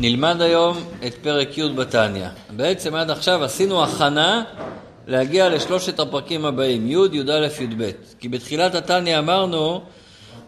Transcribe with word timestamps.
נלמד 0.00 0.40
היום 0.40 0.76
את 1.06 1.14
פרק 1.14 1.58
י' 1.58 1.68
בתניא. 1.68 2.28
בעצם 2.56 2.94
עד 2.94 3.10
עכשיו 3.10 3.44
עשינו 3.44 3.82
הכנה 3.82 4.44
להגיע 5.06 5.48
לשלושת 5.48 6.00
הפרקים 6.00 6.44
הבאים, 6.44 6.86
י', 6.86 6.94
י"א, 7.12 7.48
י"ב. 7.60 7.90
כי 8.20 8.28
בתחילת 8.28 8.74
התניא 8.74 9.18
אמרנו, 9.18 9.80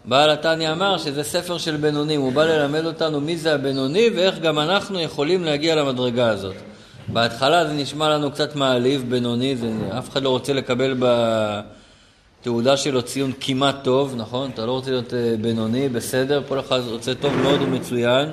בעל 0.05 0.29
התניא 0.29 0.71
אמר 0.71 0.97
שזה 0.97 1.23
ספר 1.23 1.57
של 1.57 1.77
בינונים, 1.77 2.21
הוא 2.21 2.33
בא 2.33 2.45
ללמד 2.45 2.85
אותנו 2.85 3.21
מי 3.21 3.37
זה 3.37 3.53
הבינוני 3.53 4.09
ואיך 4.15 4.39
גם 4.39 4.59
אנחנו 4.59 4.99
יכולים 4.99 5.43
להגיע 5.43 5.75
למדרגה 5.75 6.29
הזאת. 6.29 6.55
בהתחלה 7.07 7.67
זה 7.67 7.73
נשמע 7.73 8.09
לנו 8.09 8.31
קצת 8.31 8.55
מעליב, 8.55 9.05
בינוני, 9.09 9.55
זה, 9.55 9.71
אף 9.97 10.09
אחד 10.09 10.23
לא 10.23 10.29
רוצה 10.29 10.53
לקבל 10.53 10.95
בתעודה 12.41 12.77
שלו 12.77 13.01
ציון 13.01 13.31
כמעט 13.39 13.83
טוב, 13.83 14.13
נכון? 14.17 14.51
אתה 14.53 14.65
לא 14.65 14.71
רוצה 14.71 14.91
להיות 14.91 15.13
אה, 15.13 15.35
בינוני, 15.41 15.89
בסדר, 15.89 16.41
כל 16.47 16.59
אחד 16.59 16.79
רוצה 16.87 17.15
טוב 17.15 17.35
מאוד 17.35 17.61
ומצוין. 17.61 18.29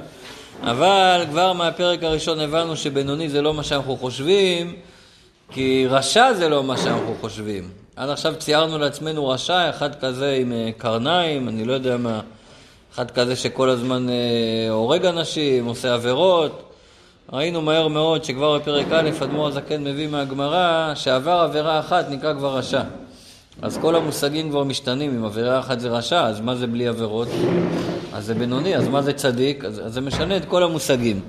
אבל 0.63 1.25
כבר 1.31 1.53
מהפרק 1.53 2.03
הראשון 2.03 2.41
הבנו 2.41 2.77
שבינוני 2.77 3.29
זה 3.29 3.43
לא 3.43 3.55
מה 3.55 3.63
שאנחנו 3.63 3.97
חושבים, 3.97 4.77
כי 5.53 5.87
רשע 5.91 6.33
זה 6.33 6.49
לא 6.49 6.65
מה 6.65 6.77
שאנחנו 6.77 7.15
חושבים. 7.21 7.69
עד 7.97 8.11
עכשיו 8.11 8.35
ציירנו 8.39 8.79
לעצמנו 8.79 9.29
רשע, 9.29 9.71
אחד 9.71 9.95
כזה 9.95 10.37
עם 10.41 10.53
אה, 10.53 10.71
קרניים, 10.79 11.49
אני 11.49 11.65
לא 11.65 11.73
יודע 11.73 11.97
מה, 11.97 12.21
אחד 12.95 13.11
כזה 13.11 13.37
שכל 13.37 13.69
הזמן 13.69 14.09
אה, 14.09 14.71
הורג 14.71 15.07
אנשים, 15.07 15.67
עושה 15.67 15.95
עבירות. 15.95 16.63
ראינו 17.33 17.63
מהר 17.63 17.89
מאוד 17.89 18.25
שכבר 18.25 18.59
בפרק 18.59 18.87
א', 18.93 19.11
אדמו"ר 19.23 19.49
הזקן 19.49 19.85
מביא 19.85 20.09
מהגמרא, 20.09 20.93
שעבר 20.95 21.41
עבירה 21.41 21.79
אחת 21.79 22.11
נקרא 22.11 22.35
כבר 22.35 22.57
רשע. 22.57 22.83
אז 23.63 23.79
כל 23.79 23.97
המושגים 23.97 24.51
כבר 24.51 24.65
משתנים, 24.65 25.17
אם 25.17 25.25
עבירה 25.25 25.59
אחת 25.59 25.81
זה 25.81 25.89
רשע, 25.89 26.27
אז 26.27 26.41
מה 26.41 26.55
זה 26.55 26.67
בלי 26.67 26.89
עבירות? 26.89 27.29
אז 28.13 28.25
זה 28.25 28.35
בינוני, 28.35 28.77
אז 28.77 28.89
מה 28.89 29.03
זה 29.03 29.13
צדיק? 29.13 29.65
אז, 29.65 29.81
אז 29.87 29.95
זה 29.95 30.01
משנה 30.01 30.37
את 30.37 30.45
כל 30.45 30.63
המושגים. 30.63 31.21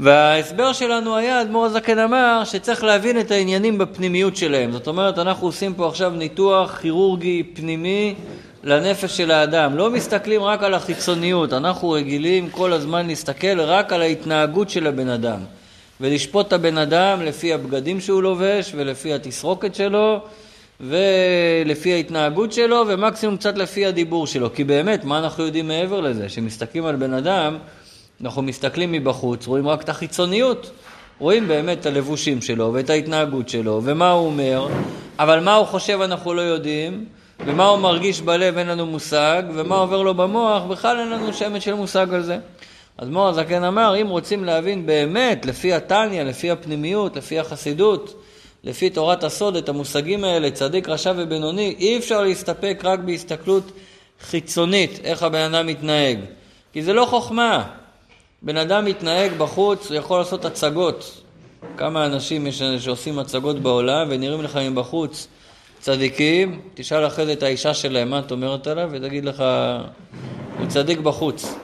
וההסבר 0.00 0.72
שלנו 0.72 1.16
היה, 1.16 1.40
אדמו"ר 1.40 1.64
הזקן 1.64 1.98
אמר, 1.98 2.42
שצריך 2.44 2.84
להבין 2.84 3.20
את 3.20 3.30
העניינים 3.30 3.78
בפנימיות 3.78 4.36
שלהם. 4.36 4.72
זאת 4.72 4.86
אומרת, 4.86 5.18
אנחנו 5.18 5.46
עושים 5.46 5.74
פה 5.74 5.88
עכשיו 5.88 6.10
ניתוח 6.10 6.78
כירורגי 6.80 7.42
פנימי 7.54 8.14
לנפש 8.64 9.16
של 9.16 9.30
האדם. 9.30 9.76
לא 9.76 9.90
מסתכלים 9.90 10.42
רק 10.42 10.62
על 10.62 10.74
החיצוניות, 10.74 11.52
אנחנו 11.52 11.90
רגילים 11.90 12.50
כל 12.50 12.72
הזמן 12.72 13.06
להסתכל 13.06 13.60
רק 13.60 13.92
על 13.92 14.02
ההתנהגות 14.02 14.70
של 14.70 14.86
הבן 14.86 15.08
אדם. 15.08 15.38
ולשפוט 16.00 16.48
את 16.48 16.52
הבן 16.52 16.78
אדם 16.78 17.22
לפי 17.22 17.54
הבגדים 17.54 18.00
שהוא 18.00 18.22
לובש 18.22 18.72
ולפי 18.76 19.14
התסרוקת 19.14 19.74
שלו 19.74 20.20
ולפי 20.80 21.92
ההתנהגות 21.92 22.52
שלו, 22.52 22.84
ומקסימום 22.88 23.36
קצת 23.36 23.58
לפי 23.58 23.86
הדיבור 23.86 24.26
שלו. 24.26 24.54
כי 24.54 24.64
באמת, 24.64 25.04
מה 25.04 25.18
אנחנו 25.18 25.44
יודעים 25.44 25.68
מעבר 25.68 26.00
לזה? 26.00 26.26
כשמסתכלים 26.26 26.86
על 26.86 26.96
בן 26.96 27.14
אדם, 27.14 27.58
אנחנו 28.20 28.42
מסתכלים 28.42 28.92
מבחוץ, 28.92 29.46
רואים 29.46 29.68
רק 29.68 29.82
את 29.82 29.88
החיצוניות. 29.88 30.70
רואים 31.18 31.48
באמת 31.48 31.80
את 31.80 31.86
הלבושים 31.86 32.42
שלו 32.42 32.72
ואת 32.72 32.90
ההתנהגות 32.90 33.48
שלו 33.48 33.80
ומה 33.84 34.10
הוא 34.10 34.26
אומר, 34.26 34.68
אבל 35.18 35.40
מה 35.40 35.54
הוא 35.54 35.66
חושב 35.66 36.00
אנחנו 36.00 36.34
לא 36.34 36.40
יודעים, 36.40 37.04
ומה 37.46 37.66
הוא 37.66 37.78
מרגיש 37.78 38.20
בלב 38.20 38.58
אין 38.58 38.66
לנו 38.66 38.86
מושג, 38.86 39.42
ומה 39.54 39.76
עובר 39.76 40.02
לו 40.02 40.14
במוח 40.14 40.62
בכלל 40.62 40.98
אין 40.98 41.10
לנו 41.10 41.32
שמץ 41.32 41.62
של 41.62 41.74
מושג 41.74 42.14
על 42.14 42.22
זה. 42.22 42.38
אז 42.98 43.08
מור 43.08 43.28
הזקן 43.28 43.64
אמר, 43.64 43.94
אם 44.02 44.08
רוצים 44.08 44.44
להבין 44.44 44.86
באמת, 44.86 45.46
לפי 45.46 45.72
התניא, 45.72 46.22
לפי 46.22 46.50
הפנימיות, 46.50 47.16
לפי 47.16 47.38
החסידות, 47.38 48.22
לפי 48.64 48.90
תורת 48.90 49.24
הסוד 49.24 49.56
את 49.56 49.68
המושגים 49.68 50.24
האלה, 50.24 50.50
צדיק, 50.50 50.88
רשע 50.88 51.12
ובינוני, 51.16 51.74
אי 51.78 51.98
אפשר 51.98 52.22
להסתפק 52.22 52.80
רק 52.84 52.98
בהסתכלות 52.98 53.72
חיצונית, 54.20 55.00
איך 55.04 55.22
הבן 55.22 55.54
אדם 55.54 55.66
מתנהג. 55.66 56.18
כי 56.72 56.82
זה 56.82 56.92
לא 56.92 57.04
חוכמה. 57.04 57.64
בן 58.42 58.56
אדם 58.56 58.84
מתנהג 58.84 59.32
בחוץ, 59.38 59.90
הוא 59.90 59.96
יכול 59.96 60.18
לעשות 60.18 60.44
הצגות. 60.44 61.22
כמה 61.76 62.06
אנשים 62.06 62.46
יש 62.46 62.62
שעושים 62.62 63.18
הצגות 63.18 63.58
בעולם 63.58 64.06
ונראים 64.10 64.42
לך 64.42 64.56
מבחוץ 64.56 65.28
צדיקים, 65.80 66.60
תשאל 66.74 67.06
אחרי 67.06 67.26
זה 67.26 67.32
את 67.32 67.42
האישה 67.42 67.74
שלהם 67.74 68.10
מה 68.10 68.18
את 68.18 68.32
אומרת 68.32 68.66
עליו 68.66 68.88
ותגיד 68.92 69.24
לך, 69.24 69.44
הוא 70.58 70.66
צדיק 70.66 70.98
בחוץ. 70.98 71.54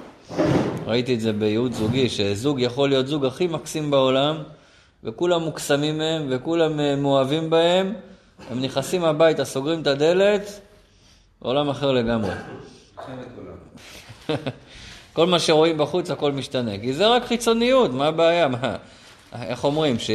ראיתי 0.86 1.14
את 1.14 1.20
זה 1.20 1.32
בייעוד 1.32 1.72
זוגי, 1.72 2.08
שזוג 2.08 2.60
יכול 2.60 2.88
להיות 2.88 3.06
זוג 3.06 3.26
הכי 3.26 3.46
מקסים 3.46 3.90
בעולם, 3.90 4.36
וכולם 5.04 5.42
מוקסמים 5.42 5.98
מהם, 5.98 6.26
וכולם 6.30 6.80
אה, 6.80 6.96
מאוהבים 6.96 7.50
בהם, 7.50 7.94
הם 8.50 8.60
נכנסים 8.60 9.04
הביתה, 9.04 9.44
סוגרים 9.44 9.82
את 9.82 9.86
הדלת, 9.86 10.60
עולם 11.38 11.68
אחר 11.68 11.92
לגמרי. 11.92 12.30
כל 15.12 15.26
מה 15.26 15.38
שרואים 15.38 15.78
בחוץ, 15.78 16.10
הכל 16.10 16.32
משתנה. 16.32 16.78
כי 16.78 16.92
זה 16.92 17.06
רק 17.06 17.24
חיצוניות, 17.24 17.92
מה 17.92 18.06
הבעיה? 18.06 18.48
מה? 18.48 18.76
איך 19.42 19.64
אומרים? 19.64 19.98
ש... 19.98 20.10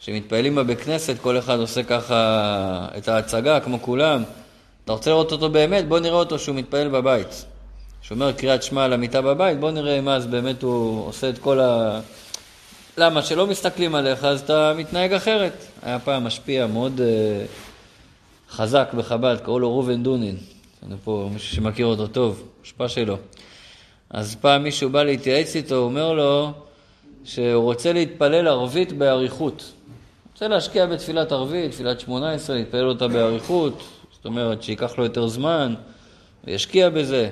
שמתפעלים 0.00 0.54
בבית 0.54 0.80
כנסת, 0.80 1.16
כל 1.20 1.38
אחד 1.38 1.58
עושה 1.58 1.82
ככה 1.82 2.88
את 2.98 3.08
ההצגה, 3.08 3.60
כמו 3.60 3.82
כולם. 3.82 4.22
אתה 4.84 4.92
רוצה 4.92 5.10
לראות 5.10 5.32
אותו 5.32 5.48
באמת? 5.48 5.88
בוא 5.88 6.00
נראה 6.00 6.18
אותו 6.18 6.38
שהוא 6.38 6.56
מתפעל 6.56 6.88
בבית. 6.88 7.44
שאומר 8.02 8.32
קריאת 8.32 8.62
שמע 8.62 8.84
על 8.84 8.92
המיטה 8.92 9.22
בבית, 9.22 9.60
בוא 9.60 9.70
נראה 9.70 9.98
אם 9.98 10.08
אז 10.08 10.26
באמת 10.26 10.62
הוא 10.62 11.08
עושה 11.08 11.28
את 11.28 11.38
כל 11.38 11.60
ה... 11.60 12.00
למה? 12.98 13.22
שלא 13.22 13.46
מסתכלים 13.46 13.94
עליך, 13.94 14.24
אז 14.24 14.40
אתה 14.40 14.72
מתנהג 14.76 15.12
אחרת. 15.12 15.52
היה 15.82 15.98
פעם 15.98 16.24
משפיע 16.24 16.66
מאוד 16.66 17.00
uh, 17.00 18.52
חזק 18.54 18.88
בחב"ד, 18.94 19.36
קראו 19.44 19.58
לו 19.58 19.72
ראובן 19.72 20.02
דונין. 20.02 20.36
אני 20.86 20.94
פה 21.04 21.28
מישהו 21.32 21.56
שמכיר 21.56 21.86
אותו 21.86 22.06
טוב, 22.06 22.48
השפעה 22.64 22.88
שלו. 22.88 23.16
אז 24.10 24.36
פעם 24.40 24.62
מישהו 24.62 24.90
בא 24.90 25.02
להתייעץ 25.02 25.56
איתו, 25.56 25.74
הוא 25.74 25.84
אומר 25.84 26.12
לו 26.12 26.52
שהוא 27.24 27.62
רוצה 27.62 27.92
להתפלל 27.92 28.48
ערבית 28.48 28.92
באריכות. 28.92 29.72
רוצה 30.32 30.48
להשקיע 30.48 30.86
בתפילת 30.86 31.32
ערבית, 31.32 31.70
תפילת 31.70 32.00
שמונה 32.00 32.32
עשרה, 32.32 32.56
להתפלל 32.56 32.88
אותה 32.88 33.08
באריכות, 33.08 33.82
זאת 34.12 34.24
אומרת 34.24 34.62
שייקח 34.62 34.98
לו 34.98 35.04
יותר 35.04 35.26
זמן, 35.26 35.74
וישקיע 36.44 36.90
בזה. 36.90 37.28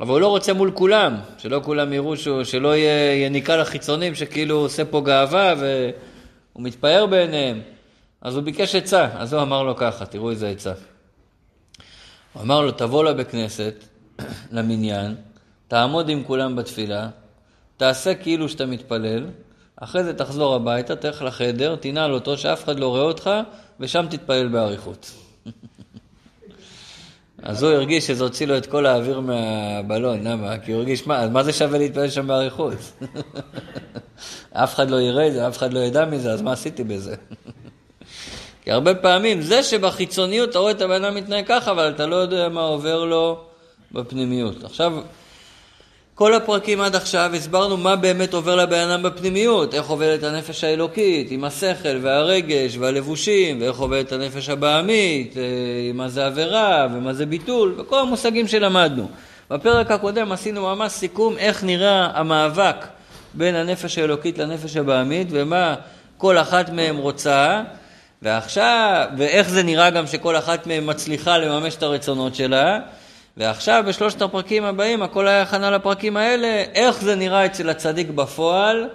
אבל 0.00 0.10
הוא 0.10 0.20
לא 0.20 0.28
רוצה 0.28 0.52
מול 0.52 0.70
כולם, 0.74 1.16
שלא 1.38 1.60
כולם 1.64 1.92
יראו 1.92 2.16
שהוא, 2.16 2.44
שלא 2.44 2.76
יהיה 2.76 3.26
יניקה 3.26 3.56
לחיצונים 3.56 4.14
שכאילו 4.14 4.56
הוא 4.56 4.64
עושה 4.64 4.84
פה 4.84 5.00
גאווה 5.00 5.54
והוא 5.58 6.62
מתפאר 6.62 7.06
בעיניהם. 7.06 7.60
אז 8.20 8.36
הוא 8.36 8.44
ביקש 8.44 8.74
עצה, 8.74 9.08
אז 9.14 9.32
הוא 9.32 9.42
אמר 9.42 9.62
לו 9.62 9.76
ככה, 9.76 10.06
תראו 10.06 10.30
איזה 10.30 10.48
עצה. 10.48 10.72
הוא 12.32 12.42
אמר 12.42 12.60
לו, 12.60 12.70
תבוא 12.70 13.04
לבית 13.04 13.30
כנסת, 13.30 13.84
למניין, 14.52 15.14
תעמוד 15.68 16.08
עם 16.08 16.24
כולם 16.24 16.56
בתפילה, 16.56 17.08
תעשה 17.76 18.14
כאילו 18.14 18.48
שאתה 18.48 18.66
מתפלל, 18.66 19.26
אחרי 19.76 20.04
זה 20.04 20.14
תחזור 20.14 20.54
הביתה, 20.54 20.96
תלך 20.96 21.22
לחדר, 21.22 21.76
תנעל 21.76 22.12
אותו, 22.12 22.38
שאף 22.38 22.64
אחד 22.64 22.78
לא 22.78 22.88
רואה 22.88 23.02
אותך, 23.02 23.30
ושם 23.80 24.06
תתפלל 24.10 24.48
באריכות. 24.48 25.12
אז 27.42 27.62
הוא 27.62 27.72
הרגיש 27.72 28.06
שזה 28.06 28.24
הוציא 28.24 28.46
לו 28.46 28.56
את 28.56 28.66
כל 28.66 28.86
האוויר 28.86 29.20
מהבלון, 29.20 30.26
למה? 30.26 30.58
כי 30.58 30.72
הוא 30.72 30.78
הרגיש, 30.78 31.06
מה, 31.06 31.28
מה 31.28 31.42
זה 31.42 31.52
שווה 31.52 31.78
להתפלל 31.78 32.10
שם 32.10 32.26
באריכות? 32.26 32.74
אף 34.52 34.74
אחד 34.74 34.90
לא 34.90 35.00
יראה 35.00 35.26
את 35.26 35.32
זה, 35.32 35.48
אף 35.48 35.58
אחד 35.58 35.72
לא 35.72 35.78
ידע 35.78 36.04
מזה, 36.04 36.32
אז 36.32 36.42
מה 36.42 36.52
עשיתי 36.52 36.84
בזה? 36.84 37.14
כי 38.62 38.72
הרבה 38.72 38.94
פעמים, 38.94 39.40
זה 39.42 39.62
שבחיצוניות 39.62 40.50
אתה 40.50 40.58
רואה 40.58 40.70
את 40.70 40.80
הבן 40.80 41.04
אדם 41.04 41.14
מתנהג 41.14 41.46
ככה, 41.46 41.70
אבל 41.70 41.88
אתה 41.88 42.06
לא 42.06 42.16
יודע 42.16 42.48
מה 42.48 42.60
עובר 42.60 43.04
לו 43.04 43.40
בפנימיות. 43.92 44.64
עכשיו, 44.64 44.92
כל 46.18 46.34
הפרקים 46.34 46.80
עד 46.80 46.96
עכשיו 46.96 47.30
הסברנו 47.34 47.76
מה 47.76 47.96
באמת 47.96 48.34
עובר 48.34 48.56
לבן 48.56 48.88
אדם 48.88 49.02
בפנימיות, 49.02 49.74
איך 49.74 49.88
עובדת 49.88 50.22
הנפש 50.22 50.64
האלוקית 50.64 51.30
עם 51.30 51.44
השכל 51.44 51.98
והרגש 52.02 52.76
והלבושים, 52.76 53.60
ואיך 53.60 53.78
עובדת 53.78 54.12
הנפש 54.12 54.48
הבעמית, 54.48 55.36
אה, 55.36 55.42
מה 55.94 56.08
זה 56.08 56.26
עבירה 56.26 56.86
ומה 56.94 57.12
זה 57.12 57.26
ביטול, 57.26 57.74
וכל 57.78 57.98
המושגים 57.98 58.48
שלמדנו. 58.48 59.08
בפרק 59.50 59.90
הקודם 59.90 60.32
עשינו 60.32 60.62
ממש 60.62 60.92
סיכום 60.92 61.38
איך 61.38 61.64
נראה 61.64 62.10
המאבק 62.14 62.86
בין 63.34 63.54
הנפש 63.54 63.98
האלוקית 63.98 64.38
לנפש 64.38 64.76
הבעמית 64.76 65.28
ומה 65.30 65.74
כל 66.16 66.38
אחת 66.38 66.70
מהן 66.70 66.96
רוצה, 66.96 67.62
ועכשיו, 68.22 69.06
ואיך 69.18 69.48
זה 69.48 69.62
נראה 69.62 69.90
גם 69.90 70.06
שכל 70.06 70.36
אחת 70.36 70.66
מהן 70.66 70.82
מצליחה 70.86 71.38
לממש 71.38 71.76
את 71.76 71.82
הרצונות 71.82 72.34
שלה. 72.34 72.78
ועכשיו 73.38 73.84
בשלושת 73.88 74.22
הפרקים 74.22 74.64
הבאים, 74.64 75.02
הכל 75.02 75.28
היה 75.28 75.42
הכנה 75.42 75.70
לפרקים 75.70 76.16
האלה, 76.16 76.64
איך 76.74 77.02
זה 77.02 77.14
נראה 77.14 77.46
אצל 77.46 77.70
הצדיק 77.70 78.08
בפועל, 78.10 78.88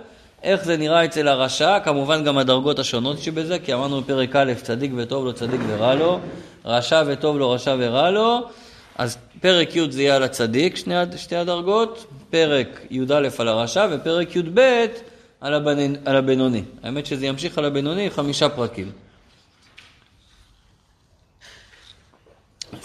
איך 0.43 0.63
זה 0.63 0.77
נראה 0.77 1.05
אצל 1.05 1.27
הרשע, 1.27 1.79
כמובן 1.79 2.23
גם 2.23 2.37
הדרגות 2.37 2.79
השונות 2.79 3.19
שבזה, 3.19 3.59
כי 3.59 3.73
אמרנו 3.73 4.01
בפרק 4.01 4.35
א', 4.35 4.53
צדיק 4.61 4.91
וטוב 4.95 5.25
לו, 5.25 5.33
צדיק 5.33 5.61
ורע 5.67 5.95
לו, 5.95 6.19
רשע 6.65 7.03
וטוב 7.07 7.37
לו, 7.37 7.51
רשע 7.51 7.75
ורע 7.79 8.11
לו, 8.11 8.39
אז 8.97 9.17
פרק 9.41 9.75
י' 9.75 9.91
זה 9.91 10.01
יהיה 10.01 10.15
על 10.15 10.23
הצדיק, 10.23 10.75
שני, 10.75 10.95
שתי 11.17 11.35
הדרגות, 11.35 12.05
פרק 12.29 12.79
י"א 12.91 13.29
על 13.39 13.47
הרשע 13.47 13.87
ופרק 13.91 14.35
י"ב 14.35 14.85
על, 15.41 15.53
הבנ... 15.53 15.93
על 16.05 16.15
הבינוני. 16.15 16.63
האמת 16.83 17.05
שזה 17.05 17.25
ימשיך 17.25 17.57
על 17.57 17.65
הבינוני 17.65 18.09
חמישה 18.09 18.49
פרקים. 18.49 18.91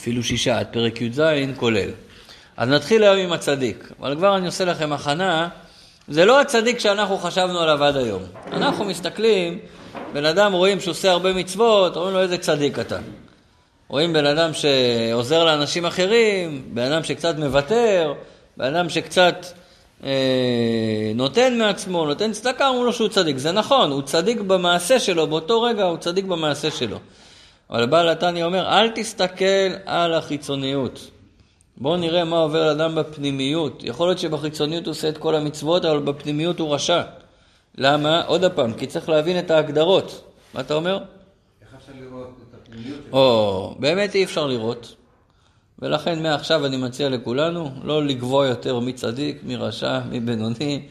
אפילו 0.08 0.22
שישה, 0.22 0.58
עד 0.58 0.66
פרק 0.70 1.00
י"ז 1.00 1.22
כולל. 1.56 1.90
אז 2.56 2.68
נתחיל 2.68 3.02
היום 3.02 3.16
עם 3.16 3.32
הצדיק, 3.32 3.92
אבל 4.00 4.14
כבר 4.16 4.36
אני 4.36 4.46
עושה 4.46 4.64
לכם 4.64 4.92
הכנה 4.92 5.48
זה 6.08 6.24
לא 6.24 6.40
הצדיק 6.40 6.78
שאנחנו 6.78 7.18
חשבנו 7.18 7.60
עליו 7.60 7.84
עד 7.84 7.96
היום. 7.96 8.22
אנחנו 8.52 8.84
מסתכלים, 8.84 9.58
בן 10.12 10.24
אדם 10.24 10.52
רואים 10.52 10.80
שהוא 10.80 10.90
עושה 10.90 11.10
הרבה 11.10 11.32
מצוות, 11.32 11.96
אומרים 11.96 12.14
לו 12.14 12.20
איזה 12.20 12.38
צדיק 12.38 12.78
אתה. 12.78 12.98
רואים 13.88 14.12
בן 14.12 14.26
אדם 14.26 14.50
שעוזר 14.54 15.44
לאנשים 15.44 15.86
אחרים, 15.86 16.62
בן 16.74 16.92
אדם 16.92 17.04
שקצת 17.04 17.38
מוותר, 17.38 18.14
בן 18.56 18.74
אדם 18.74 18.88
שקצת 18.88 19.46
אה, 20.04 20.10
נותן 21.14 21.58
מעצמו, 21.58 22.06
נותן 22.06 22.32
צדקה, 22.32 22.68
אומרים 22.68 22.84
לו 22.84 22.92
שהוא 22.92 23.08
צדיק. 23.08 23.38
זה 23.38 23.52
נכון, 23.52 23.90
הוא 23.90 24.02
צדיק 24.02 24.40
במעשה 24.40 25.00
שלו, 25.00 25.26
באותו 25.26 25.62
רגע 25.62 25.84
הוא 25.84 25.96
צדיק 25.96 26.24
במעשה 26.24 26.70
שלו. 26.70 26.98
אבל 27.70 27.86
בעל 27.86 28.08
התניא 28.08 28.44
אומר, 28.44 28.68
אל 28.68 28.90
תסתכל 28.94 29.70
על 29.86 30.14
החיצוניות. 30.14 31.10
בואו 31.76 31.96
נראה 31.96 32.24
מה 32.24 32.38
עובר 32.38 32.66
לאדם 32.66 32.94
בפנימיות. 32.94 33.82
יכול 33.84 34.08
להיות 34.08 34.18
שבחיצוניות 34.18 34.86
הוא 34.86 34.92
עושה 34.92 35.08
את 35.08 35.18
כל 35.18 35.34
המצוות, 35.34 35.84
אבל 35.84 35.98
בפנימיות 35.98 36.58
הוא 36.60 36.74
רשע. 36.74 37.02
למה? 37.78 38.22
עוד 38.26 38.44
פעם, 38.44 38.72
כי 38.72 38.86
צריך 38.86 39.08
להבין 39.08 39.38
את 39.38 39.50
ההגדרות. 39.50 40.24
מה 40.54 40.60
אתה 40.60 40.74
אומר? 40.74 40.98
איך 41.62 41.68
אפשר 41.78 41.92
לראות 42.00 42.30
את 42.48 42.54
הפנימיות? 42.54 43.00
או, 43.12 43.74
באמת 43.78 44.14
אי 44.14 44.24
אפשר 44.24 44.46
לראות. 44.46 44.94
ולכן 45.78 46.22
מעכשיו 46.22 46.66
אני 46.66 46.76
מציע 46.76 47.08
לכולנו 47.08 47.70
לא 47.84 48.04
לקבוע 48.04 48.46
יותר 48.46 48.78
מי 48.80 48.92
צדיק, 48.92 49.40
מי 49.42 49.56
רשע, 49.56 50.00
מי 50.10 50.20
בינוני, 50.20 50.86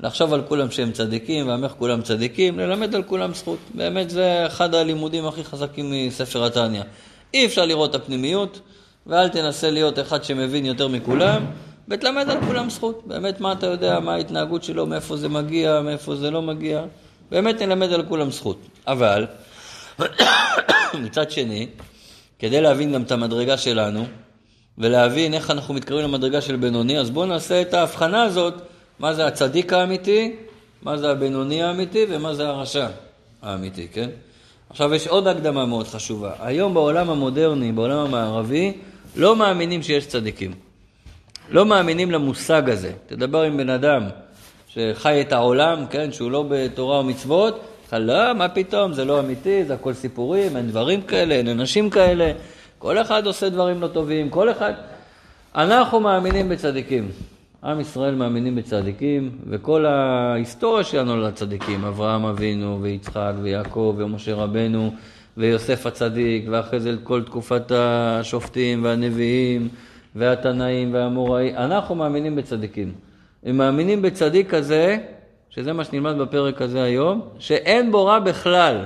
לחשוב 0.00 0.34
על 0.34 0.42
כולם 0.48 0.70
שהם 0.70 0.92
צדיקים, 0.92 1.48
ואמר 1.48 1.68
כולם 1.68 2.02
צדיקים, 2.02 2.58
ללמד 2.58 2.94
על 2.94 3.02
כולם 3.02 3.34
זכות. 3.34 3.58
באמת 3.74 4.10
זה 4.10 4.46
אחד 4.46 4.74
הלימודים 4.74 5.26
הכי 5.26 5.44
חזקים 5.44 5.92
מספר 6.06 6.44
התניא. 6.44 6.82
אי 7.34 7.46
אפשר 7.46 7.66
לראות 7.66 7.90
את 7.90 7.94
הפנימיות, 7.94 8.60
ואל 9.06 9.28
תנסה 9.28 9.70
להיות 9.70 9.98
אחד 9.98 10.24
שמבין 10.24 10.66
יותר 10.66 10.88
מכולם, 10.88 11.46
ותלמד 11.88 12.30
על 12.30 12.38
כולם 12.46 12.70
זכות. 12.70 13.02
באמת, 13.06 13.40
מה 13.40 13.52
אתה 13.52 13.66
יודע, 13.66 14.00
מה 14.00 14.14
ההתנהגות 14.14 14.64
שלו, 14.64 14.86
מאיפה 14.86 15.16
זה 15.16 15.28
מגיע, 15.28 15.80
מאיפה 15.80 16.16
זה 16.16 16.30
לא 16.30 16.42
מגיע. 16.42 16.84
באמת 17.30 17.62
נלמד 17.62 17.92
על 17.92 18.02
כולם 18.02 18.30
זכות. 18.30 18.58
אבל, 18.86 19.26
מצד 21.04 21.30
שני, 21.30 21.66
כדי 22.38 22.60
להבין 22.60 22.92
גם 22.92 23.02
את 23.02 23.12
המדרגה 23.12 23.58
שלנו, 23.58 24.06
ולהבין 24.78 25.34
איך 25.34 25.50
אנחנו 25.50 25.74
מתקרבים 25.74 26.04
למדרגה 26.04 26.40
של 26.40 26.56
בינוני, 26.56 26.98
אז 26.98 27.10
בואו 27.10 27.26
נעשה 27.26 27.62
את 27.62 27.74
ההבחנה 27.74 28.22
הזאת, 28.22 28.54
מה 28.98 29.14
זה 29.14 29.26
הצדיק 29.26 29.72
האמיתי, 29.72 30.36
מה 30.82 30.96
זה 30.96 31.10
הבינוני 31.10 31.62
האמיתי 31.62 32.06
ומה 32.08 32.34
זה 32.34 32.48
הרשע 32.48 32.86
האמיתי, 33.42 33.88
כן? 33.92 34.08
עכשיו 34.70 34.94
יש 34.94 35.06
עוד 35.06 35.26
הקדמה 35.26 35.66
מאוד 35.66 35.86
חשובה. 35.86 36.32
היום 36.40 36.74
בעולם 36.74 37.10
המודרני, 37.10 37.72
בעולם 37.72 37.98
המערבי, 37.98 38.72
לא 39.16 39.36
מאמינים 39.36 39.82
שיש 39.82 40.06
צדיקים. 40.06 40.52
לא 41.50 41.66
מאמינים 41.66 42.10
למושג 42.10 42.70
הזה. 42.70 42.92
תדבר 43.06 43.42
עם 43.42 43.56
בן 43.56 43.70
אדם 43.70 44.02
שחי 44.68 45.20
את 45.20 45.32
העולם, 45.32 45.86
כן, 45.90 46.12
שהוא 46.12 46.30
לא 46.30 46.44
בתורה 46.48 47.00
ומצוות, 47.00 47.60
לא, 47.92 48.32
מה 48.32 48.48
פתאום, 48.48 48.92
זה 48.92 49.04
לא 49.04 49.20
אמיתי, 49.20 49.64
זה 49.64 49.74
הכל 49.74 49.92
סיפורים, 49.92 50.56
אין 50.56 50.68
דברים 50.68 51.02
כאלה, 51.02 51.34
אין 51.34 51.48
אנשים 51.48 51.90
כאלה. 51.90 52.32
כל 52.78 52.98
אחד 52.98 53.26
עושה 53.26 53.48
דברים 53.48 53.80
לא 53.82 53.88
טובים, 53.88 54.30
כל 54.30 54.50
אחד... 54.50 54.72
אנחנו 55.54 56.00
מאמינים 56.00 56.48
בצדיקים. 56.48 57.10
עם 57.64 57.80
ישראל 57.80 58.14
מאמינים 58.14 58.56
בצדיקים, 58.56 59.30
וכל 59.48 59.86
ההיסטוריה 59.86 60.84
שלנו 60.84 61.12
על 61.12 61.24
הצדיקים, 61.24 61.84
אברהם 61.84 62.24
אבינו, 62.24 62.78
ויצחק, 62.82 63.32
ויעקב, 63.42 63.94
ומשה 63.98 64.34
רבנו, 64.34 64.92
ויוסף 65.36 65.86
הצדיק, 65.86 66.44
ואחרי 66.50 66.80
זה 66.80 66.94
כל 67.02 67.22
תקופת 67.22 67.72
השופטים 67.74 68.84
והנביאים, 68.84 69.68
והתנאים 70.14 70.94
והאמוראים, 70.94 71.56
אנחנו 71.56 71.94
מאמינים 71.94 72.36
בצדיקים. 72.36 72.92
הם 73.44 73.56
מאמינים 73.56 74.02
בצדיק 74.02 74.50
כזה, 74.50 74.98
שזה 75.50 75.72
מה 75.72 75.84
שנלמד 75.84 76.18
בפרק 76.18 76.62
הזה 76.62 76.82
היום, 76.82 77.28
שאין 77.38 77.92
בו 77.92 78.04
רע 78.04 78.18
בכלל. 78.18 78.84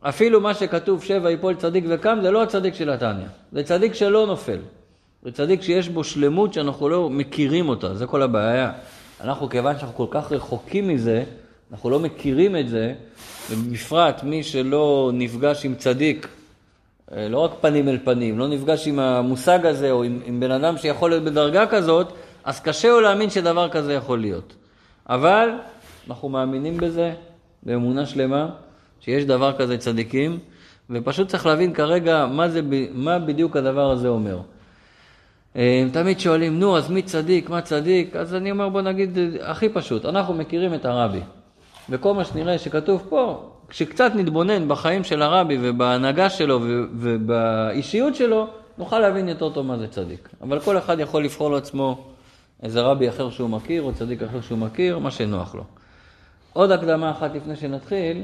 אפילו 0.00 0.40
מה 0.40 0.54
שכתוב 0.54 1.04
שבע 1.04 1.30
יפול 1.30 1.54
צדיק 1.54 1.84
וקם, 1.88 2.18
זה 2.22 2.30
לא 2.30 2.42
הצדיק 2.42 2.74
של 2.74 2.90
התניא, 2.90 3.26
זה 3.52 3.62
צדיק 3.62 3.94
שלא 3.94 4.26
נופל. 4.26 4.58
זה 5.22 5.32
צדיק 5.32 5.62
שיש 5.62 5.88
בו 5.88 6.04
שלמות 6.04 6.52
שאנחנו 6.52 6.88
לא 6.88 7.10
מכירים 7.10 7.68
אותה, 7.68 7.94
זה 7.94 8.06
כל 8.06 8.22
הבעיה. 8.22 8.72
אנחנו, 9.20 9.48
כיוון 9.48 9.78
שאנחנו 9.78 9.96
כל 9.96 10.06
כך 10.10 10.32
רחוקים 10.32 10.88
מזה, 10.88 11.24
אנחנו 11.72 11.90
לא 11.90 12.00
מכירים 12.00 12.56
את 12.56 12.68
זה, 12.68 12.94
ובפרט 13.50 14.22
מי 14.22 14.42
שלא 14.42 15.10
נפגש 15.14 15.64
עם 15.64 15.74
צדיק, 15.74 16.28
אה, 17.12 17.28
לא 17.28 17.38
רק 17.38 17.50
פנים 17.60 17.88
אל 17.88 17.98
פנים, 18.04 18.38
לא 18.38 18.48
נפגש 18.48 18.86
עם 18.86 18.98
המושג 18.98 19.66
הזה, 19.66 19.90
או 19.90 20.04
עם, 20.04 20.20
עם 20.24 20.40
בן 20.40 20.50
אדם 20.50 20.78
שיכול 20.78 21.10
להיות 21.10 21.24
בדרגה 21.24 21.66
כזאת, 21.66 22.12
אז 22.44 22.60
קשה 22.60 22.88
לו 22.88 23.00
להאמין 23.00 23.30
שדבר 23.30 23.68
כזה 23.68 23.94
יכול 23.94 24.20
להיות. 24.20 24.54
אבל 25.08 25.48
אנחנו 26.08 26.28
מאמינים 26.28 26.76
בזה 26.76 27.12
באמונה 27.62 28.06
שלמה, 28.06 28.48
שיש 29.00 29.24
דבר 29.24 29.58
כזה 29.58 29.78
צדיקים, 29.78 30.38
ופשוט 30.90 31.28
צריך 31.28 31.46
להבין 31.46 31.74
כרגע 31.74 32.26
מה, 32.26 32.48
זה, 32.48 32.60
מה 32.92 33.18
בדיוק 33.18 33.56
הדבר 33.56 33.90
הזה 33.90 34.08
אומר. 34.08 34.38
אה, 35.58 35.80
הם 35.82 35.90
תמיד 35.90 36.20
שואלים, 36.20 36.58
נו, 36.58 36.76
אז 36.76 36.90
מי 36.90 37.02
צדיק, 37.02 37.50
מה 37.50 37.60
צדיק? 37.60 38.16
אז 38.16 38.34
אני 38.34 38.50
אומר, 38.50 38.68
בוא 38.68 38.80
נגיד, 38.80 39.18
הכי 39.40 39.68
פשוט, 39.68 40.04
אנחנו 40.04 40.34
מכירים 40.34 40.74
את 40.74 40.84
הרבי. 40.84 41.20
וכל 41.90 42.14
מה 42.14 42.24
שנראה 42.24 42.58
שכתוב 42.58 43.06
פה, 43.08 43.50
כשקצת 43.68 44.12
נתבונן 44.14 44.68
בחיים 44.68 45.04
של 45.04 45.22
הרבי 45.22 45.58
ובהנהגה 45.60 46.30
שלו 46.30 46.60
ובאישיות 46.92 48.14
שלו, 48.14 48.46
נוכל 48.78 48.98
להבין 48.98 49.28
יותר 49.28 49.50
טוב 49.50 49.66
מה 49.66 49.78
זה 49.78 49.88
צדיק. 49.88 50.28
אבל 50.42 50.60
כל 50.60 50.78
אחד 50.78 51.00
יכול 51.00 51.24
לבחור 51.24 51.50
לעצמו 51.50 52.04
איזה 52.62 52.80
רבי 52.80 53.08
אחר 53.08 53.30
שהוא 53.30 53.50
מכיר, 53.50 53.82
או 53.82 53.92
צדיק 53.92 54.22
אחר 54.22 54.40
שהוא 54.40 54.58
מכיר, 54.58 54.98
מה 54.98 55.10
שנוח 55.10 55.54
לו. 55.54 55.64
עוד 56.52 56.70
הקדמה 56.70 57.10
אחת 57.10 57.34
לפני 57.34 57.56
שנתחיל, 57.56 58.22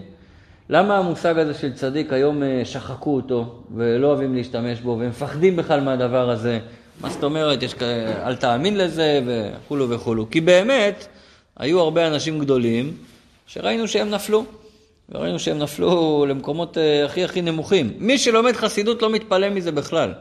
למה 0.69 0.99
המושג 0.99 1.39
הזה 1.39 1.55
של 1.55 1.73
צדיק 1.73 2.13
היום 2.13 2.43
אה, 2.43 2.65
שחקו 2.65 3.17
אותו 3.17 3.63
ולא 3.75 4.07
אוהבים 4.07 4.35
להשתמש 4.35 4.81
בו 4.81 4.97
ומפחדים 5.01 5.57
בכלל 5.57 5.81
מהדבר 5.81 6.31
הזה? 6.31 6.61
מה 7.01 7.11
זאת 7.11 7.25
אומרת, 7.25 7.63
יש, 7.63 7.75
אל 8.25 8.37
תאמין 8.37 8.77
לזה 8.77 9.21
וכולו 9.27 9.91
וכולו. 9.91 10.31
כי 10.31 10.41
באמת, 10.41 11.07
היו 11.57 11.81
הרבה 11.81 12.07
אנשים 12.07 12.39
גדולים 12.39 12.97
שראינו 13.47 13.89
שהם 13.89 14.11
נפלו. 14.11 14.45
וראינו 15.09 15.39
שהם 15.39 15.59
נפלו 15.59 16.27
למקומות 16.29 16.79
אה, 16.79 17.05
הכי 17.05 17.25
הכי 17.25 17.43
נמוכים. 17.43 17.93
מי 17.99 18.19
שלומד 18.19 18.53
חסידות 18.53 19.03
לא 19.03 19.11
מתפלא 19.11 19.51
מזה 19.51 19.73
בכלל. 19.73 20.13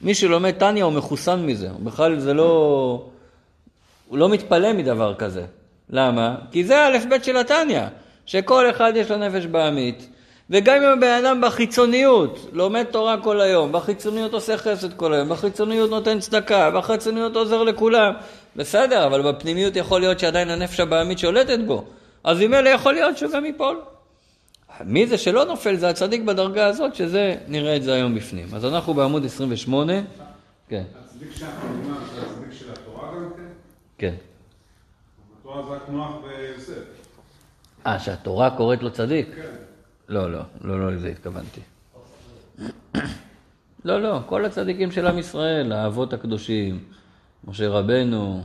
מי 0.00 0.14
שלומד 0.14 0.50
טניה 0.50 0.84
הוא 0.84 0.92
מחוסן 0.92 1.46
מזה. 1.46 1.68
בכלל 1.82 2.18
זה 2.18 2.34
לא... 2.34 3.06
הוא 4.08 4.18
לא 4.18 4.28
מתפלא 4.28 4.72
מדבר 4.72 5.14
כזה. 5.14 5.44
למה? 5.90 6.36
כי 6.50 6.64
זה 6.64 6.80
האלף 6.80 7.04
בית 7.04 7.24
של 7.24 7.36
התניא, 7.36 7.80
שכל 8.26 8.70
אחד 8.70 8.92
יש 8.96 9.10
לו 9.10 9.16
נפש 9.16 9.46
בעמית, 9.46 10.08
וגם 10.50 10.76
אם 10.76 10.88
הבן 10.88 11.24
אדם 11.24 11.40
בחיצוניות 11.40 12.48
לומד 12.52 12.84
תורה 12.84 13.20
כל 13.22 13.40
היום, 13.40 13.72
בחיצוניות 13.72 14.34
עושה 14.34 14.56
חסד 14.56 14.92
כל 14.96 15.14
היום, 15.14 15.28
בחיצוניות 15.28 15.90
נותן 15.90 16.20
צדקה, 16.20 16.70
בחיצוניות 16.70 17.36
עוזר 17.36 17.62
לכולם, 17.62 18.12
בסדר, 18.56 19.06
אבל 19.06 19.32
בפנימיות 19.32 19.76
יכול 19.76 20.00
להיות 20.00 20.18
שעדיין 20.18 20.50
הנפש 20.50 20.80
הבעמית 20.80 21.18
שולטת 21.18 21.58
בו, 21.66 21.84
אז 22.24 22.40
אלה 22.40 22.70
יכול 22.70 22.92
להיות 22.92 23.18
שהוא 23.18 23.32
גם 23.32 23.44
ייפול. 23.44 23.80
מי 24.84 25.06
זה 25.06 25.18
שלא 25.18 25.44
נופל 25.44 25.76
זה 25.76 25.88
הצדיק 25.88 26.22
בדרגה 26.22 26.66
הזאת, 26.66 26.94
שזה, 26.94 27.36
נראה 27.48 27.76
את 27.76 27.82
זה 27.82 27.94
היום 27.94 28.14
בפנים. 28.14 28.46
אז 28.54 28.64
אנחנו 28.64 28.94
בעמוד 28.94 29.24
28. 29.24 29.92
כן. 30.68 30.82
הצדיק 31.04 31.28
אומרים, 31.64 31.94
זה 32.14 32.20
הצדיק 32.22 32.58
של 32.58 32.72
התורה 32.72 33.08
גם 33.08 33.30
כן? 33.36 33.42
כן. 33.98 34.14
התורה 35.40 35.62
זה 35.62 35.70
רק 35.70 35.88
נוח 35.88 36.10
ויוסף. 36.24 36.82
אה, 37.86 37.98
שהתורה 37.98 38.50
קוראת 38.50 38.82
לו 38.82 38.90
צדיק? 38.90 39.28
כן. 39.36 39.63
לא, 40.08 40.32
לא, 40.32 40.40
לא, 40.60 40.80
לא 40.80 40.92
לזה 40.92 41.08
התכוונתי. 41.08 41.60
לא, 43.84 44.02
לא, 44.02 44.20
כל 44.26 44.44
הצדיקים 44.44 44.92
של 44.92 45.06
עם 45.06 45.18
ישראל, 45.18 45.72
האבות 45.72 46.12
הקדושים, 46.12 46.84
משה 47.44 47.68
רבנו, 47.68 48.44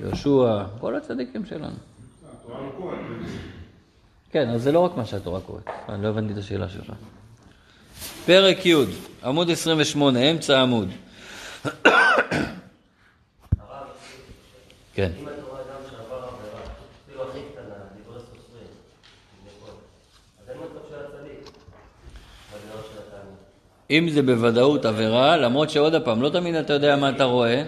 יהושע, 0.00 0.64
כל 0.80 0.96
הצדיקים 0.96 1.46
שלנו. 1.46 1.76
כן, 4.30 4.48
אז 4.48 4.62
זה 4.62 4.72
לא 4.72 4.80
רק 4.80 4.96
מה 4.96 5.04
שהתורה 5.04 5.40
קוראת. 5.40 5.68
אני 5.88 6.02
לא 6.02 6.08
הבנתי 6.08 6.32
את 6.32 6.38
השאלה 6.38 6.68
שלך. 6.68 6.92
פרק 8.26 8.66
י', 8.66 8.74
עמוד 9.24 9.50
28, 9.50 10.18
אמצע 10.18 10.58
העמוד. 10.58 10.88
כן. 14.94 15.10
אם 15.20 15.28
התורה 15.28 15.60
אדם 15.60 15.80
שעבר 15.90 16.16
עבירה, 16.16 16.60
אפילו 17.04 17.28
הכי 17.28 17.38
קטנה, 17.52 17.74
דברי 18.04 18.20
סופרים, 18.20 18.66
כביכול, 19.42 19.74
אז 20.42 20.50
אין 20.50 20.58
מצב 20.58 20.88
של 20.88 20.94
הצדיק, 20.94 21.50
בגלל 22.50 22.82
של 22.92 22.98
התניא. 22.98 23.36
אם 23.90 24.08
זה 24.08 24.22
בוודאות 24.22 24.84
עבירה, 24.84 25.36
למרות 25.36 25.70
שעוד 25.70 26.02
פעם, 26.04 26.22
לא 26.22 26.28
תמיד 26.28 26.54
אתה 26.54 26.72
יודע 26.72 26.96
מה 26.96 27.08
אתה 27.08 27.24
רואה, 27.24 27.62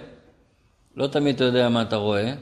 לא 0.97 1.07
תמיד 1.07 1.35
אתה 1.35 1.45
יודע 1.45 1.69
מה 1.69 1.83
אתה 1.83 1.97
רואה, 1.97 2.33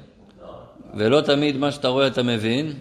ולא 0.95 1.21
תמיד 1.21 1.56
מה 1.56 1.73
שאתה 1.73 1.88
רואה 1.88 2.06
אתה 2.06 2.23
מבין, 2.23 2.73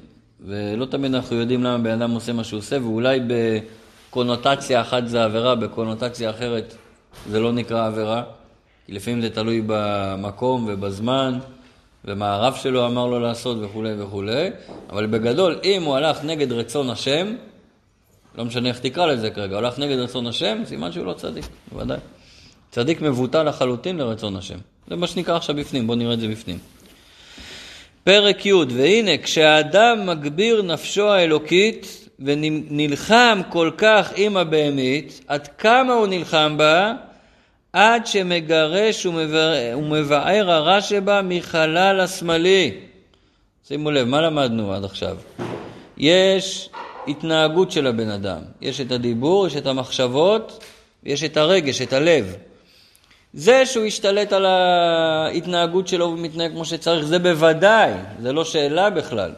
ולא 0.45 0.85
תמיד 0.85 1.15
אנחנו 1.15 1.35
יודעים 1.35 1.63
למה 1.63 1.77
בן 1.77 2.01
אדם 2.01 2.11
עושה 2.11 2.33
מה 2.33 2.43
שהוא 2.43 2.57
עושה, 2.57 2.77
ואולי 2.81 3.19
בקונוטציה 4.09 4.81
אחת 4.81 5.07
זה 5.07 5.23
עבירה, 5.23 5.55
בקונוטציה 5.55 6.29
אחרת 6.29 6.75
זה 7.29 7.39
לא 7.39 7.51
נקרא 7.51 7.87
עבירה, 7.87 8.23
כי 8.85 8.91
לפעמים 8.91 9.21
זה 9.21 9.29
תלוי 9.29 9.61
במקום 9.67 10.65
ובזמן 10.69 11.39
ומה 12.05 12.33
הרב 12.33 12.55
שלו 12.55 12.85
אמר 12.85 13.07
לו 13.07 13.19
לעשות 13.19 13.57
וכולי 13.61 13.93
וכולי, 14.03 14.49
אבל 14.89 15.05
בגדול, 15.05 15.59
אם 15.63 15.83
הוא 15.83 15.95
הלך 15.95 16.23
נגד 16.23 16.51
רצון 16.51 16.89
השם, 16.89 17.35
לא 18.37 18.45
משנה 18.45 18.69
איך 18.69 18.79
תקרא 18.79 19.05
לזה 19.05 19.29
כרגע, 19.29 19.57
הלך 19.57 19.79
נגד 19.79 19.97
רצון 19.97 20.27
השם, 20.27 20.61
סימן 20.65 20.91
שהוא 20.91 21.05
לא 21.05 21.13
צדיק, 21.13 21.45
בוודאי. 21.71 21.97
צדיק 22.71 23.01
מבוטל 23.01 23.43
לחלוטין 23.43 23.97
לרצון 23.97 24.35
השם. 24.35 24.57
זה 24.87 24.95
מה 24.95 25.07
שנקרא 25.07 25.35
עכשיו 25.35 25.55
בפנים, 25.55 25.87
בואו 25.87 25.97
נראה 25.97 26.13
את 26.13 26.19
זה 26.19 26.27
בפנים. 26.27 26.57
פרק 28.03 28.45
י' 28.45 28.53
והנה 28.53 29.17
כשהאדם 29.17 30.05
מגביר 30.05 30.61
נפשו 30.61 31.09
האלוקית 31.09 32.09
ונלחם 32.19 33.41
כל 33.49 33.71
כך 33.77 34.11
עם 34.15 34.37
הבהמית, 34.37 35.21
עד 35.27 35.47
כמה 35.47 35.93
הוא 35.93 36.07
נלחם 36.07 36.57
בה? 36.57 36.93
עד 37.73 38.07
שמגרש 38.07 39.05
ומבער 39.05 40.51
הרע 40.51 40.81
שבה 40.81 41.21
מחלל 41.21 41.99
השמאלי. 41.99 42.71
שימו 43.67 43.91
לב, 43.91 44.07
מה 44.07 44.21
למדנו 44.21 44.73
עד 44.73 44.83
עכשיו? 44.83 45.17
יש 45.97 46.69
התנהגות 47.07 47.71
של 47.71 47.87
הבן 47.87 48.09
אדם, 48.09 48.41
יש 48.61 48.81
את 48.81 48.91
הדיבור, 48.91 49.47
יש 49.47 49.55
את 49.55 49.65
המחשבות, 49.67 50.63
יש 51.03 51.23
את 51.23 51.37
הרגש, 51.37 51.81
את 51.81 51.93
הלב. 51.93 52.35
זה 53.33 53.65
שהוא 53.65 53.85
ישתלט 53.85 54.33
על 54.33 54.45
ההתנהגות 54.45 55.87
שלו 55.87 56.05
ומתנהג 56.05 56.51
כמו 56.51 56.65
שצריך, 56.65 57.05
זה 57.05 57.19
בוודאי, 57.19 57.91
זה 58.21 58.33
לא 58.33 58.45
שאלה 58.45 58.89
בכלל. 58.89 59.31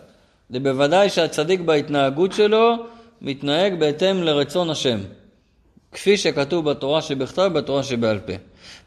זה 0.50 0.60
בוודאי 0.60 1.10
שהצדיק 1.10 1.60
בהתנהגות 1.60 2.34
שלו 2.34 2.76
מתנהג 3.22 3.80
בהתאם 3.80 4.24
לרצון 4.24 4.70
השם. 4.70 5.00
כפי 5.92 6.18
שכתוב 6.18 6.70
בתורה 6.70 7.02
שבכתב, 7.02 7.50
בתורה 7.54 7.84
שבעל 7.84 8.20
פה. 8.20 8.34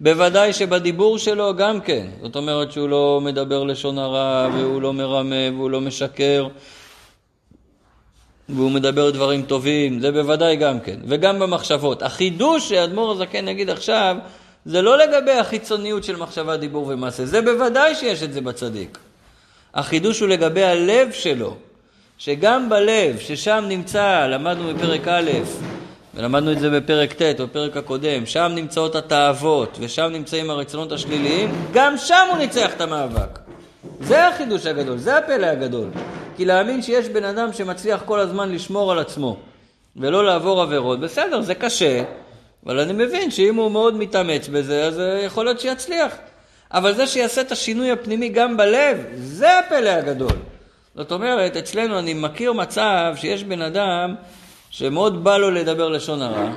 בוודאי 0.00 0.52
שבדיבור 0.52 1.18
שלו 1.18 1.56
גם 1.56 1.80
כן, 1.80 2.06
זאת 2.22 2.36
אומרת 2.36 2.72
שהוא 2.72 2.88
לא 2.88 3.20
מדבר 3.22 3.64
לשון 3.64 3.98
הרע, 3.98 4.48
והוא 4.54 4.82
לא 4.82 4.92
מרמה, 4.92 5.50
והוא 5.56 5.70
לא 5.70 5.80
משקר, 5.80 6.48
והוא 8.56 8.70
מדבר 8.70 9.10
דברים 9.10 9.42
טובים, 9.42 10.00
זה 10.00 10.12
בוודאי 10.12 10.56
גם 10.56 10.80
כן. 10.80 10.96
וגם 11.06 11.38
במחשבות. 11.38 12.02
החידוש 12.02 12.68
שאדמו"ר 12.68 13.12
הזקן 13.12 13.48
יגיד 13.48 13.70
עכשיו, 13.70 14.16
זה 14.64 14.82
לא 14.82 14.98
לגבי 14.98 15.32
החיצוניות 15.32 16.04
של 16.04 16.16
מחשבה, 16.16 16.56
דיבור 16.56 16.86
ומעשה, 16.88 17.26
זה 17.26 17.42
בוודאי 17.42 17.94
שיש 17.94 18.22
את 18.22 18.32
זה 18.32 18.40
בצדיק. 18.40 18.98
החידוש 19.74 20.20
הוא 20.20 20.28
לגבי 20.28 20.64
הלב 20.64 21.12
שלו, 21.12 21.56
שגם 22.18 22.68
בלב, 22.68 23.18
ששם 23.18 23.64
נמצא, 23.68 24.26
למדנו 24.26 24.74
בפרק 24.74 25.08
א', 25.08 25.30
ולמדנו 26.14 26.52
את 26.52 26.58
זה 26.58 26.70
בפרק 26.70 27.12
ט', 27.12 27.40
בפרק 27.40 27.76
הקודם, 27.76 28.26
שם 28.26 28.52
נמצאות 28.54 28.96
התאוות 28.96 29.78
ושם 29.80 30.08
נמצאים 30.12 30.50
הרצונות 30.50 30.92
השליליים, 30.92 31.52
גם 31.72 31.98
שם 31.98 32.26
הוא 32.30 32.38
ניצח 32.38 32.70
את 32.76 32.80
המאבק. 32.80 33.38
זה 34.00 34.28
החידוש 34.28 34.66
הגדול, 34.66 34.98
זה 34.98 35.18
הפלא 35.18 35.46
הגדול. 35.46 35.88
כי 36.40 36.44
להאמין 36.44 36.82
שיש 36.82 37.08
בן 37.08 37.24
אדם 37.24 37.52
שמצליח 37.52 38.02
כל 38.04 38.20
הזמן 38.20 38.52
לשמור 38.52 38.92
על 38.92 38.98
עצמו 38.98 39.36
ולא 39.96 40.24
לעבור 40.24 40.62
עבירות, 40.62 41.00
בסדר, 41.00 41.40
זה 41.40 41.54
קשה, 41.54 42.02
אבל 42.66 42.80
אני 42.80 42.92
מבין 42.92 43.30
שאם 43.30 43.54
הוא 43.54 43.70
מאוד 43.70 43.96
מתאמץ 43.96 44.48
בזה, 44.48 44.84
אז 44.84 45.00
יכול 45.26 45.44
להיות 45.44 45.60
שיצליח. 45.60 46.14
אבל 46.72 46.94
זה 46.94 47.06
שיעשה 47.06 47.40
את 47.40 47.52
השינוי 47.52 47.90
הפנימי 47.90 48.28
גם 48.28 48.56
בלב, 48.56 49.04
זה 49.14 49.58
הפלא 49.58 49.88
הגדול. 49.88 50.32
זאת 50.94 51.12
אומרת, 51.12 51.56
אצלנו 51.56 51.98
אני 51.98 52.14
מכיר 52.14 52.52
מצב 52.52 53.14
שיש 53.16 53.44
בן 53.44 53.62
אדם 53.62 54.14
שמאוד 54.70 55.24
בא 55.24 55.36
לו 55.36 55.50
לדבר 55.50 55.88
לשון 55.88 56.22
הרע, 56.22 56.52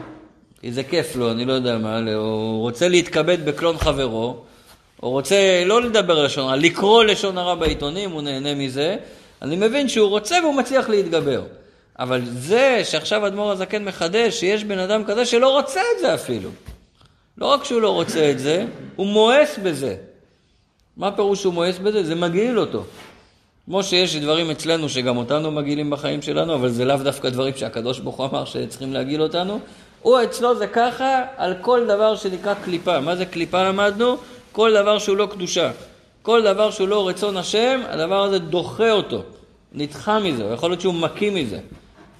כי 0.61 0.71
זה 0.71 0.83
כיף 0.83 1.15
לו, 1.15 1.31
אני 1.31 1.45
לא 1.45 1.53
יודע 1.53 1.77
מה, 1.77 1.99
הוא 2.15 2.61
רוצה 2.61 2.89
להתכבד 2.89 3.45
בקלון 3.45 3.77
חברו, 3.77 4.43
הוא 4.99 5.11
רוצה 5.11 5.63
לא 5.65 5.81
לדבר 5.81 6.23
לשון 6.23 6.43
הרע, 6.47 6.55
לקרוא 6.55 7.03
לשון 7.03 7.37
הרע 7.37 7.55
בעיתונים, 7.55 8.11
הוא 8.11 8.21
נהנה 8.21 8.55
מזה. 8.55 8.97
אני 9.43 9.55
מבין 9.55 9.89
שהוא 9.89 10.09
רוצה 10.09 10.35
והוא 10.43 10.55
מצליח 10.55 10.89
להתגבר. 10.89 11.43
אבל 11.99 12.21
זה 12.25 12.81
שעכשיו 12.83 13.27
אדמו"ר 13.27 13.51
הזקן 13.51 13.83
מחדש, 13.83 14.39
שיש 14.39 14.63
בן 14.63 14.79
אדם 14.79 15.03
כזה 15.03 15.25
שלא 15.25 15.49
רוצה 15.49 15.81
את 15.95 16.01
זה 16.01 16.13
אפילו. 16.13 16.49
לא 17.37 17.45
רק 17.45 17.63
שהוא 17.63 17.81
לא 17.81 17.89
רוצה 17.89 18.31
את 18.31 18.39
זה, 18.39 18.65
הוא 18.95 19.07
מואס 19.07 19.59
בזה. 19.63 19.95
מה 20.97 21.11
פירוש 21.11 21.41
שהוא 21.41 21.53
מואס 21.53 21.77
בזה? 21.77 22.03
זה 22.03 22.15
מגעיל 22.15 22.59
אותו. 22.59 22.83
כמו 23.65 23.83
שיש 23.83 24.15
דברים 24.15 24.51
אצלנו 24.51 24.89
שגם 24.89 25.17
אותנו 25.17 25.51
מגעילים 25.51 25.89
בחיים 25.89 26.21
שלנו, 26.21 26.55
אבל 26.55 26.69
זה 26.69 26.85
לאו 26.85 26.97
דווקא 26.97 27.29
דברים 27.29 27.53
שהקדוש 27.57 27.99
ברוך 27.99 28.15
הוא 28.15 28.25
אמר 28.25 28.45
שצריכים 28.45 28.93
להגעיל 28.93 29.21
אותנו. 29.21 29.59
הוא 30.01 30.23
אצלו 30.23 30.55
זה 30.55 30.67
ככה 30.67 31.21
על 31.37 31.53
כל 31.61 31.85
דבר 31.87 32.15
שנקרא 32.15 32.53
קליפה. 32.53 32.99
מה 32.99 33.15
זה 33.15 33.25
קליפה 33.25 33.63
למדנו? 33.63 34.17
כל 34.51 34.73
דבר 34.73 34.99
שהוא 34.99 35.17
לא 35.17 35.27
קדושה. 35.31 35.71
כל 36.23 36.43
דבר 36.43 36.71
שהוא 36.71 36.87
לא 36.87 37.07
רצון 37.07 37.37
השם, 37.37 37.81
הדבר 37.89 38.23
הזה 38.23 38.39
דוחה 38.39 38.91
אותו. 38.91 39.23
נדחה 39.73 40.19
מזה, 40.19 40.43
יכול 40.43 40.69
להיות 40.69 40.81
שהוא 40.81 40.93
מקיא 40.93 41.31
מזה. 41.31 41.59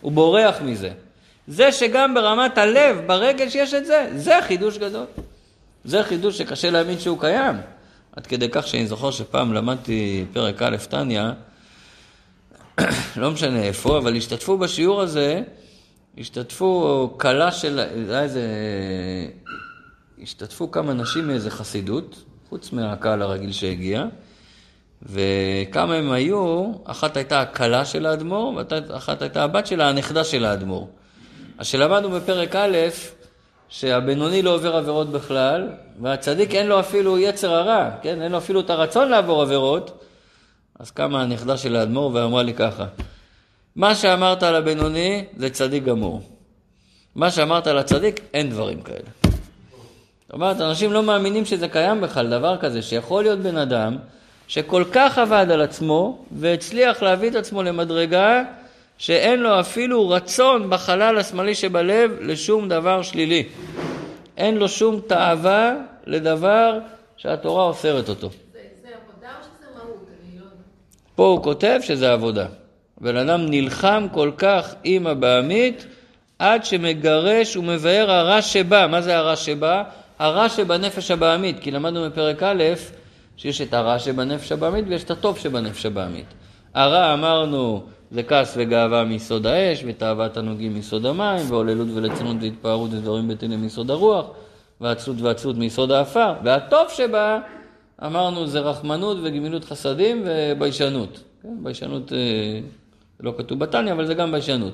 הוא 0.02 0.12
בורח 0.12 0.62
מזה. 0.62 0.92
זה 1.48 1.72
שגם 1.72 2.14
ברמת 2.14 2.58
הלב, 2.58 2.98
ברגל 3.08 3.50
שיש 3.50 3.74
את 3.74 3.86
זה, 3.86 4.12
זה 4.16 4.40
חידוש 4.42 4.78
גדול. 4.78 5.06
זה 5.86 6.04
חידוש 6.04 6.38
שקשה 6.38 6.70
להאמין 6.70 7.00
שהוא 7.00 7.20
קיים. 7.20 7.56
עד 8.16 8.28
כדי 8.28 8.48
כך 8.52 8.68
שאני 8.68 8.88
זוכר 8.88 9.12
שפעם 9.12 9.54
למדתי 9.54 10.26
פרק 10.34 10.62
א' 10.62 10.78
טניה, 10.90 11.34
לא 13.22 13.32
משנה 13.32 13.64
איפה, 13.64 13.98
אבל 13.98 14.18
השתתפו 14.18 14.58
בשיעור 14.58 15.02
הזה, 15.02 15.42
השתתפו 16.18 17.10
כלה 17.20 17.52
של, 17.52 17.82
זה 18.06 18.14
היה 18.14 18.24
איזה, 18.24 18.42
השתתפו 20.22 20.72
כמה 20.72 20.94
נשים 20.94 21.28
מאיזה 21.28 21.52
חסידות, 21.52 22.24
חוץ 22.54 22.72
מהקהל 22.72 23.22
הרגיל 23.22 23.52
שהגיע, 23.52 24.06
וכמה 25.02 25.96
הם 25.96 26.12
היו, 26.12 26.72
אחת 26.84 27.18
הייתה 27.18 27.42
הכלה 27.42 27.86
של 27.86 28.06
האדמו"ר, 28.06 28.62
ואחת 28.90 29.22
הייתה 29.22 29.44
הבת 29.44 29.68
שלה, 29.68 29.90
הנכדה 29.90 30.24
של 30.24 30.46
האדמו"ר. 30.46 30.88
אז 31.58 31.68
שלמדנו 31.68 32.10
בפרק 32.10 32.56
א', 32.56 32.78
שהבינוני 33.70 34.42
לא 34.42 34.56
עובר 34.56 34.76
עבירות 34.76 35.12
בכלל, 35.12 35.70
והצדיק 36.02 36.56
אין 36.56 36.68
לו 36.68 36.80
אפילו 36.80 37.20
יצר 37.20 37.54
הרע, 37.54 37.90
כן? 38.02 38.22
אין 38.22 38.32
לו 38.32 38.38
אפילו 38.38 38.60
את 38.60 38.70
הרצון 38.70 39.10
לעבור 39.10 39.42
עבירות, 39.42 40.04
אז 40.80 40.92
קמה 40.92 41.22
הנכדה 41.22 41.58
של 41.58 41.76
האדמו"ר 41.76 42.12
ואמרה 42.14 42.44
לי 42.44 42.54
ככה, 42.54 42.86
מה 43.76 43.96
שאמרת 43.96 44.44
על 44.44 44.56
הבינוני 44.56 45.26
זה 45.38 45.50
צדיק 45.50 45.84
גמור. 45.84 46.22
מה 47.16 47.32
שאמרת 47.32 47.68
על 47.68 47.78
הצדיק, 47.78 48.20
אין 48.34 48.50
דברים 48.50 48.82
כאלה. 48.82 49.33
זאת 50.34 50.42
אומרת, 50.42 50.62
אנשים 50.62 50.94
לא 50.94 51.04
מאמינים 51.04 51.46
שזה 51.46 51.68
קיים 51.68 52.02
בכלל, 52.02 52.30
דבר 52.30 52.58
כזה, 52.58 52.82
שיכול 52.82 53.24
להיות 53.24 53.40
בן 53.40 53.58
אדם 53.58 53.98
שכל 54.48 54.84
כך 54.92 55.18
עבד 55.18 55.46
על 55.52 55.62
עצמו 55.62 56.26
והצליח 56.32 57.04
להביא 57.04 57.30
את 57.30 57.36
עצמו 57.36 57.64
למדרגה 57.64 58.44
שאין 58.98 59.40
לו 59.40 59.60
אפילו 59.60 60.10
רצון 60.10 60.70
בחלל 60.70 61.18
השמאלי 61.18 61.56
שבלב 61.56 62.12
לשום 62.22 62.70
דבר 62.70 63.02
שלילי. 63.02 63.44
אין 64.38 64.58
לו 64.58 64.70
שום 64.70 65.00
תאווה 65.08 65.76
לדבר 66.06 66.80
שהתורה 67.18 67.64
אוסרת 67.64 68.10
אותו. 68.10 68.30
זה, 68.30 68.60
זה 68.82 68.90
עבודה 68.90 69.30
או 69.40 69.44
שזה 69.44 69.68
מהות? 69.76 70.08
אני 70.32 70.40
לא. 70.40 70.46
פה 71.16 71.26
הוא 71.26 71.44
כותב 71.44 71.80
שזה 71.82 72.14
עבודה. 72.14 72.46
בן 73.02 73.18
אדם 73.18 73.46
נלחם 73.50 74.08
כל 74.12 74.32
כך 74.38 74.76
עם 74.84 75.08
הבעמית 75.08 75.86
עד 76.40 76.66
שמגרש 76.66 77.58
ומבאר 77.58 78.12
הרע 78.12 78.42
שבא. 78.42 78.88
מה 78.92 79.02
זה 79.02 79.18
הרע 79.18 79.36
שבא? 79.36 79.84
הרע 80.24 80.50
שבנפש 80.50 81.12
הבעמית, 81.12 81.60
כי 81.60 81.72
למדנו 81.72 82.06
בפרק 82.06 82.44
א' 82.44 82.64
שיש 83.38 83.62
את 83.62 83.74
הרע 83.74 84.00
שבנפש 84.00 84.52
הבעמית 84.52 84.86
ויש 84.88 85.04
את 85.04 85.12
הטוב 85.12 85.38
שבנפש 85.38 85.86
הבעמית. 85.86 86.26
הרע 86.74 87.14
אמרנו 87.14 87.84
זה 88.12 88.24
כעס 88.24 88.54
וגאווה 88.58 89.04
מיסוד 89.04 89.48
האש, 89.48 89.84
ותאוות 89.88 90.34
תנוגים 90.34 90.74
מיסוד 90.74 91.06
המים, 91.06 91.52
והוללות 91.52 91.88
וליצנות 91.94 92.38
והתפארות 92.42 92.94
ודברים 92.94 93.28
בטלים 93.28 93.62
מיסוד 93.62 93.92
הרוח, 93.92 94.26
ועצלות 94.82 95.22
ועצלות 95.22 95.56
מיסוד 95.58 95.92
האפר. 95.92 96.34
והטוב 96.44 96.90
שבה, 96.90 97.40
אמרנו, 98.06 98.48
זה 98.48 98.60
רחמנות 98.60 99.18
וגמילות 99.24 99.66
חסדים 99.66 100.24
וביישנות. 100.26 101.24
כן, 101.44 101.64
ביישנות, 101.64 102.14
אה, 102.14 102.60
לא 103.20 103.34
כתוב 103.38 103.60
בתניא, 103.60 103.94
אבל 103.94 104.06
זה 104.06 104.14
גם 104.14 104.32
ביישנות. 104.32 104.74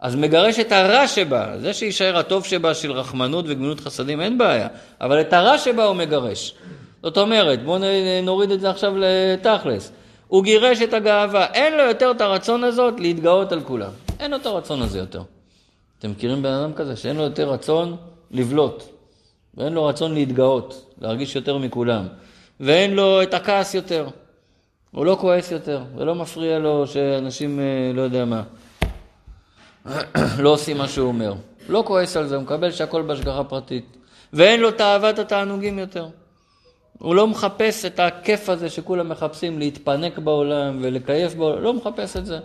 אז 0.00 0.16
מגרש 0.16 0.58
את 0.58 0.72
הרע 0.72 1.08
שבה, 1.08 1.58
זה 1.58 1.74
שיישאר 1.74 2.18
הטוב 2.18 2.44
שבה 2.44 2.74
של 2.74 2.92
רחמנות 2.92 3.44
וגמילות 3.48 3.80
חסדים, 3.80 4.20
אין 4.20 4.38
בעיה, 4.38 4.68
אבל 5.00 5.20
את 5.20 5.32
הרע 5.32 5.58
שבה 5.58 5.84
הוא 5.84 5.96
מגרש. 5.96 6.54
זאת 7.02 7.18
אומרת, 7.18 7.64
בואו 7.64 7.78
נוריד 8.22 8.50
את 8.50 8.60
זה 8.60 8.70
עכשיו 8.70 8.94
לתכלס. 8.96 9.92
הוא 10.28 10.44
גירש 10.44 10.82
את 10.82 10.94
הגאווה, 10.94 11.46
אין 11.46 11.76
לו 11.76 11.82
יותר 11.82 12.10
את 12.10 12.20
הרצון 12.20 12.64
הזאת 12.64 13.00
להתגאות 13.00 13.52
על 13.52 13.60
כולם. 13.60 13.90
אין 14.20 14.30
לו 14.30 14.36
את 14.36 14.46
הרצון 14.46 14.82
הזה 14.82 14.98
יותר. 14.98 15.22
אתם 15.98 16.10
מכירים 16.10 16.42
בן 16.42 16.52
אדם 16.52 16.72
כזה 16.72 16.96
שאין 16.96 17.16
לו 17.16 17.22
יותר 17.22 17.50
רצון 17.50 17.96
לבלוט, 18.30 18.84
ואין 19.54 19.72
לו 19.72 19.84
רצון 19.84 20.14
להתגאות, 20.14 20.94
להרגיש 21.00 21.36
יותר 21.36 21.58
מכולם, 21.58 22.06
ואין 22.60 22.94
לו 22.94 23.22
את 23.22 23.34
הכעס 23.34 23.74
יותר. 23.74 24.08
הוא 24.90 25.06
לא 25.06 25.16
כועס 25.20 25.50
יותר, 25.50 25.82
ולא 25.96 26.14
מפריע 26.14 26.58
לו 26.58 26.86
שאנשים, 26.86 27.60
אה, 27.60 27.92
לא 27.94 28.02
יודע 28.02 28.24
מה, 28.24 28.42
לא 30.44 30.48
עושים 30.48 30.78
מה 30.78 30.88
שהוא 30.88 31.08
אומר. 31.08 31.34
לא 31.68 31.82
כועס 31.86 32.16
על 32.16 32.26
זה, 32.26 32.34
הוא 32.34 32.42
מקבל 32.42 32.72
שהכל 32.72 33.02
בהשגחה 33.02 33.44
פרטית. 33.44 33.96
ואין 34.32 34.60
לו 34.60 34.70
תאוות 34.70 35.18
התענוגים 35.18 35.78
יותר. 35.78 36.06
הוא 36.98 37.14
לא 37.14 37.26
מחפש 37.26 37.84
את 37.84 38.00
הכיף 38.00 38.48
הזה 38.48 38.70
שכולם 38.70 39.08
מחפשים, 39.08 39.58
להתפנק 39.58 40.18
בעולם 40.18 40.78
ולקייף 40.82 41.34
בעולם, 41.34 41.62
לא 41.62 41.74
מחפש 41.74 42.16
את 42.16 42.26
זה. 42.26 42.38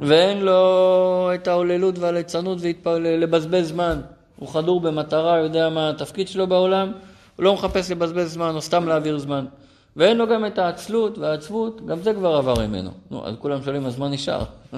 ואין 0.00 0.40
לו 0.40 1.30
את 1.34 1.48
ההוללות 1.48 1.98
והליצנות 1.98 2.58
ולבזבז 2.84 3.68
זמן. 3.68 4.00
הוא 4.36 4.48
חדור 4.48 4.80
במטרה, 4.80 5.38
יודע 5.38 5.68
מה 5.68 5.90
התפקיד 5.90 6.28
שלו 6.28 6.46
בעולם, 6.46 6.92
הוא 7.36 7.44
לא 7.44 7.54
מחפש 7.54 7.90
לבזבז 7.90 8.32
זמן 8.32 8.54
או 8.54 8.60
סתם 8.60 8.88
להעביר 8.88 9.18
זמן. 9.18 9.46
ואין 9.96 10.16
לו 10.16 10.26
גם 10.26 10.46
את 10.46 10.58
העצלות 10.58 11.18
והעצבות, 11.18 11.86
גם 11.86 12.02
זה 12.02 12.14
כבר 12.14 12.36
עבר 12.36 12.66
ממנו. 12.66 12.90
נו, 13.10 13.26
אז 13.26 13.34
כולם 13.38 13.62
שואלים, 13.62 13.86
אז 13.86 13.98
מה 13.98 14.08
נשאר? 14.08 14.42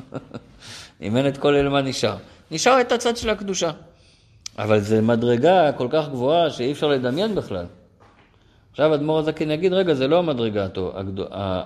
אם 1.03 1.17
אין 1.17 1.29
את 1.29 1.39
כל 1.39 1.55
אלה, 1.55 1.71
מה 1.71 1.83
נשאר? 1.83 2.17
נשאר 2.51 2.81
את 2.81 2.93
הצד 2.93 3.17
של 3.17 3.31
הקדושה. 3.31 3.71
אבל 4.59 4.81
זו 4.81 5.03
מדרגה 5.03 5.73
כל 5.73 5.89
כך 5.91 6.09
גבוהה 6.09 6.51
שאי 6.51 6.73
אפשר 6.73 6.87
לדמיין 6.89 7.35
בכלל. 7.35 7.67
עכשיו 8.71 8.95
אדמו"ר 8.95 9.19
הזקן 9.19 9.51
יגיד, 9.51 9.73
רגע, 9.73 9.95
זה 9.95 10.09
לא 10.09 10.19
המדרגה 10.19 10.67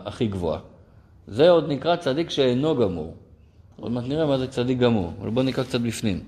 הכי 0.04 0.26
גבוהה. 0.26 0.58
זה 1.26 1.50
עוד 1.50 1.68
נקרא 1.68 1.96
צדיק 1.96 2.30
שאינו 2.30 2.76
גמור. 2.76 3.14
עוד 3.80 3.92
מעט 3.92 4.04
נראה 4.06 4.26
מה 4.26 4.38
זה 4.38 4.46
צדיק 4.46 4.78
גמור, 4.78 5.12
אבל 5.20 5.30
בואו 5.30 5.46
נקרא 5.46 5.64
קצת 5.64 5.80
בפנים. 5.80 6.20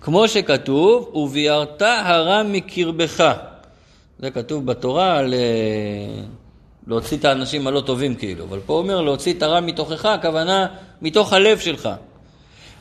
כמו 0.00 0.28
שכתוב, 0.28 1.14
וביארת 1.14 1.82
הרע 1.82 2.42
מקרבך. 2.42 3.34
זה 4.18 4.30
כתוב 4.30 4.66
בתורה 4.66 5.18
על 5.18 5.34
אה, 5.34 6.22
להוציא 6.86 7.16
את 7.16 7.24
האנשים 7.24 7.66
הלא 7.66 7.80
טובים 7.80 8.14
כאילו, 8.14 8.44
אבל 8.44 8.60
פה 8.66 8.72
הוא 8.72 8.82
אומר 8.82 9.00
להוציא 9.00 9.34
את 9.34 9.42
הרע 9.42 9.60
מתוכך, 9.60 10.04
הכוונה 10.04 10.66
מתוך 11.02 11.32
הלב 11.32 11.58
שלך. 11.58 11.88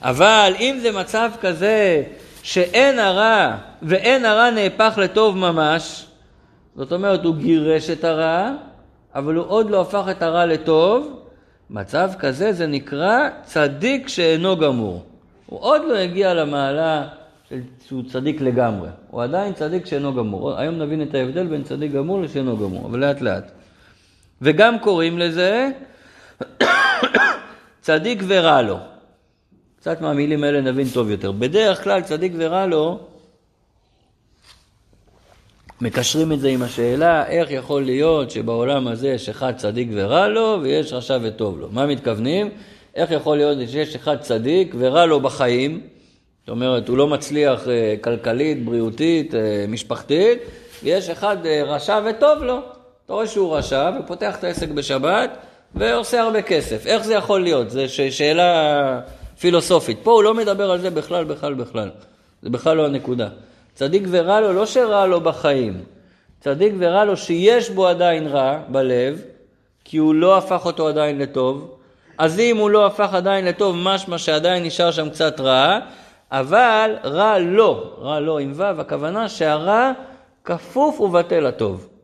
אבל 0.01 0.53
אם 0.59 0.79
זה 0.81 0.91
מצב 0.91 1.31
כזה 1.41 2.03
שאין 2.43 2.99
הרע 2.99 3.55
ואין 3.81 4.25
הרע 4.25 4.51
נהפך 4.51 4.97
לטוב 4.97 5.37
ממש, 5.37 6.05
זאת 6.75 6.91
אומרת 6.91 7.23
הוא 7.23 7.35
גירש 7.35 7.89
את 7.89 8.03
הרע, 8.03 8.51
אבל 9.15 9.35
הוא 9.35 9.45
עוד 9.47 9.69
לא 9.69 9.81
הפך 9.81 10.03
את 10.11 10.21
הרע 10.21 10.45
לטוב, 10.45 11.19
מצב 11.69 12.09
כזה 12.19 12.53
זה 12.53 12.67
נקרא 12.67 13.29
צדיק 13.43 14.07
שאינו 14.07 14.57
גמור. 14.57 15.03
הוא 15.45 15.59
עוד 15.59 15.81
לא 15.87 15.95
הגיע 15.95 16.33
למעלה 16.33 17.07
של 17.49 17.59
שהוא 17.87 18.03
צדיק 18.07 18.41
לגמרי, 18.41 18.89
הוא 19.11 19.23
עדיין 19.23 19.53
צדיק 19.53 19.85
שאינו 19.85 20.13
גמור. 20.13 20.57
היום 20.57 20.75
נבין 20.75 21.01
את 21.01 21.15
ההבדל 21.15 21.47
בין 21.47 21.63
צדיק 21.63 21.91
גמור 21.91 22.21
לשאינו 22.21 22.57
גמור, 22.57 22.85
אבל 22.85 22.99
לאט 22.99 23.21
לאט. 23.21 23.51
וגם 24.41 24.79
קוראים 24.79 25.17
לזה 25.17 25.69
צדיק 27.81 28.23
ורע 28.27 28.61
לו. 28.61 28.77
קצת 29.79 30.01
מהמילים 30.01 30.43
האלה 30.43 30.61
נבין 30.61 30.87
טוב 30.93 31.09
יותר. 31.09 31.31
בדרך 31.31 31.83
כלל 31.83 32.01
צדיק 32.01 32.33
ורע 32.37 32.65
לו, 32.65 32.99
מקשרים 35.81 36.31
את 36.31 36.39
זה 36.39 36.49
עם 36.49 36.61
השאלה 36.61 37.27
איך 37.27 37.51
יכול 37.51 37.83
להיות 37.83 38.31
שבעולם 38.31 38.87
הזה 38.87 39.07
יש 39.07 39.29
אחד 39.29 39.55
צדיק 39.55 39.89
ורע 39.93 40.27
לו 40.27 40.59
ויש 40.61 40.93
רשע 40.93 41.17
וטוב 41.21 41.59
לו. 41.59 41.67
מה 41.71 41.85
מתכוונים? 41.85 42.49
איך 42.95 43.11
יכול 43.11 43.37
להיות 43.37 43.57
שיש 43.69 43.95
אחד 43.95 44.21
צדיק 44.21 44.75
ורע 44.77 45.05
לו 45.05 45.19
בחיים? 45.19 45.81
זאת 46.39 46.49
אומרת, 46.49 46.87
הוא 46.87 46.97
לא 46.97 47.07
מצליח 47.07 47.67
אה, 47.67 47.95
כלכלית, 48.01 48.65
בריאותית, 48.65 49.35
אה, 49.35 49.65
משפחתית, 49.67 50.39
ויש 50.83 51.09
אחד 51.09 51.45
אה, 51.45 51.63
רשע 51.63 51.99
וטוב 52.09 52.43
לו. 52.43 52.59
אתה 53.09 53.15
רואה 53.15 53.27
שהוא 53.27 53.57
רשע 53.57 53.91
ופותח 53.99 54.35
את 54.39 54.43
העסק 54.43 54.69
בשבת 54.69 55.29
ועושה 55.75 56.21
הרבה 56.21 56.41
כסף. 56.41 56.85
איך 56.85 57.03
זה 57.03 57.13
יכול 57.13 57.41
להיות? 57.41 57.69
זו 57.69 57.81
שאלה 58.09 59.01
פילוסופית. 59.39 59.99
פה 60.03 60.11
הוא 60.11 60.23
לא 60.23 60.33
מדבר 60.33 60.71
על 60.71 60.81
זה 60.81 60.89
בכלל, 60.89 61.23
בכלל, 61.23 61.53
בכלל. 61.53 61.89
זה 62.41 62.49
בכלל 62.49 62.77
לא 62.77 62.85
הנקודה. 62.85 63.27
צדיק 63.73 64.03
ורע 64.09 64.41
לו, 64.41 64.53
לא 64.53 64.65
שרע 64.65 65.05
לו 65.05 65.21
בחיים. 65.21 65.83
צדיק 66.39 66.73
ורע 66.79 67.05
לו 67.05 67.17
שיש 67.17 67.69
בו 67.69 67.87
עדיין 67.87 68.27
רע 68.27 68.59
בלב, 68.67 69.21
כי 69.83 69.97
הוא 69.97 70.15
לא 70.15 70.37
הפך 70.37 70.65
אותו 70.65 70.87
עדיין 70.87 71.17
לטוב. 71.17 71.77
אז 72.17 72.39
אם 72.39 72.57
הוא 72.57 72.69
לא 72.69 72.85
הפך 72.85 73.13
עדיין 73.13 73.45
לטוב, 73.45 73.75
משמע 73.79 74.17
שעדיין 74.17 74.63
נשאר 74.63 74.91
שם 74.91 75.09
קצת 75.09 75.39
רע, 75.39 75.79
אבל 76.31 76.95
רע 77.03 77.39
לא, 77.39 77.93
רע 77.97 78.19
לא 78.19 78.39
עם 78.39 78.51
ו', 78.55 78.63
הכוונה 78.63 79.29
שהרע 79.29 79.91
כפוף 80.43 81.01
ובטל 81.01 81.39
לטוב. 81.39 81.98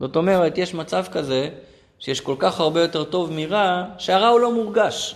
זאת 0.00 0.16
אומרת, 0.16 0.58
יש 0.58 0.74
מצב 0.74 1.04
כזה 1.12 1.48
שיש 1.98 2.20
כל 2.20 2.34
כך 2.38 2.60
הרבה 2.60 2.82
יותר 2.82 3.04
טוב 3.04 3.32
מרע, 3.32 3.84
שהרע 3.98 4.28
הוא 4.28 4.40
לא 4.40 4.52
מורגש. 4.52 5.14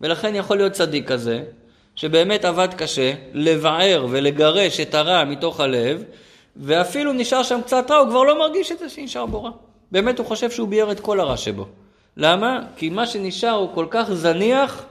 ולכן 0.00 0.34
יכול 0.34 0.56
להיות 0.56 0.72
צדיק 0.72 1.08
כזה, 1.08 1.42
שבאמת 1.94 2.44
עבד 2.44 2.68
קשה, 2.76 3.12
לבער 3.32 4.06
ולגרש 4.10 4.80
את 4.80 4.94
הרע 4.94 5.24
מתוך 5.24 5.60
הלב, 5.60 6.04
ואפילו 6.56 7.12
נשאר 7.12 7.42
שם 7.42 7.60
קצת 7.62 7.90
רע, 7.90 7.96
הוא 7.96 8.08
כבר 8.08 8.22
לא 8.22 8.38
מרגיש 8.38 8.72
את 8.72 8.78
זה 8.78 8.88
שנשאר 8.88 9.26
בו 9.26 9.42
רע. 9.42 9.50
באמת 9.92 10.18
הוא 10.18 10.26
חושב 10.26 10.50
שהוא 10.50 10.68
ביער 10.68 10.92
את 10.92 11.00
כל 11.00 11.20
הרע 11.20 11.36
שבו. 11.36 11.66
למה? 12.16 12.60
כי 12.76 12.90
מה 12.90 13.06
שנשאר 13.06 13.50
הוא 13.50 13.68
כל 13.74 13.86
כך 13.90 14.12
זניח, 14.12 14.84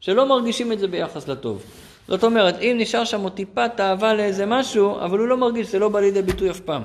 שלא 0.00 0.26
מרגישים 0.26 0.72
את 0.72 0.78
זה 0.78 0.88
ביחס 0.88 1.28
לטוב. 1.28 1.62
זאת 2.08 2.24
אומרת, 2.24 2.60
אם 2.60 2.76
נשאר 2.78 3.04
שם 3.04 3.20
עוד 3.20 3.32
טיפה 3.32 3.68
תאווה 3.68 4.14
לאיזה 4.14 4.46
משהו, 4.46 5.00
אבל 5.00 5.18
הוא 5.18 5.28
לא 5.28 5.36
מרגיש, 5.36 5.68
זה 5.68 5.78
לא 5.78 5.88
בא 5.88 6.00
לידי 6.00 6.22
ביטוי 6.22 6.50
אף 6.50 6.60
פעם. 6.60 6.82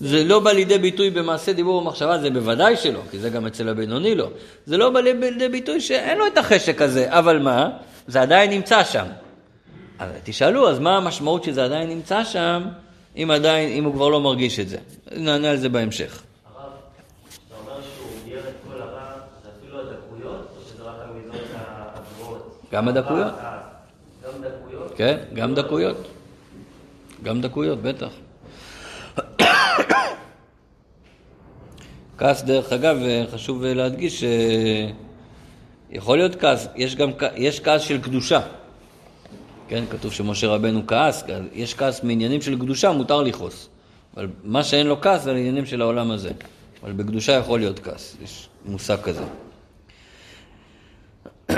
זה 0.00 0.24
לא 0.24 0.40
בא 0.40 0.52
לידי 0.52 0.78
ביטוי 0.78 1.10
במעשה 1.10 1.52
דיבור 1.52 1.76
ומחשבה, 1.76 2.18
זה 2.18 2.30
בוודאי 2.30 2.76
שלא, 2.76 3.00
כי 3.10 3.18
זה 3.18 3.30
גם 3.30 3.46
אצל 3.46 3.68
הבינוני 3.68 4.14
לא. 4.14 4.28
זה 4.66 4.76
לא 4.76 4.90
בא 4.90 5.00
לידי 5.00 5.48
ביטוי 5.48 5.80
שאין 5.80 6.18
לו 6.18 6.26
את 6.26 6.38
החשק 6.38 6.82
הזה, 6.82 7.06
אבל 7.08 7.38
מה? 7.38 7.68
זה 8.06 8.22
עדיין 8.22 8.50
נמצא 8.50 8.84
שם. 8.84 9.06
אז 9.98 10.08
תשאלו, 10.24 10.70
אז 10.70 10.78
מה 10.78 10.96
המשמעות 10.96 11.44
שזה 11.44 11.64
עדיין 11.64 11.88
נמצא 11.88 12.24
שם, 12.24 12.62
אם 13.16 13.30
עדיין, 13.30 13.68
אם 13.68 13.84
הוא 13.84 13.94
כבר 13.94 14.08
לא 14.08 14.20
מרגיש 14.20 14.60
את 14.60 14.68
זה? 14.68 14.76
נענה 15.16 15.50
על 15.50 15.56
זה 15.56 15.68
בהמשך. 15.68 16.22
אפילו 19.60 19.80
הדקויות? 19.80 20.48
גם 22.72 22.88
הדקויות. 22.88 23.32
גם 24.24 24.42
דקויות? 24.42 24.92
כן, 24.96 25.16
גם 25.34 25.54
דקויות. 25.54 25.96
גם 27.22 27.40
דקויות, 27.40 27.82
בטח. 27.82 28.10
כעס, 32.18 32.42
דרך 32.42 32.72
אגב, 32.72 32.96
חשוב 33.32 33.64
להדגיש 33.64 34.24
שיכול 35.90 36.18
להיות 36.18 36.40
כעס, 36.40 36.68
יש 36.76 36.96
גם 36.96 37.10
יש 37.36 37.60
כעס 37.60 37.82
של 37.82 38.02
קדושה. 38.02 38.40
כן, 39.68 39.84
כתוב 39.90 40.12
שמשה 40.12 40.48
רבנו 40.48 40.86
כעס, 40.86 41.24
יש 41.52 41.74
כעס 41.74 42.02
מעניינים 42.02 42.42
של 42.42 42.58
קדושה, 42.58 42.92
מותר 42.92 43.22
לכעוס. 43.22 43.68
אבל 44.16 44.26
מה 44.44 44.64
שאין 44.64 44.86
לו 44.86 45.00
כעס 45.00 45.22
זה 45.22 45.30
על 45.30 45.66
של 45.66 45.82
העולם 45.82 46.10
הזה. 46.10 46.30
אבל 46.82 46.92
בקדושה 46.92 47.32
יכול 47.32 47.60
להיות 47.60 47.78
כעס, 47.78 48.16
יש 48.22 48.48
מושג 48.64 48.96
כזה. 49.02 49.22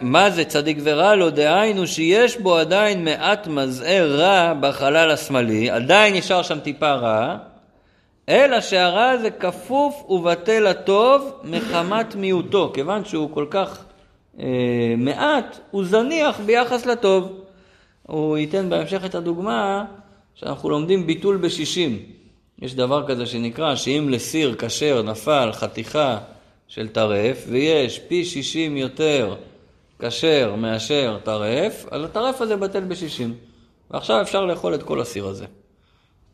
מה 0.00 0.30
זה 0.30 0.44
צדיק 0.44 0.78
ורע 0.82 1.14
לו? 1.14 1.30
דהיינו 1.30 1.86
שיש 1.86 2.36
בו 2.36 2.56
עדיין 2.56 3.04
מעט 3.04 3.46
מזער 3.46 4.10
רע 4.10 4.54
בחלל 4.60 5.10
השמאלי, 5.10 5.70
עדיין 5.70 6.14
נשאר 6.14 6.42
שם 6.42 6.60
טיפה 6.60 6.92
רע, 6.92 7.36
אלא 8.28 8.60
שהרע 8.60 9.10
הזה 9.10 9.30
כפוף 9.30 10.04
ובטל 10.08 10.60
לטוב 10.70 11.32
מחמת 11.44 12.14
מיעוטו, 12.14 12.70
כיוון 12.74 13.04
שהוא 13.04 13.30
כל 13.34 13.46
כך 13.50 13.84
אה, 14.40 14.94
מעט, 14.98 15.58
הוא 15.70 15.84
זניח 15.84 16.40
ביחס 16.40 16.86
לטוב. 16.86 17.40
הוא 18.02 18.38
ייתן 18.38 18.70
בהמשך 18.70 19.04
את 19.04 19.14
הדוגמה 19.14 19.84
שאנחנו 20.34 20.70
לומדים 20.70 21.06
ביטול 21.06 21.36
בשישים. 21.36 21.98
יש 22.62 22.74
דבר 22.74 23.06
כזה 23.06 23.26
שנקרא 23.26 23.74
שאם 23.74 24.08
לסיר 24.10 24.54
כשר 24.58 25.02
נפל 25.02 25.50
חתיכה 25.52 26.18
של 26.68 26.88
טרף, 26.88 27.44
ויש 27.48 27.98
פי 27.98 28.24
שישים 28.24 28.76
יותר 28.76 29.34
כשר 29.98 30.54
מאשר 30.56 31.18
טרף, 31.24 31.86
אז 31.90 32.04
הטרף 32.04 32.40
הזה 32.40 32.56
בטל 32.56 32.84
בשישים. 32.84 33.34
ועכשיו 33.90 34.22
אפשר 34.22 34.44
לאכול 34.44 34.74
את 34.74 34.82
כל 34.82 35.00
הסיר 35.00 35.26
הזה. 35.26 35.46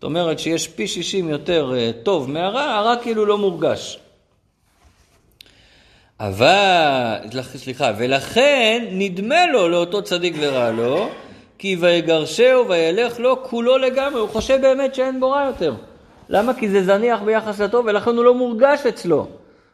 זאת 0.02 0.06
אומרת 0.06 0.38
שיש 0.38 0.68
פי 0.68 0.86
שישים 0.86 1.28
יותר 1.28 1.72
uh, 1.72 2.04
טוב 2.04 2.30
מהרע, 2.30 2.62
הרע 2.62 2.96
כאילו 3.02 3.26
לא 3.26 3.38
מורגש. 3.38 4.00
אבל, 6.20 7.16
סליחה, 7.42 7.92
ולכן 7.98 8.84
נדמה 8.90 9.46
לו 9.46 9.68
לאותו 9.68 10.02
צדיק 10.02 10.34
ורע 10.40 10.70
לו, 10.70 11.08
כי 11.58 11.76
ויגרשהו 11.80 12.68
וילך 12.68 13.20
לו 13.20 13.42
כולו 13.42 13.78
לגמרי, 13.78 14.20
הוא 14.20 14.28
חושב 14.28 14.58
באמת 14.62 14.94
שאין 14.94 15.20
בו 15.20 15.30
רע 15.30 15.44
יותר. 15.46 15.74
למה? 16.28 16.54
כי 16.54 16.68
זה 16.68 16.84
זניח 16.84 17.22
ביחס 17.22 17.60
לטוב 17.60 17.86
ולכן 17.86 18.10
הוא 18.10 18.24
לא 18.24 18.34
מורגש 18.34 18.86
אצלו. 18.86 19.26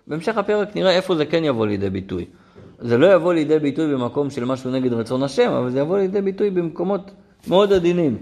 בהמשך 0.06 0.38
הפרק 0.38 0.76
נראה 0.76 0.92
איפה 0.92 1.16
זה 1.16 1.26
כן 1.26 1.44
יבוא 1.44 1.66
לידי 1.66 1.90
ביטוי. 1.90 2.24
זה 2.78 2.98
לא 2.98 3.14
יבוא 3.14 3.34
לידי 3.34 3.58
ביטוי 3.58 3.92
במקום 3.92 4.30
של 4.30 4.44
משהו 4.44 4.70
נגד 4.70 4.92
רצון 4.92 5.22
השם, 5.22 5.50
אבל 5.50 5.70
זה 5.70 5.80
יבוא 5.80 5.98
לידי 5.98 6.20
ביטוי 6.20 6.50
במקומות 6.50 7.10
מאוד 7.46 7.72
עדינים. 7.72 8.18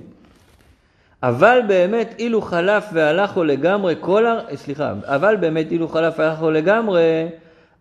אבל 1.28 1.60
באמת 1.68 2.14
אילו 2.18 2.42
חלף 2.42 2.84
והלכו 2.92 3.44
לגמרי 3.44 3.94
כל 4.00 4.26
ה... 4.26 4.40
סליחה, 4.54 4.92
אבל 5.04 5.36
באמת 5.36 5.72
אילו 5.72 5.88
חלף 5.88 6.14
והלכו 6.18 6.50
לגמרי, 6.50 7.26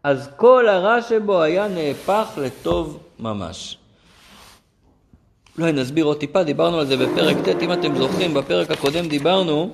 אז 0.03 0.29
כל 0.35 0.67
הרע 0.67 1.01
שבו 1.01 1.41
היה 1.41 1.67
נהפך 1.67 2.25
לטוב 2.37 2.99
ממש. 3.19 3.77
אולי 5.59 5.71
נסביר 5.71 6.05
עוד 6.05 6.17
טיפה, 6.17 6.43
דיברנו 6.43 6.79
על 6.79 6.85
זה 6.85 6.97
בפרק 6.97 7.37
ט', 7.37 7.63
אם 7.63 7.73
אתם 7.73 7.95
זוכרים, 7.95 8.33
בפרק 8.33 8.71
הקודם 8.71 9.07
דיברנו 9.07 9.69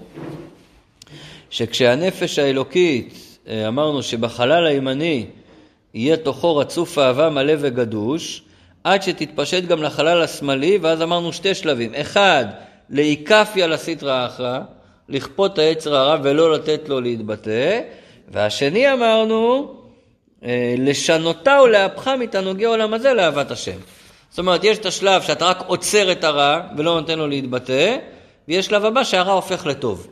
שכשהנפש 1.49 2.39
האלוקית, 2.39 3.37
אה, 3.47 3.67
אמרנו 3.67 4.03
שבחלל 4.03 4.65
הימני 4.65 5.25
יהיה 5.93 6.17
תוכו 6.17 6.57
רצוף 6.57 6.97
אהבה 6.97 7.29
מלא 7.29 7.53
וגדוש, 7.59 8.43
עד 8.83 9.03
שתתפשט 9.03 9.63
גם 9.63 9.83
לחלל 9.83 10.21
השמאלי, 10.21 10.77
ואז 10.81 11.01
אמרנו 11.01 11.33
שתי 11.33 11.55
שלבים. 11.55 11.91
אחד, 11.95 12.45
לאיקפיה 12.91 13.67
לסטרא 13.67 14.25
אחרא, 14.25 14.59
לכפות 15.09 15.59
היצר 15.59 15.95
הרע 15.95 16.17
ולא 16.23 16.53
לתת 16.53 16.89
לו 16.89 17.01
להתבטא, 17.01 17.81
והשני 18.31 18.93
אמרנו, 18.93 19.73
אה, 20.43 20.75
לשנותה 20.77 21.59
ולהפכה 21.63 22.15
מתענוגי 22.15 22.65
העולם 22.65 22.93
הזה 22.93 23.13
לאהבת 23.13 23.51
השם. 23.51 23.77
זאת 24.29 24.39
אומרת, 24.39 24.63
יש 24.63 24.77
את 24.77 24.85
השלב 24.85 25.21
שאתה 25.21 25.45
רק 25.45 25.63
עוצר 25.67 26.11
את 26.11 26.23
הרע 26.23 26.61
ולא 26.77 26.99
נותן 26.99 27.19
לו 27.19 27.27
להתבטא, 27.27 27.97
ויש 28.47 28.65
שלב 28.65 28.85
הבא 28.85 29.03
שהרע 29.03 29.33
הופך 29.33 29.65
לטוב. 29.65 30.07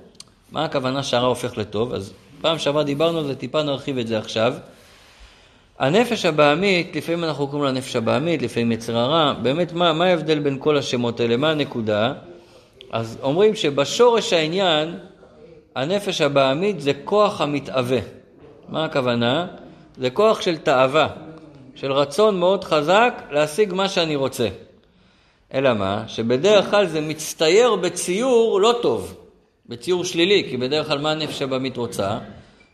מה 0.52 0.66
הכוונה 0.66 1.04
שהרע 1.04 1.28
הופך 1.28 1.58
לטוב? 1.58 1.94
אז 1.94 2.14
פעם 2.42 2.58
שעברה 2.58 2.84
דיברנו 2.84 3.18
על 3.20 3.26
זה, 3.26 3.36
טיפה 3.36 3.64
נרחיב 3.64 3.98
את 3.98 4.08
זה 4.08 4.18
עכשיו. 4.18 4.54
הנפש 5.80 6.26
הבעמית, 6.26 6.96
לפעמים 6.96 7.24
אנחנו 7.24 7.48
קוראים 7.48 7.66
לה 7.66 7.72
נפש 7.72 7.96
הבעמית, 7.96 8.42
לפעמים 8.42 8.72
יצר 8.72 8.98
הרע, 8.98 9.34
באמת 9.34 9.74
מה, 9.74 9.94
מה 9.94 10.06
ההבדל 10.06 10.40
בין 10.40 10.58
כל 10.60 10.78
השמות 10.78 11.20
האלה, 11.20 11.38
מה 11.38 11.52
הנקודה? 11.52 12.14
אז 12.92 13.18
אומרים 13.22 13.56
שבשורש 13.56 14.34
העניין, 14.34 15.00
הנפש 15.76 16.22
הבעמית 16.22 16.82
זה 16.82 16.92
כוח 17.04 17.42
המתאווה. 17.42 18.00
מה 18.70 18.86
הכוונה? 18.86 19.48
זה 19.98 20.10
כוח 20.10 20.42
של 20.42 20.58
תאווה, 20.58 21.08
של 21.76 21.92
רצון 21.92 22.40
מאוד 22.40 22.64
חזק 22.64 23.24
להשיג 23.32 23.74
מה 23.74 23.90
שאני 23.90 24.16
רוצה. 24.16 24.48
אלא 25.54 25.74
מה? 25.74 26.04
שבדרך 26.08 26.70
כלל 26.70 26.88
זה 26.88 27.02
מצטייר 27.02 27.76
בציור 27.76 28.62
לא 28.62 28.80
טוב, 28.82 29.16
בציור 29.66 30.06
שלילי, 30.06 30.48
כי 30.50 30.58
בדרך 30.58 30.88
כלל 30.88 30.98
מה 30.98 31.12
הנפש 31.12 31.42
הבעמית 31.42 31.78
רוצה? 31.78 32.18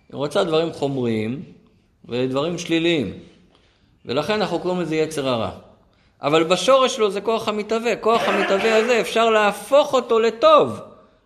היא 0.10 0.18
רוצה 0.18 0.44
דברים 0.44 0.74
חומריים 0.74 1.44
ודברים 2.06 2.58
שליליים. 2.58 3.14
ולכן 4.06 4.34
אנחנו 4.34 4.60
קוראים 4.60 4.82
לזה 4.82 4.96
יצר 4.96 5.30
הרע. 5.30 5.52
אבל 6.26 6.44
בשורש 6.44 6.96
שלו 6.96 7.12
זה 7.12 7.22
כוח 7.22 7.48
המתהווה. 7.48 7.96
כוח 7.96 8.22
המתהווה 8.28 8.78
הזה 8.78 9.02
אפשר 9.02 9.30
להפוך 9.30 9.94
אותו 9.94 10.20
לטוב. 10.20 10.80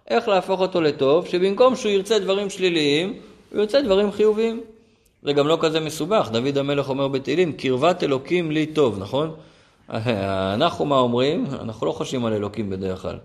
איך 0.08 0.28
להפוך 0.28 0.62
אותו 0.62 0.82
לטוב? 0.82 1.28
שבמקום 1.28 1.76
שהוא 1.76 1.92
ירצה 1.92 2.20
דברים 2.20 2.50
שליליים, 2.50 3.14
הוא 3.52 3.60
ירצה 3.60 3.82
דברים 3.82 4.12
חיוביים. 4.12 4.62
זה 5.24 5.34
גם 5.34 5.48
לא 5.48 5.58
כזה 5.62 5.80
מסובך, 5.80 6.30
דוד 6.32 6.58
המלך 6.58 6.90
אומר 6.90 7.08
בתהילים, 7.08 7.54
קרבת 7.54 8.04
אלוקים 8.04 8.52
לי 8.52 8.66
טוב, 8.66 9.00
נכון? 9.00 9.36
אנחנו 10.54 10.86
מה 10.86 11.00
אומרים? 11.00 11.46
אנחנו 11.62 11.88
לא 11.88 11.92
חושבים 11.92 12.26
על 12.26 12.34
אלוקים 12.34 12.70
בדרך 12.70 13.02
כלל. 13.02 13.18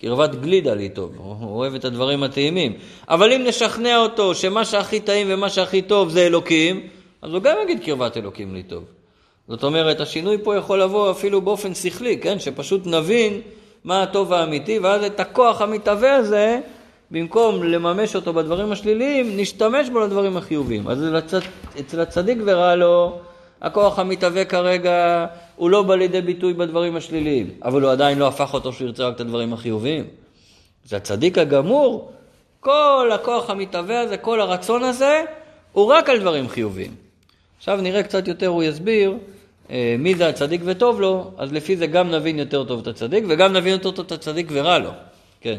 קרבת 0.00 0.34
גלידה 0.34 0.74
לי 0.74 0.88
טוב, 0.88 1.12
הוא 1.18 1.58
אוהב 1.58 1.74
את 1.74 1.84
הדברים 1.84 2.22
הטעימים. 2.22 2.72
אבל 3.08 3.32
אם 3.32 3.42
נשכנע 3.46 3.98
אותו 3.98 4.34
שמה 4.34 4.64
שהכי 4.64 5.00
טעים 5.00 5.26
ומה 5.30 5.48
שהכי 5.48 5.82
טוב 5.82 6.08
זה 6.08 6.26
אלוקים, 6.26 6.88
אז 7.22 7.32
הוא 7.32 7.42
גם 7.42 7.56
יגיד 7.62 7.84
קרבת 7.84 8.16
אלוקים 8.16 8.54
לי 8.54 8.62
טוב. 8.62 8.84
זאת 9.48 9.64
אומרת, 9.64 10.00
השינוי 10.00 10.38
פה 10.42 10.56
יכול 10.56 10.82
לבוא 10.82 11.10
אפילו 11.10 11.40
באופן 11.40 11.74
שכלי, 11.74 12.18
כן? 12.18 12.38
שפשוט 12.38 12.86
נבין 12.86 13.40
מה 13.84 14.02
הטוב 14.02 14.32
האמיתי, 14.32 14.78
ואז 14.78 15.04
את 15.04 15.20
הכוח 15.20 15.60
המתהווה 15.60 16.16
הזה, 16.16 16.60
במקום 17.10 17.62
לממש 17.62 18.16
אותו 18.16 18.32
בדברים 18.32 18.72
השליליים, 18.72 19.36
נשתמש 19.36 19.88
בו 19.88 20.00
לדברים 20.00 20.36
החיוביים. 20.36 20.88
אז 20.88 21.02
לצד, 21.02 21.40
אצל 21.80 22.00
הצדיק 22.00 22.38
ורע 22.44 22.74
לו, 22.74 23.18
הכוח 23.62 23.98
המתהווה 23.98 24.44
כרגע 24.44 25.26
הוא 25.56 25.70
לא 25.70 25.82
בא 25.82 25.94
לידי 25.94 26.20
ביטוי 26.20 26.52
בדברים 26.52 26.96
השליליים, 26.96 27.50
אבל 27.62 27.82
הוא 27.82 27.90
עדיין 27.90 28.18
לא 28.18 28.28
הפך 28.28 28.54
אותו 28.54 28.72
שהוא 28.72 28.86
ירצה 28.86 29.08
רק 29.08 29.14
את 29.14 29.20
הדברים 29.20 29.52
החיוביים. 29.52 30.04
זה 30.84 30.96
הצדיק 30.96 31.38
הגמור, 31.38 32.12
כל 32.60 33.10
הכוח 33.14 33.50
המתהווה 33.50 34.00
הזה, 34.00 34.16
כל 34.16 34.40
הרצון 34.40 34.84
הזה, 34.84 35.22
הוא 35.72 35.86
רק 35.86 36.08
על 36.08 36.18
דברים 36.18 36.48
חיוביים. 36.48 36.94
עכשיו 37.58 37.78
נראה 37.82 38.02
קצת 38.02 38.28
יותר, 38.28 38.46
הוא 38.46 38.62
יסביר 38.62 39.14
מי 39.98 40.14
זה 40.14 40.28
הצדיק 40.28 40.60
וטוב 40.64 41.00
לו, 41.00 41.30
אז 41.38 41.52
לפי 41.52 41.76
זה 41.76 41.86
גם 41.86 42.10
נבין 42.10 42.38
יותר 42.38 42.64
טוב 42.64 42.80
את 42.80 42.86
הצדיק, 42.86 43.24
וגם 43.28 43.52
נבין 43.52 43.72
יותר 43.72 43.90
טוב 43.90 44.06
את 44.06 44.12
הצדיק 44.12 44.46
ורע 44.50 44.78
לו. 44.78 44.90
כן. 45.40 45.58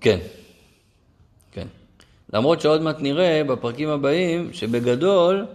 כן, 0.00 0.18
כן. 1.52 1.66
למרות 2.32 2.60
שעוד 2.60 2.82
מעט 2.82 3.00
נראה 3.00 3.42
בפרקים 3.44 3.88
הבאים 3.88 4.52
שבגדול 4.52 5.46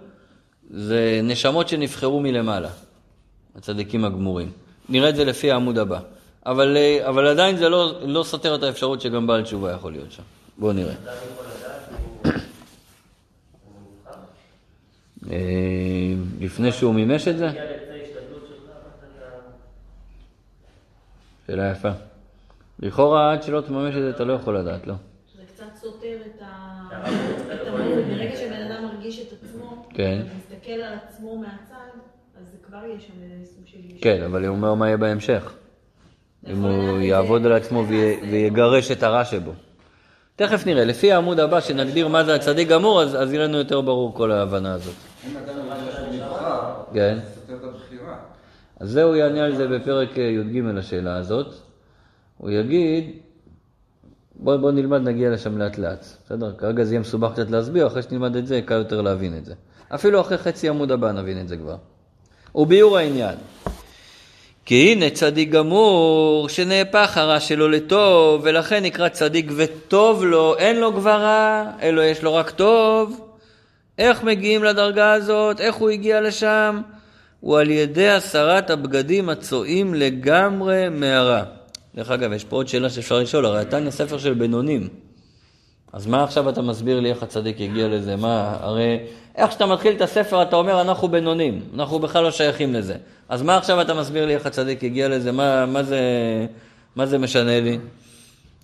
זה 0.69 1.19
נשמות 1.23 1.69
שנבחרו 1.69 2.19
מלמעלה, 2.19 2.69
הצדיקים 3.55 4.05
הגמורים. 4.05 4.51
נראה 4.89 5.09
את 5.09 5.15
זה 5.15 5.25
לפי 5.25 5.51
העמוד 5.51 5.77
הבא. 5.77 5.99
אבל, 6.45 6.77
אה, 6.77 7.09
אבל 7.09 7.27
עדיין 7.27 7.57
זה 7.57 7.69
לא, 7.69 8.01
לא 8.01 8.23
סותר 8.23 8.55
את 8.55 8.63
האפשרות 8.63 9.01
שגם 9.01 9.27
בעל 9.27 9.43
תשובה 9.43 9.71
יכול 9.71 9.91
להיות 9.91 10.11
שם. 10.11 10.23
בואו 10.57 10.73
נראה. 10.73 10.93
אה, 15.31 16.13
לפני 16.39 16.71
שהוא 16.71 16.93
מימש 16.95 17.27
את 17.27 17.37
זה? 17.37 17.49
שאלה 21.47 21.71
יפה. 21.71 21.89
לכאורה 22.79 23.33
עד 23.33 23.43
שלא 23.43 23.61
תממש 23.61 23.95
את 23.95 24.01
זה 24.01 24.09
אתה 24.09 24.23
לא 24.23 24.33
יכול 24.33 24.57
לדעת, 24.57 24.87
לא? 24.87 24.93
זה 25.37 25.43
קצת 25.53 25.75
סותר 25.75 26.17
את 26.25 26.41
ה-. 26.41 26.89
ברגע 28.09 28.35
שבן 28.35 28.71
אדם 28.71 28.85
מרגיש 28.85 29.19
את 29.19 29.33
עצמו, 29.33 29.85
כן. 29.89 30.21
ומסתכל 30.33 30.71
על 30.71 30.93
עצמו 31.07 31.37
מהצד, 31.37 31.97
אז 32.39 32.45
זה 32.51 32.57
כבר 32.67 32.85
יש 32.97 33.07
שם 33.07 33.13
איזה 33.23 33.45
סוג 33.55 33.67
של... 33.67 33.77
כן, 34.01 34.23
אבל 34.23 34.45
הוא 34.45 34.55
אומר 34.55 34.73
מה 34.73 34.87
יהיה 34.87 34.97
בהמשך. 34.97 35.53
אם 36.47 36.63
הוא 36.63 36.99
יעבוד 36.99 37.45
על 37.45 37.51
עצמו 37.53 37.85
ויה- 37.87 38.15
במעשה. 38.17 38.31
ויגרש 38.31 38.91
את 38.91 39.03
הרע 39.03 39.25
שבו. 39.25 39.51
תכף 40.35 40.65
נראה, 40.65 40.85
לפי 40.85 41.11
העמוד 41.11 41.39
הבא 41.39 41.59
שנגדיר 41.61 42.07
מה 42.07 42.23
זה 42.23 42.35
הצדיק 42.35 42.67
גמור, 42.69 43.01
אז, 43.01 43.15
אז 43.21 43.33
יהיה 43.33 43.43
לנו 43.47 43.57
יותר 43.57 43.81
ברור 43.81 44.13
כל 44.15 44.31
ההבנה 44.31 44.73
הזאת. 44.73 44.93
אם 45.31 45.37
אדם 45.37 45.57
יודע 45.57 45.91
שהוא 45.91 46.07
נבחר, 46.13 46.73
כן. 46.93 47.17
זה 47.23 47.41
סותר 47.41 47.53
את 47.55 47.73
הבחירה. 47.75 48.15
אז 48.79 48.89
זה 48.89 49.03
הוא 49.03 49.15
יענה 49.15 49.43
על 49.43 49.55
זה 49.55 49.67
בפרק 49.67 50.17
אה, 50.17 50.23
י"ג 50.23 50.77
השאלה 50.77 51.15
הזאת. 51.17 51.47
הוא 52.37 52.51
יגיד, 52.51 53.11
בוא, 54.35 54.55
בוא 54.57 54.71
נלמד, 54.71 55.01
נגיע 55.01 55.29
לשם 55.29 55.57
לאט 55.57 55.77
לאט. 55.77 56.05
בסדר? 56.25 56.53
כרגע 56.57 56.83
זה 56.83 56.93
יהיה 56.93 56.99
מסובך 57.01 57.31
קצת 57.33 57.49
להסביר, 57.49 57.87
אחרי 57.87 58.01
שנלמד 58.01 58.35
את 58.35 58.47
זה, 58.47 58.61
קל 58.65 58.75
יותר 58.77 59.01
להבין 59.01 59.37
את 59.37 59.45
זה. 59.45 59.53
אפילו 59.95 60.21
אחרי 60.21 60.37
חצי 60.37 60.69
עמוד 60.69 60.91
הבא 60.91 61.11
נבין 61.11 61.41
את 61.41 61.47
זה 61.47 61.57
כבר. 61.57 61.75
וביאור 62.55 62.97
העניין. 62.97 63.35
כי 64.65 64.91
הנה 64.91 65.09
צדיק 65.09 65.49
גמור, 65.49 66.49
שנהפך 66.49 67.17
הרע 67.17 67.39
שלו 67.39 67.69
לטוב, 67.69 68.41
ולכן 68.43 68.83
נקרא 68.83 69.09
צדיק 69.09 69.51
וטוב 69.55 70.23
לו, 70.23 70.57
אין 70.57 70.79
לו 70.79 70.93
כבר 70.93 71.21
רע, 71.21 71.63
אלא 71.81 72.01
יש 72.01 72.23
לו 72.23 72.33
רק 72.33 72.49
טוב. 72.49 73.21
איך 73.97 74.23
מגיעים 74.23 74.63
לדרגה 74.63 75.13
הזאת? 75.13 75.61
איך 75.61 75.75
הוא 75.75 75.89
הגיע 75.89 76.21
לשם? 76.21 76.81
הוא 77.39 77.59
על 77.59 77.69
ידי 77.69 78.09
הסרת 78.09 78.69
הבגדים 78.69 79.29
הצועים 79.29 79.93
לגמרי 79.93 80.89
מהרע. 80.89 81.43
דרך 81.95 82.11
אגב, 82.11 82.33
יש 82.33 82.43
פה 82.43 82.55
עוד 82.55 82.67
שאלה 82.67 82.89
שאפשר 82.89 83.19
לשאול, 83.19 83.45
הרי 83.45 83.59
התניא 83.61 83.91
ספר 83.91 84.17
של 84.17 84.33
בינונים. 84.33 84.87
אז 85.93 86.07
מה 86.07 86.23
עכשיו 86.23 86.49
אתה 86.49 86.61
מסביר 86.61 86.99
לי 86.99 87.09
איך 87.09 87.23
הצדיק 87.23 87.61
הגיע 87.61 87.87
לזה? 87.87 88.15
מה, 88.15 88.57
הרי 88.61 88.99
איך 89.35 89.51
שאתה 89.51 89.65
מתחיל 89.65 89.95
את 89.95 90.01
הספר 90.01 90.41
אתה 90.41 90.55
אומר 90.55 90.81
אנחנו 90.81 91.07
בינונים, 91.07 91.61
אנחנו 91.75 91.99
בכלל 91.99 92.23
לא 92.23 92.31
שייכים 92.31 92.73
לזה. 92.73 92.95
אז 93.29 93.41
מה 93.41 93.57
עכשיו 93.57 93.81
אתה 93.81 93.93
מסביר 93.93 94.25
לי 94.25 94.35
איך 94.35 94.45
הצדיק 94.45 94.83
הגיע 94.83 95.09
לזה? 95.09 95.31
מה, 95.31 95.65
מה, 95.65 95.83
זה, 95.83 95.99
מה 96.95 97.05
זה 97.05 97.17
משנה 97.17 97.59
לי? 97.59 97.79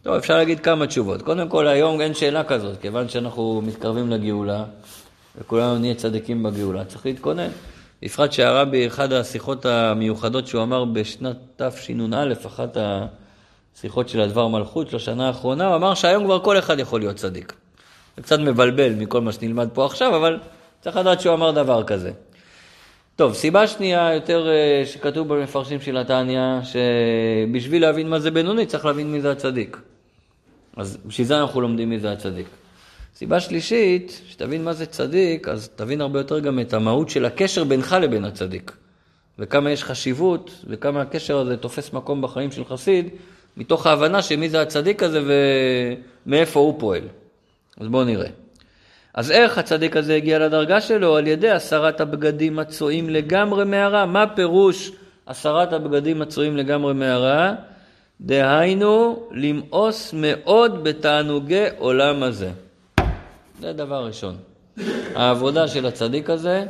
טוב, 0.03 0.15
אפשר 0.15 0.37
להגיד 0.37 0.59
כמה 0.59 0.87
תשובות. 0.87 1.21
קודם 1.21 1.49
כל, 1.49 1.67
היום 1.67 2.01
אין 2.01 2.13
שאלה 2.13 2.43
כזאת, 2.43 2.81
כיוון 2.81 3.09
שאנחנו 3.09 3.61
מתקרבים 3.65 4.09
לגאולה, 4.09 4.63
וכולנו 5.41 5.77
נהיה 5.77 5.95
צדיקים 5.95 6.43
בגאולה, 6.43 6.85
צריך 6.85 7.05
להתכונן. 7.05 7.49
בפרט 8.03 8.31
שהרבי, 8.31 8.87
אחת 8.87 9.11
השיחות 9.11 9.65
המיוחדות 9.65 10.47
שהוא 10.47 10.63
אמר 10.63 10.85
בשנת 10.85 11.37
תשנ"א, 11.57 12.33
אחת 12.45 12.77
השיחות 13.79 14.09
של 14.09 14.21
הדבר 14.21 14.47
מלכות 14.47 14.89
של 14.89 14.95
השנה 14.95 15.27
האחרונה, 15.27 15.67
הוא 15.67 15.75
אמר 15.75 15.93
שהיום 15.93 16.23
כבר 16.23 16.39
כל 16.39 16.59
אחד 16.59 16.79
יכול 16.79 16.99
להיות 16.99 17.15
צדיק. 17.15 17.53
זה 18.17 18.23
קצת 18.23 18.39
מבלבל 18.39 18.93
מכל 18.93 19.21
מה 19.21 19.31
שנלמד 19.31 19.69
פה 19.73 19.85
עכשיו, 19.85 20.15
אבל 20.15 20.39
צריך 20.81 20.97
לדעת 20.97 21.21
שהוא 21.21 21.33
אמר 21.33 21.51
דבר 21.51 21.83
כזה. 21.83 22.11
טוב, 23.15 23.33
סיבה 23.33 23.67
שנייה 23.67 24.13
יותר 24.13 24.47
אה, 24.49 24.85
שכתוב 24.85 25.33
במפרשים 25.33 25.81
של 25.81 25.97
התניא, 25.97 26.41
שבשביל 26.63 27.81
להבין 27.81 28.09
מה 28.09 28.19
זה 28.19 28.31
בינוני 28.31 28.65
צריך 28.65 28.85
להבין 28.85 29.11
מי 29.11 29.21
זה 29.21 29.31
הצדיק. 29.31 29.77
אז 30.77 30.97
בשביל 31.05 31.27
זה 31.27 31.41
אנחנו 31.41 31.61
לומדים 31.61 31.89
מי 31.89 31.99
זה 31.99 32.11
הצדיק. 32.11 32.47
סיבה 33.15 33.39
שלישית, 33.39 34.21
שתבין 34.29 34.63
מה 34.63 34.73
זה 34.73 34.85
צדיק, 34.85 35.47
אז 35.47 35.69
תבין 35.75 36.01
הרבה 36.01 36.19
יותר 36.19 36.39
גם 36.39 36.59
את 36.59 36.73
המהות 36.73 37.09
של 37.09 37.25
הקשר 37.25 37.63
בינך 37.63 37.95
לבין 38.01 38.25
הצדיק. 38.25 38.71
וכמה 39.39 39.71
יש 39.71 39.83
חשיבות, 39.83 40.51
וכמה 40.67 41.01
הקשר 41.01 41.37
הזה 41.37 41.57
תופס 41.57 41.93
מקום 41.93 42.21
בחיים 42.21 42.51
של 42.51 42.65
חסיד, 42.65 43.09
מתוך 43.60 43.88
ההבנה 43.88 44.22
שמי 44.22 44.50
זה 44.50 44.62
הצדיק 44.62 45.04
הזה 45.04 45.22
ומאיפה 46.26 46.60
הוא 46.60 46.80
פועל. 46.80 47.02
אז 47.80 47.88
בואו 47.88 48.04
נראה. 48.04 48.30
אז 49.13 49.32
איך 49.32 49.58
הצדיק 49.58 49.98
הזה 49.98 50.15
הגיע 50.15 50.39
לדרגה 50.39 50.82
שלו? 50.82 51.17
על 51.17 51.28
ידי 51.28 51.50
הסרת 51.50 52.02
הבגדים 52.02 52.60
הצועים 52.60 53.10
לגמרי 53.10 53.65
מהרע. 53.65 54.06
מה 54.06 54.26
פירוש 54.36 54.91
הסרת 55.28 55.74
הבגדים 55.74 56.22
הצועים 56.22 56.58
לגמרי 56.58 56.93
מהרע? 56.93 57.54
דהיינו, 58.22 59.24
למאוס 59.32 60.13
מאוד 60.13 60.84
בתענוגי 60.84 61.65
עולם 61.78 62.24
הזה. 62.24 62.50
זה 63.60 63.74
דבר 63.74 64.06
ראשון. 64.06 64.36
העבודה 65.15 65.67
של 65.67 65.86
הצדיק 65.86 66.30
הזה, 66.30 66.65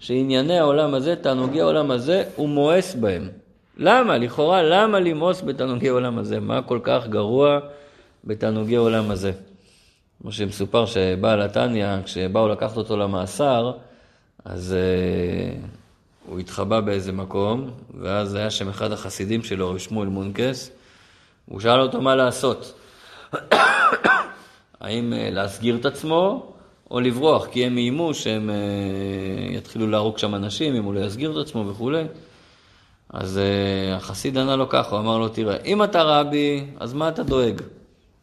שענייני 0.00 0.58
העולם 0.58 0.94
הזה, 0.94 1.16
תענוגי 1.16 1.60
העולם 1.60 1.90
הזה, 1.90 2.24
הוא 2.36 2.48
מואס 2.48 2.94
בהם. 2.94 3.28
למה? 3.78 4.18
לכאורה, 4.18 4.62
למה 4.62 5.00
למאוס 5.00 5.42
בתענוגי 5.42 5.88
עולם 5.88 6.18
הזה? 6.18 6.40
מה 6.40 6.62
כל 6.62 6.80
כך 6.82 7.06
גרוע 7.06 7.58
בתענוגי 8.24 8.76
עולם 8.76 9.10
הזה? 9.10 9.32
כמו 10.22 10.32
שמסופר 10.32 10.86
שבעל 10.86 11.42
התניא, 11.42 12.02
כשבאו 12.04 12.48
לקחת 12.48 12.76
אותו 12.76 12.96
למאסר, 12.96 13.72
אז 14.44 14.74
uh, 14.74 15.66
הוא 16.28 16.38
התחבא 16.38 16.80
באיזה 16.80 17.12
מקום, 17.12 17.70
ואז 18.00 18.34
היה 18.34 18.50
שם 18.50 18.68
אחד 18.68 18.92
החסידים 18.92 19.42
שלו, 19.42 19.70
רב 19.70 19.78
שמואל 19.78 20.08
מונקס, 20.08 20.70
הוא 21.46 21.60
שאל 21.60 21.80
אותו 21.80 22.00
מה 22.00 22.14
לעשות. 22.14 22.74
האם 24.80 25.12
uh, 25.12 25.34
להסגיר 25.34 25.76
את 25.76 25.86
עצמו 25.86 26.52
או 26.90 27.00
לברוח, 27.00 27.46
כי 27.46 27.64
הם 27.66 27.76
איימו 27.76 28.14
שהם 28.14 28.50
uh, 28.50 29.56
יתחילו 29.56 29.86
להרוג 29.86 30.18
שם 30.18 30.34
אנשים 30.34 30.74
אם 30.74 30.84
הוא 30.84 30.94
לא 30.94 31.00
יסגיר 31.00 31.32
את 31.32 31.46
עצמו 31.46 31.68
וכולי. 31.68 32.04
אז 33.12 33.40
uh, 33.40 33.96
החסיד 33.96 34.38
ענה 34.38 34.56
לו 34.56 34.68
ככה, 34.68 34.90
הוא 34.90 35.00
אמר 35.00 35.18
לו, 35.18 35.28
תראה, 35.28 35.56
אם 35.64 35.82
אתה 35.82 36.02
רבי, 36.02 36.64
אז 36.80 36.94
מה 36.94 37.08
אתה 37.08 37.22
דואג? 37.22 37.60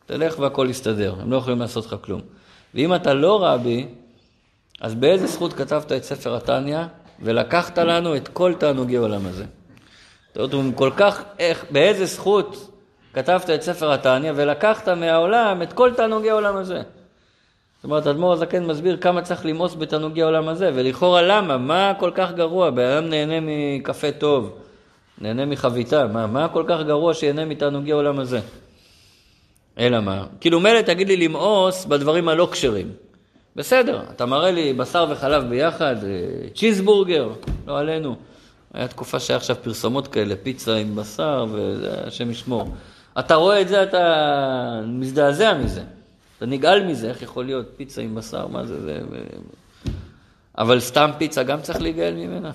תלך 0.05 0.39
והכל 0.39 0.67
יסתדר, 0.69 1.15
הם 1.21 1.31
לא 1.31 1.37
יכולים 1.37 1.59
לעשות 1.59 1.85
לך 1.85 1.95
כלום. 2.01 2.21
ואם 2.75 2.95
אתה 2.95 3.13
לא 3.13 3.45
רבי, 3.45 3.87
אז 4.81 4.95
באיזה 4.95 5.27
זכות 5.27 5.53
כתבת 5.53 5.91
את 5.91 6.03
ספר 6.03 6.35
התניא 6.35 6.79
ולקחת 7.19 7.77
לנו 7.77 8.15
את 8.15 8.27
כל 8.27 8.53
תענוגי 8.53 8.95
עולם 8.95 9.25
הזה? 9.25 9.45
זאת 10.35 10.53
אומרת, 10.53 10.75
כל 10.75 10.91
כך, 10.97 11.23
איך, 11.39 11.65
באיזה 11.71 12.05
זכות 12.05 12.69
כתבת 13.13 13.49
את 13.49 13.61
ספר 13.61 13.91
התניא 13.91 14.31
ולקחת 14.35 14.89
מהעולם 14.89 15.61
את 15.61 15.73
כל 15.73 15.93
תענוגי 15.93 16.29
העולם 16.29 16.55
הזה? 16.55 16.81
זאת 17.75 17.83
אומרת, 17.83 18.07
אדמו"ר 18.07 18.33
הזקן 18.33 18.65
מסביר 18.65 18.97
כמה 18.97 19.21
צריך 19.21 19.45
למאוס 19.45 19.75
בתענוגי 19.75 20.21
העולם 20.21 20.47
הזה, 20.47 20.71
ולכאורה 20.75 21.21
למה? 21.21 21.57
מה 21.57 21.93
כל 21.99 22.11
כך 22.15 22.31
גרוע? 22.31 22.69
בן 22.69 22.83
אדם 22.83 23.09
נהנה 23.09 23.39
מקפה 23.41 24.11
טוב, 24.11 24.57
נהנה 25.21 25.45
מחביתה, 25.45 26.07
מה, 26.07 26.27
מה 26.27 26.47
כל 26.47 26.63
כך 26.67 26.79
גרוע 26.85 27.13
שיהנה 27.13 27.45
מתענוגי 27.45 27.91
העולם 27.91 28.19
הזה? 28.19 28.39
אלא 29.79 29.99
מה? 29.99 30.25
כאילו 30.41 30.59
מילא 30.59 30.81
תגיד 30.81 31.07
לי 31.07 31.17
למאוס 31.17 31.85
בדברים 31.85 32.27
הלא 32.27 32.49
כשרים. 32.51 32.91
בסדר, 33.55 34.01
אתה 34.15 34.25
מראה 34.25 34.51
לי 34.51 34.73
בשר 34.73 35.05
וחלב 35.09 35.49
ביחד, 35.49 35.95
אה, 36.03 36.49
צ'יזבורגר, 36.55 37.29
לא 37.67 37.79
עלינו. 37.79 38.15
היה 38.73 38.87
תקופה 38.87 39.19
שהיה 39.19 39.37
עכשיו 39.37 39.55
פרסומות 39.61 40.07
כאלה, 40.07 40.35
פיצה 40.43 40.75
עם 40.75 40.95
בשר, 40.95 41.45
והשם 41.51 42.31
ישמור. 42.31 42.75
אתה 43.19 43.35
רואה 43.35 43.61
את 43.61 43.67
זה, 43.67 43.83
אתה 43.83 44.81
מזדעזע 44.87 45.53
מזה. 45.53 45.83
אתה 46.37 46.45
נגעל 46.45 46.83
מזה, 46.83 47.09
איך 47.09 47.21
יכול 47.21 47.45
להיות 47.45 47.65
פיצה 47.77 48.01
עם 48.01 48.15
בשר, 48.15 48.47
מה 48.47 48.65
זה, 48.65 48.81
זה... 48.81 48.99
אבל 50.57 50.79
סתם 50.79 51.09
פיצה 51.17 51.43
גם 51.43 51.61
צריך 51.61 51.81
להיגאל 51.81 52.13
ממנה. 52.13 52.51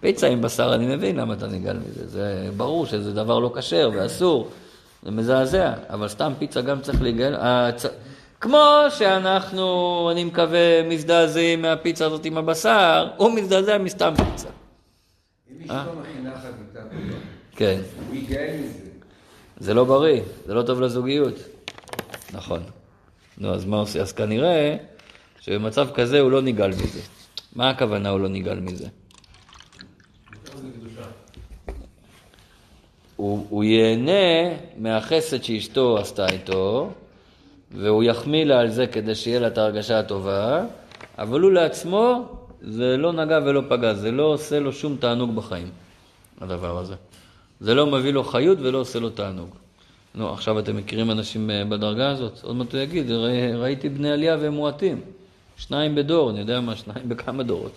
פיצה 0.00 0.26
עם 0.26 0.42
בשר, 0.42 0.74
אני 0.74 0.96
מבין 0.96 1.16
למה 1.16 1.34
אתה 1.34 1.46
נגעל 1.46 1.78
מזה. 1.78 2.08
זה 2.08 2.50
ברור 2.56 2.86
שזה 2.86 3.12
דבר 3.12 3.38
לא 3.38 3.52
כשר 3.56 3.90
ואסור. 3.94 4.48
זה 5.02 5.10
מזעזע, 5.10 5.72
אבל 5.90 6.08
סתם 6.08 6.32
פיצה 6.38 6.60
גם 6.60 6.80
צריך 6.80 7.02
להיגאל. 7.02 7.34
הצ... 7.38 7.86
כמו 8.40 8.84
שאנחנו, 8.90 10.08
אני 10.12 10.24
מקווה, 10.24 10.82
מזדעזעים 10.88 11.62
מהפיצה 11.62 12.06
הזאת 12.06 12.24
עם 12.24 12.38
הבשר, 12.38 13.08
הוא 13.16 13.30
מזדעזע 13.34 13.78
מסתם 13.78 14.14
פיצה. 14.16 14.48
אם 15.50 15.62
אשתו 15.62 15.74
מכינה 16.00 16.32
חביתה 16.40 16.80
כן. 17.56 17.80
הוא 18.08 18.14
ייגאל 18.16 18.56
מזה. 18.64 18.90
זה 19.60 19.74
לא 19.74 19.84
בריא, 19.84 20.20
זה 20.46 20.54
לא 20.54 20.62
טוב 20.62 20.80
לזוגיות. 20.80 21.34
נכון. 22.32 22.62
נו, 23.38 23.54
אז 23.54 23.64
מה 23.64 23.76
עושה? 23.76 24.00
אז 24.00 24.12
כנראה 24.12 24.76
שבמצב 25.40 25.88
כזה 25.94 26.20
הוא 26.20 26.30
לא 26.30 26.42
נגעל 26.42 26.70
מזה. 26.70 27.00
מה 27.56 27.70
הכוונה 27.70 28.08
הוא 28.08 28.20
לא 28.20 28.28
נגעל 28.28 28.60
מזה? 28.60 28.86
הוא, 33.20 33.46
הוא 33.48 33.64
ייהנה 33.64 34.54
מהחסד 34.76 35.42
שאשתו 35.42 35.98
עשתה 35.98 36.28
איתו, 36.28 36.90
והוא 37.70 38.02
יחמיא 38.04 38.44
לה 38.44 38.60
על 38.60 38.70
זה 38.70 38.86
כדי 38.86 39.14
שיהיה 39.14 39.40
לה 39.40 39.46
את 39.46 39.58
ההרגשה 39.58 39.98
הטובה, 39.98 40.64
אבל 41.18 41.40
הוא 41.40 41.52
לעצמו, 41.52 42.24
זה 42.62 42.96
לא 42.96 43.12
נגע 43.12 43.38
ולא 43.44 43.62
פגע, 43.68 43.94
זה 43.94 44.10
לא 44.10 44.22
עושה 44.22 44.60
לו 44.60 44.72
שום 44.72 44.96
תענוג 45.00 45.34
בחיים, 45.34 45.68
הדבר 46.40 46.78
הזה. 46.78 46.94
זה 47.60 47.74
לא 47.74 47.86
מביא 47.86 48.12
לו 48.12 48.24
חיות 48.24 48.58
ולא 48.60 48.78
עושה 48.78 48.98
לו 48.98 49.10
תענוג. 49.10 49.48
נו, 50.14 50.32
עכשיו 50.32 50.58
אתם 50.58 50.76
מכירים 50.76 51.10
אנשים 51.10 51.50
אה, 51.50 51.64
בדרגה 51.64 52.10
הזאת? 52.10 52.42
עוד 52.42 52.56
מעט 52.56 52.74
הוא 52.74 52.80
יגיד, 52.80 53.10
ראיתי 53.54 53.88
בני 53.88 54.10
עלייה 54.10 54.36
והם 54.40 54.52
מועטים. 54.52 55.00
שניים 55.56 55.94
בדור, 55.94 56.30
אני 56.30 56.40
יודע 56.40 56.60
מה, 56.60 56.76
שניים 56.76 57.08
בכמה 57.08 57.42
דורות. 57.42 57.72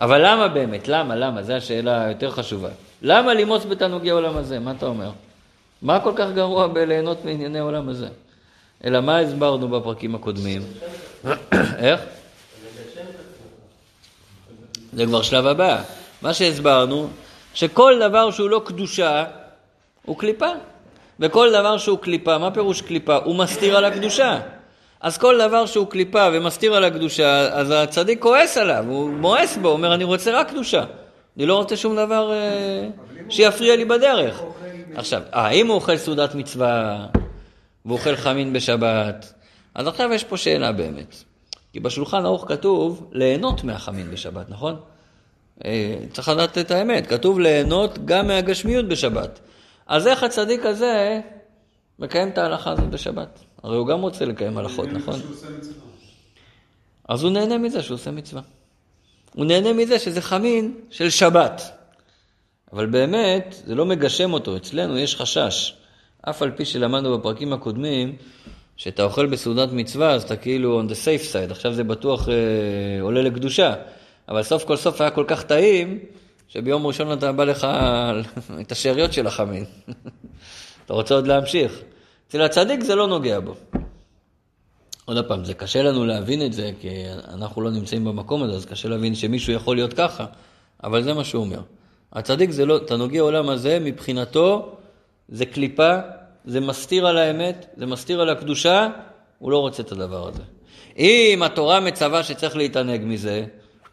אבל 0.00 0.20
למה 0.26 0.48
באמת? 0.48 0.88
למה? 0.88 1.16
למה? 1.16 1.42
זו 1.42 1.52
השאלה 1.52 2.04
היותר 2.04 2.30
חשובה. 2.30 2.68
למה 3.02 3.34
למאוס 3.34 3.64
בתענוגי 3.64 4.10
העולם 4.10 4.36
הזה? 4.36 4.58
מה 4.58 4.72
אתה 4.78 4.86
אומר? 4.86 5.10
מה 5.82 6.00
כל 6.00 6.12
כך 6.16 6.26
גרוע 6.34 6.66
בליהנות 6.66 7.24
מענייני 7.24 7.58
העולם 7.58 7.88
הזה? 7.88 8.08
אלא 8.84 9.00
מה 9.00 9.18
הסברנו 9.18 9.68
בפרקים 9.68 10.14
הקודמים? 10.14 10.62
איך? 11.78 12.00
זה 14.92 15.06
כבר 15.06 15.22
שלב 15.22 15.46
הבא. 15.46 15.82
מה 16.22 16.34
שהסברנו, 16.34 17.08
שכל 17.54 17.98
דבר 18.00 18.30
שהוא 18.30 18.50
לא 18.50 18.62
קדושה, 18.64 19.24
הוא 20.04 20.18
קליפה. 20.18 20.50
וכל 21.20 21.52
דבר 21.52 21.78
שהוא 21.78 21.98
קליפה, 21.98 22.38
מה 22.38 22.50
פירוש 22.50 22.82
קליפה? 22.82 23.16
הוא 23.16 23.36
מסתיר 23.36 23.76
על 23.76 23.84
הקדושה. 23.84 24.40
אז 25.00 25.18
כל 25.18 25.38
דבר 25.38 25.66
שהוא 25.66 25.86
קליפה 25.86 26.28
ומסתיר 26.32 26.74
על 26.74 26.84
הקדושה, 26.84 27.40
אז 27.40 27.70
הצדיק 27.70 28.22
כועס 28.22 28.56
עליו, 28.56 28.84
הוא 28.88 29.10
מואס 29.10 29.56
בו, 29.56 29.68
הוא 29.68 29.76
אומר, 29.76 29.94
אני 29.94 30.04
רוצה 30.04 30.40
רק 30.40 30.48
קדושה. 30.48 30.84
אני 31.38 31.46
לא 31.46 31.56
רוצה 31.56 31.76
שום 31.76 31.96
דבר 31.96 32.32
אה, 32.32 32.88
שיפריע 33.28 33.76
לי 33.76 33.84
בדרך. 33.84 34.42
עכשיו, 34.94 35.22
אה, 35.34 35.50
אם 35.50 35.66
הוא 35.66 35.74
אוכל 35.74 35.96
סעודת 35.96 36.34
מצווה, 36.34 37.06
והוא 37.84 37.98
אוכל 37.98 38.16
חמין 38.16 38.52
בשבת, 38.52 39.32
אז 39.74 39.86
עכשיו 39.86 40.12
יש 40.12 40.24
פה 40.24 40.36
שאלה 40.36 40.72
באמת. 40.72 41.14
כי 41.72 41.80
בשולחן 41.80 42.24
ערוך 42.24 42.44
כתוב 42.48 43.10
ליהנות 43.12 43.64
מהחמין 43.64 44.10
בשבת, 44.10 44.50
נכון? 44.50 44.76
אה, 45.64 45.96
צריך 46.12 46.28
לדעת 46.28 46.58
את 46.58 46.70
האמת, 46.70 47.06
כתוב 47.06 47.40
ליהנות 47.40 47.98
גם 48.04 48.26
מהגשמיות 48.26 48.88
בשבת. 48.88 49.40
אז 49.86 50.06
איך 50.06 50.22
הצדיק 50.22 50.66
הזה 50.66 51.20
מקיים 51.98 52.28
את 52.28 52.38
ההלכה 52.38 52.70
הזאת 52.70 52.90
בשבת? 52.90 53.38
הרי 53.62 53.76
הוא 53.76 53.86
גם 53.86 54.00
רוצה 54.00 54.24
לקיים 54.24 54.58
הלכות, 54.58 54.88
נכון? 54.88 55.20
אז 57.08 57.22
הוא 57.22 57.32
נהנה 57.32 57.58
מזה 57.58 57.82
שהוא 57.82 57.94
עושה 57.94 58.10
מצווה. 58.10 58.42
הוא 59.34 59.44
נהנה 59.44 59.72
מזה 59.72 59.98
שזה 59.98 60.20
חמין 60.20 60.74
של 60.90 61.10
שבת. 61.10 61.62
אבל 62.72 62.86
באמת, 62.86 63.62
זה 63.66 63.74
לא 63.74 63.86
מגשם 63.86 64.32
אותו. 64.32 64.56
אצלנו 64.56 64.98
יש 64.98 65.16
חשש. 65.16 65.74
אף 66.22 66.42
על 66.42 66.50
פי 66.50 66.64
שלמדנו 66.64 67.18
בפרקים 67.18 67.52
הקודמים, 67.52 68.16
שאתה 68.76 69.02
אוכל 69.02 69.26
בסעודת 69.26 69.68
מצווה, 69.72 70.10
אז 70.10 70.22
אתה 70.22 70.36
כאילו 70.36 70.82
on 70.82 70.84
the 70.84 70.94
safe 70.94 71.32
side. 71.32 71.50
עכשיו 71.50 71.72
זה 71.74 71.84
בטוח 71.84 72.28
אה, 72.28 72.34
עולה 73.00 73.22
לקדושה. 73.22 73.74
אבל 74.28 74.42
סוף 74.42 74.64
כל 74.64 74.76
סוף 74.76 75.00
היה 75.00 75.10
כל 75.10 75.24
כך 75.28 75.42
טעים, 75.42 75.98
שביום 76.48 76.86
ראשון 76.86 77.12
אתה 77.12 77.32
בא 77.32 77.44
לך 77.44 77.66
את 78.60 78.72
השאריות 78.72 79.12
של 79.12 79.26
החמין. 79.26 79.64
אתה 80.84 80.94
רוצה 80.94 81.14
עוד 81.14 81.26
להמשיך. 81.26 81.80
אצל 82.28 82.42
הצדיק 82.42 82.80
זה 82.80 82.94
לא 82.94 83.06
נוגע 83.06 83.40
בו. 83.40 83.54
עוד 85.08 85.24
פעם, 85.28 85.44
זה 85.44 85.54
קשה 85.54 85.82
לנו 85.82 86.06
להבין 86.06 86.46
את 86.46 86.52
זה, 86.52 86.70
כי 86.80 86.88
אנחנו 87.34 87.62
לא 87.62 87.70
נמצאים 87.70 88.04
במקום 88.04 88.42
הזה, 88.42 88.52
אז 88.52 88.66
קשה 88.66 88.88
להבין 88.88 89.14
שמישהו 89.14 89.52
יכול 89.52 89.76
להיות 89.76 89.92
ככה, 89.92 90.26
אבל 90.84 91.02
זה 91.02 91.14
מה 91.14 91.24
שהוא 91.24 91.44
אומר. 91.44 91.60
הצדיק 92.12 92.50
זה 92.50 92.66
לא, 92.66 92.78
תענוגי 92.78 93.18
העולם 93.18 93.48
הזה, 93.48 93.78
מבחינתו, 93.80 94.76
זה 95.28 95.46
קליפה, 95.46 95.96
זה 96.44 96.60
מסתיר 96.60 97.06
על 97.06 97.18
האמת, 97.18 97.66
זה 97.76 97.86
מסתיר 97.86 98.20
על 98.20 98.28
הקדושה, 98.28 98.88
הוא 99.38 99.50
לא 99.50 99.58
רוצה 99.58 99.82
את 99.82 99.92
הדבר 99.92 100.28
הזה. 100.28 100.42
אם 100.98 101.42
התורה 101.44 101.80
מצווה 101.80 102.22
שצריך 102.22 102.56
להתענג 102.56 103.00
מזה, 103.04 103.44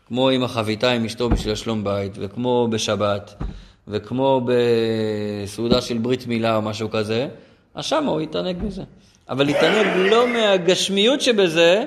כמו 0.07 0.29
עם 0.29 0.43
החביתה 0.43 0.91
עם 0.91 1.05
אשתו 1.05 1.29
בשביל 1.29 1.55
שלום 1.55 1.83
בית, 1.83 2.11
וכמו 2.15 2.67
בשבת, 2.71 3.43
וכמו 3.87 4.41
בסעודה 4.45 5.81
של 5.81 5.97
ברית 5.97 6.27
מילה 6.27 6.55
או 6.55 6.61
משהו 6.61 6.89
כזה, 6.89 7.27
אז 7.75 7.85
שמה 7.85 8.11
הוא 8.11 8.21
יתענג 8.21 8.57
מזה. 8.63 8.83
אבל 9.29 9.49
יתענג 9.49 9.87
לא 10.11 10.27
מהגשמיות 10.27 11.21
שבזה, 11.21 11.83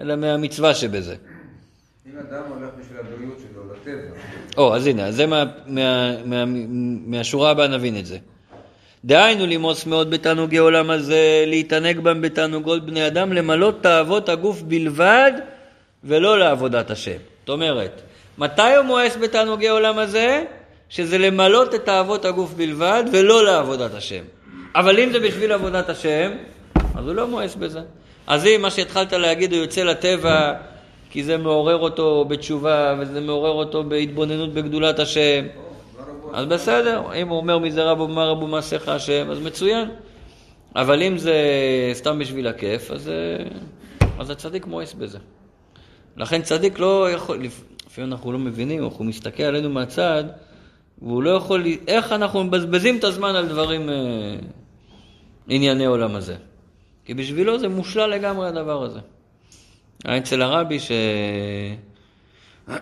אלא 0.00 0.16
מהמצווה 0.16 0.74
שבזה. 0.74 1.14
אם 2.06 2.12
אדם 2.18 2.42
הולך 2.48 2.70
בשביל 2.80 2.98
הבריאות 3.00 3.38
שלו 3.38 3.62
לטבע, 3.72 4.16
או, 4.56 4.76
אז 4.76 4.86
הנה, 4.86 5.12
זה 5.12 5.26
מה, 5.26 5.44
מה, 5.66 6.12
מה, 6.24 6.44
מהשורה 7.06 7.50
הבאה 7.50 7.68
נבין 7.68 7.98
את 7.98 8.06
זה. 8.06 8.18
דהיינו 9.04 9.46
למאוס 9.46 9.86
מאוד 9.86 10.10
בתענוגי 10.10 10.56
עולם 10.56 10.90
הזה, 10.90 11.44
להתענג 11.46 12.00
בם 12.00 12.20
בתענוגות 12.20 12.86
בני 12.86 13.06
אדם, 13.06 13.32
למלות 13.32 13.82
תאוות 13.82 14.28
הגוף 14.28 14.62
בלבד 14.62 15.32
ולא 16.04 16.38
לעבודת 16.38 16.90
השם. 16.90 17.16
זאת 17.40 17.48
אומרת, 17.48 18.00
מתי 18.38 18.74
הוא 18.76 18.84
מואס 18.84 19.16
בתענוגי 19.16 19.68
עולם 19.68 19.98
הזה? 19.98 20.44
שזה 20.88 21.18
למלות 21.18 21.74
את 21.74 21.84
תאוות 21.84 22.24
הגוף 22.24 22.52
בלבד 22.52 23.04
ולא 23.12 23.44
לעבודת 23.44 23.94
השם. 23.94 24.24
אבל 24.74 24.98
אם 25.00 25.12
זה 25.12 25.20
בשביל 25.20 25.52
עבודת 25.52 25.88
השם, 25.88 26.32
אז 26.94 27.06
הוא 27.06 27.14
לא 27.14 27.28
מואס 27.28 27.54
בזה. 27.54 27.80
אז 28.26 28.46
אם 28.46 28.62
מה 28.62 28.70
שהתחלת 28.70 29.12
להגיד, 29.12 29.52
הוא 29.52 29.60
יוצא 29.60 29.82
לטבע 29.82 30.52
כי 31.10 31.24
זה 31.24 31.36
מעורר 31.36 31.78
אותו 31.78 32.24
בתשובה 32.24 32.96
וזה 32.98 33.20
מעורר 33.20 33.50
אותו 33.50 33.84
בהתבוננות 33.84 34.54
בגדולת 34.54 34.98
השם, 34.98 35.46
אז 36.34 36.46
בסדר, 36.46 37.02
אם 37.22 37.28
הוא 37.28 37.36
אומר 37.36 37.58
מזה 37.58 37.84
רבו 37.84 38.08
מה 38.08 38.24
רבו 38.24 38.46
מעשיך 38.46 38.88
השם, 38.88 39.30
אז 39.30 39.40
מצוין. 39.40 39.88
אבל 40.76 41.02
אם 41.02 41.18
זה 41.18 41.34
סתם 41.92 42.18
בשביל 42.18 42.46
הכיף, 42.46 42.90
אז, 42.90 43.08
אה, 43.08 43.44
אז 44.18 44.30
הצדיק 44.30 44.66
מואס 44.66 44.94
בזה. 44.94 45.18
לכן 46.16 46.42
צדיק 46.42 46.78
לא 46.78 47.10
יכול, 47.10 47.42
לפעמים 47.86 48.12
אנחנו 48.12 48.32
לא 48.32 48.38
מבינים, 48.38 48.84
הוא 48.84 49.06
מסתכל 49.06 49.42
עלינו 49.42 49.70
מהצד, 49.70 50.24
והוא 51.02 51.22
לא 51.22 51.30
יכול, 51.30 51.64
איך 51.88 52.12
אנחנו 52.12 52.44
מבזבזים 52.44 52.98
את 52.98 53.04
הזמן 53.04 53.36
על 53.36 53.48
דברים, 53.48 53.88
אה, 53.88 53.94
ענייני 55.48 55.86
עולם 55.86 56.14
הזה. 56.14 56.36
כי 57.04 57.14
בשבילו 57.14 57.58
זה 57.58 57.68
מושלל 57.68 58.10
לגמרי 58.10 58.48
הדבר 58.48 58.82
הזה. 58.82 59.00
היה 60.04 60.18
אצל 60.18 60.42
הרבי 60.42 60.80
ש... 60.80 60.92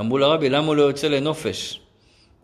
אמרו 0.00 0.18
לרבי, 0.18 0.50
למה 0.50 0.66
הוא 0.66 0.76
לא 0.76 0.82
יוצא 0.82 1.08
לנופש? 1.08 1.80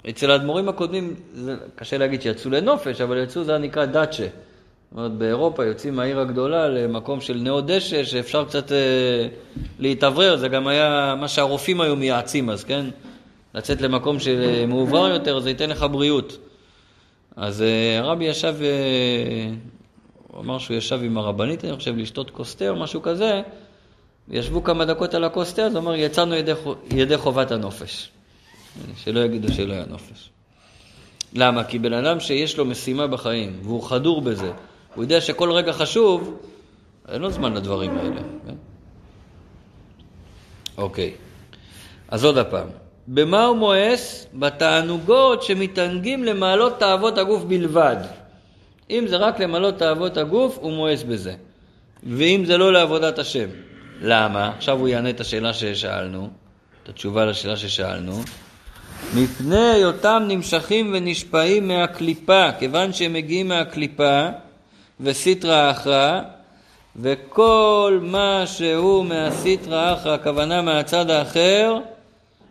אצל 0.08 0.30
האדמו"רים 0.30 0.68
הקודמים, 0.68 1.14
זה 1.32 1.56
קשה 1.76 1.98
להגיד 1.98 2.22
שיצאו 2.22 2.50
לנופש, 2.50 3.00
אבל 3.00 3.22
יצאו, 3.22 3.44
זה 3.44 3.58
נקרא 3.58 3.84
דאצ'ה. 3.84 4.26
זאת 4.26 4.96
אומרת, 4.96 5.12
באירופה 5.12 5.64
יוצאים 5.64 5.96
מהעיר 5.96 6.20
הגדולה 6.20 6.68
למקום 6.68 7.20
של 7.20 7.36
נאו 7.36 7.60
דשא, 7.60 8.04
שאפשר 8.04 8.44
קצת 8.44 8.72
אה, 8.72 9.26
להתאוורר, 9.78 10.36
זה 10.36 10.48
גם 10.48 10.66
היה 10.66 11.14
מה 11.20 11.28
שהרופאים 11.28 11.80
היו 11.80 11.96
מייעצים 11.96 12.50
אז, 12.50 12.64
כן? 12.64 12.86
לצאת 13.54 13.80
למקום 13.80 14.18
של 14.18 14.66
מאוברר 14.68 15.12
יותר, 15.12 15.40
זה 15.40 15.50
ייתן 15.50 15.70
לך 15.70 15.86
בריאות. 15.90 16.38
אז 17.36 17.62
אה, 17.62 17.98
הרבי 17.98 18.24
ישב, 18.24 18.54
אה, 18.62 19.50
הוא 20.30 20.40
אמר 20.40 20.58
שהוא 20.58 20.76
ישב 20.76 21.00
עם 21.02 21.18
הרבנית, 21.18 21.64
אני 21.64 21.76
חושב, 21.76 21.96
לשתות 21.96 22.30
כוס 22.30 22.56
או 22.68 22.76
משהו 22.76 23.02
כזה, 23.02 23.42
ישבו 24.28 24.64
כמה 24.64 24.84
דקות 24.84 25.14
על 25.14 25.24
הכוס 25.24 25.54
תה, 25.54 25.62
אז 25.62 25.74
הוא 25.74 25.82
אמר, 25.82 25.94
יצאנו 25.94 26.34
ידי, 26.34 26.52
ידי 26.90 27.16
חובת 27.16 27.50
הנופש. 27.50 28.10
שלא 28.96 29.20
יגידו 29.20 29.52
שלא 29.52 29.72
היה 29.72 29.84
נופש. 29.88 30.30
למה? 31.34 31.64
כי 31.64 31.78
בן 31.78 31.92
אדם 31.92 32.20
שיש 32.20 32.58
לו 32.58 32.64
משימה 32.64 33.06
בחיים, 33.06 33.60
והוא 33.62 33.82
חדור 33.82 34.22
בזה, 34.22 34.52
הוא 34.94 35.04
יודע 35.04 35.20
שכל 35.20 35.52
רגע 35.52 35.72
חשוב, 35.72 36.40
אין 37.08 37.22
לו 37.22 37.30
זמן 37.30 37.54
לדברים 37.54 37.98
האלה. 37.98 38.20
כן? 38.46 38.54
אוקיי, 40.78 41.14
אז 42.08 42.24
עוד 42.24 42.38
הפעם. 42.38 42.68
במה 43.08 43.44
הוא 43.44 43.56
מואס? 43.56 44.26
בתענוגות 44.34 45.42
שמתענגים 45.42 46.24
למעלות 46.24 46.78
תאוות 46.78 47.18
הגוף 47.18 47.42
בלבד. 47.44 47.96
אם 48.90 49.04
זה 49.08 49.16
רק 49.16 49.40
למעלות 49.40 49.78
תאוות 49.78 50.16
הגוף, 50.16 50.58
הוא 50.60 50.72
מואס 50.72 51.02
בזה. 51.02 51.34
ואם 52.02 52.44
זה 52.46 52.58
לא 52.58 52.72
לעבודת 52.72 53.18
השם. 53.18 53.48
למה? 54.02 54.52
עכשיו 54.56 54.78
הוא 54.78 54.88
יענה 54.88 55.10
את 55.10 55.20
השאלה 55.20 55.54
ששאלנו, 55.54 56.28
את 56.82 56.88
התשובה 56.88 57.24
לשאלה 57.24 57.56
ששאלנו. 57.56 58.22
מפני 59.14 59.70
היותם 59.70 60.22
נמשכים 60.28 60.90
ונשפעים 60.94 61.68
מהקליפה, 61.68 62.52
כיוון 62.58 62.92
שהם 62.92 63.12
מגיעים 63.12 63.48
מהקליפה 63.48 64.26
וסיטרא 65.00 65.70
אחרא, 65.70 66.20
וכל 66.96 67.98
מה 68.02 68.42
שהוא 68.46 69.04
מהסיטרא 69.04 69.94
אחרא, 69.94 70.14
הכוונה 70.14 70.62
מהצד 70.62 71.10
האחר, 71.10 71.78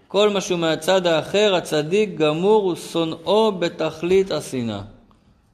כל 0.08 0.30
מה 0.30 0.42
שהוא 0.42 0.60
מהצד 0.60 1.08
האחר, 1.08 1.56
הצדיק 1.56 2.10
גמור 2.16 2.64
הוא 2.64 2.76
שונאו 2.76 3.52
בתכלית 3.52 4.32
השנאה. 4.32 4.82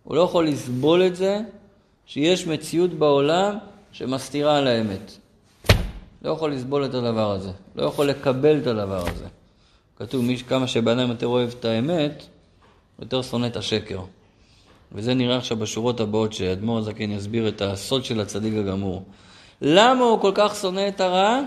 הוא 0.05 0.15
לא 0.15 0.21
יכול 0.21 0.47
לסבול 0.47 1.05
את 1.05 1.15
זה 1.15 1.39
שיש 2.05 2.47
מציאות 2.47 2.93
בעולם 2.93 3.57
שמסתירה 3.91 4.57
על 4.57 4.67
האמת. 4.67 5.11
לא 6.21 6.31
יכול 6.31 6.53
לסבול 6.53 6.85
את 6.85 6.93
הדבר 6.93 7.31
הזה, 7.31 7.51
לא 7.75 7.83
יכול 7.83 8.05
לקבל 8.05 8.57
את 8.57 8.67
הדבר 8.67 9.07
הזה. 9.07 9.25
כתוב, 9.99 10.25
מי, 10.25 10.37
כמה 10.37 10.67
שבן 10.67 10.99
יותר 10.99 11.27
אוהב 11.27 11.49
את 11.59 11.65
האמת, 11.65 12.23
יותר 12.99 13.21
שונא 13.21 13.45
את 13.45 13.57
השקר. 13.57 13.99
וזה 14.91 15.13
נראה 15.13 15.37
עכשיו 15.37 15.57
בשורות 15.57 15.99
הבאות, 15.99 16.33
שאדמו"ר 16.33 16.77
הזקן 16.77 17.11
יסביר 17.11 17.47
את 17.47 17.61
הסוד 17.61 18.05
של 18.05 18.19
הצדיק 18.19 18.53
הגמור. 18.57 19.03
למה 19.61 20.03
הוא 20.03 20.19
כל 20.19 20.31
כך 20.35 20.55
שונא 20.55 20.87
את 20.87 21.01
הרע? 21.01 21.39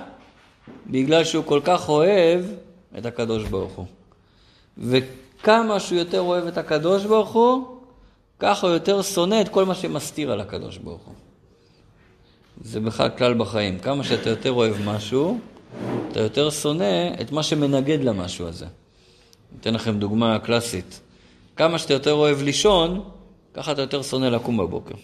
בגלל 0.86 1.24
שהוא 1.24 1.44
כל 1.44 1.60
כך 1.64 1.88
אוהב 1.88 2.44
את 2.98 3.06
הקדוש 3.06 3.44
ברוך 3.44 3.72
הוא. 3.72 3.86
וכמה 4.78 5.80
שהוא 5.80 5.98
יותר 5.98 6.20
אוהב 6.20 6.46
את 6.46 6.58
הקדוש 6.58 7.04
ברוך 7.04 7.32
הוא, 7.32 7.77
ככה 8.38 8.66
הוא 8.66 8.74
יותר 8.74 9.02
שונא 9.02 9.40
את 9.40 9.48
כל 9.48 9.64
מה 9.64 9.74
שמסתיר 9.74 10.32
על 10.32 10.40
הקדוש 10.40 10.78
ברוך 10.78 11.02
הוא. 11.04 11.14
זה 12.60 12.80
בכלל 12.80 13.08
כלל 13.08 13.34
בחיים. 13.34 13.78
כמה 13.78 14.04
שאתה 14.04 14.30
יותר 14.30 14.52
אוהב 14.52 14.76
משהו, 14.84 15.38
אתה 16.10 16.20
יותר 16.20 16.50
שונא 16.50 17.10
את 17.20 17.32
מה 17.32 17.42
שמנגד 17.42 18.04
למשהו 18.04 18.46
הזה. 18.46 18.66
אתן 19.60 19.74
לכם 19.74 19.98
דוגמה 19.98 20.38
קלאסית. 20.38 21.00
כמה 21.56 21.78
שאתה 21.78 21.92
יותר 21.92 22.12
אוהב 22.12 22.42
לישון, 22.42 23.04
ככה 23.54 23.72
אתה 23.72 23.82
יותר 23.82 24.02
שונא 24.02 24.26
לקום 24.26 24.56
בבוקר. 24.56 24.94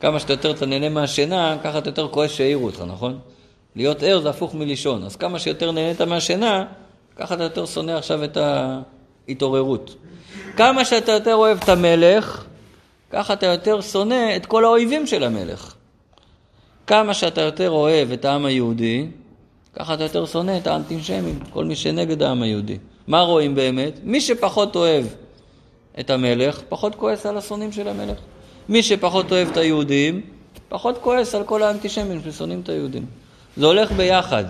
כמה 0.00 0.20
שאתה 0.20 0.48
יותר 0.48 0.66
נהנה 0.66 0.88
מהשינה, 0.88 1.58
ככה 1.64 1.78
אתה 1.78 1.88
יותר 1.88 2.08
כועס 2.08 2.30
שהעירו 2.30 2.66
אותך, 2.66 2.82
נכון? 2.88 3.18
להיות 3.76 4.02
ער 4.02 4.20
זה 4.20 4.30
הפוך 4.30 4.54
מלישון. 4.54 5.04
אז 5.04 5.16
כמה 5.16 5.38
שיותר 5.38 5.72
נהנית 5.72 6.00
מהשינה, 6.00 6.64
ככה 7.16 7.34
אתה 7.34 7.42
יותר 7.42 7.66
שונא 7.66 7.90
עכשיו 7.90 8.24
את 8.24 8.36
ההתעוררות. 8.36 9.94
כמה 10.58 10.84
שאתה 10.84 11.12
יותר 11.12 11.34
אוהב 11.34 11.58
את 11.62 11.68
המלך, 11.68 12.44
ככה 13.10 13.32
אתה 13.32 13.46
יותר 13.46 13.80
שונא 13.80 14.36
את 14.36 14.46
כל 14.46 14.64
האויבים 14.64 15.06
של 15.06 15.24
המלך. 15.24 15.74
כמה 16.86 17.14
שאתה 17.14 17.40
יותר 17.40 17.70
אוהב 17.70 18.12
את 18.12 18.24
העם 18.24 18.44
היהודי, 18.44 19.06
ככה 19.72 19.94
אתה 19.94 20.02
יותר 20.02 20.26
שונא 20.26 20.56
את 20.56 20.66
האנטישמים, 20.66 21.38
כל 21.50 21.64
מי 21.64 21.76
שנגד 21.76 22.22
העם 22.22 22.42
היהודי. 22.42 22.78
מה 23.06 23.20
רואים 23.20 23.54
באמת? 23.54 24.00
מי 24.02 24.20
שפחות 24.20 24.76
אוהב 24.76 25.04
את 26.00 26.10
המלך, 26.10 26.60
פחות 26.68 26.94
כועס 26.94 27.26
על 27.26 27.36
השונאים 27.38 27.72
של 27.72 27.88
המלך. 27.88 28.18
מי 28.68 28.82
שפחות 28.82 29.32
אוהב 29.32 29.48
את 29.48 29.56
היהודים, 29.56 30.20
פחות 30.68 30.98
כועס 30.98 31.34
על 31.34 31.44
כל 31.44 31.62
האנטישמים 31.62 32.20
ששונאים 32.24 32.60
את 32.60 32.68
היהודים. 32.68 33.06
זה 33.56 33.66
הולך 33.66 33.92
ביחד. 33.92 34.44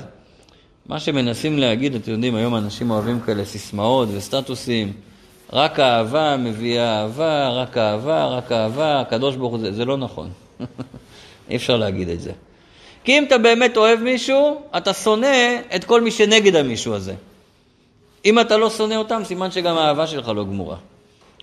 מה 0.87 1.01
שמנסים 1.01 1.59
להגיד, 1.59 1.95
אתם 1.95 2.11
יודעים, 2.13 2.35
היום 2.35 2.57
אנשים 2.57 2.91
אוהבים 2.91 3.21
כאלה 3.21 3.45
סיסמאות 3.45 4.09
וסטטוסים, 4.13 4.93
רק 5.53 5.81
אהבה 5.81 6.37
מביאה 6.37 7.01
אהבה, 7.01 7.49
רק 7.49 7.77
אהבה, 7.79 8.27
רק 8.27 8.53
אהבה, 8.53 9.01
הקדוש 9.01 9.37
ברוך 9.37 9.53
הוא, 9.53 9.61
זה, 9.61 9.73
זה 9.73 9.85
לא 9.85 9.97
נכון. 9.97 10.31
אי 11.51 11.57
אפשר 11.57 11.77
להגיד 11.77 12.09
את 12.09 12.21
זה. 12.21 12.33
כי 13.05 13.19
אם 13.19 13.25
אתה 13.25 13.39
באמת 13.39 13.77
אוהב 13.77 14.01
מישהו, 14.01 14.61
אתה 14.77 14.93
שונא 14.93 15.57
את 15.77 15.85
כל 15.85 16.01
מי 16.01 16.11
שנגד 16.11 16.57
המישהו 16.57 16.95
הזה. 16.95 17.15
אם 18.25 18.41
אתה 18.41 18.57
לא 18.57 18.71
שונא 18.71 18.95
אותם, 18.95 19.23
סימן 19.25 19.51
שגם 19.51 19.77
האהבה 19.77 20.07
שלך 20.07 20.29
לא 20.29 20.45
גמורה. 20.45 20.77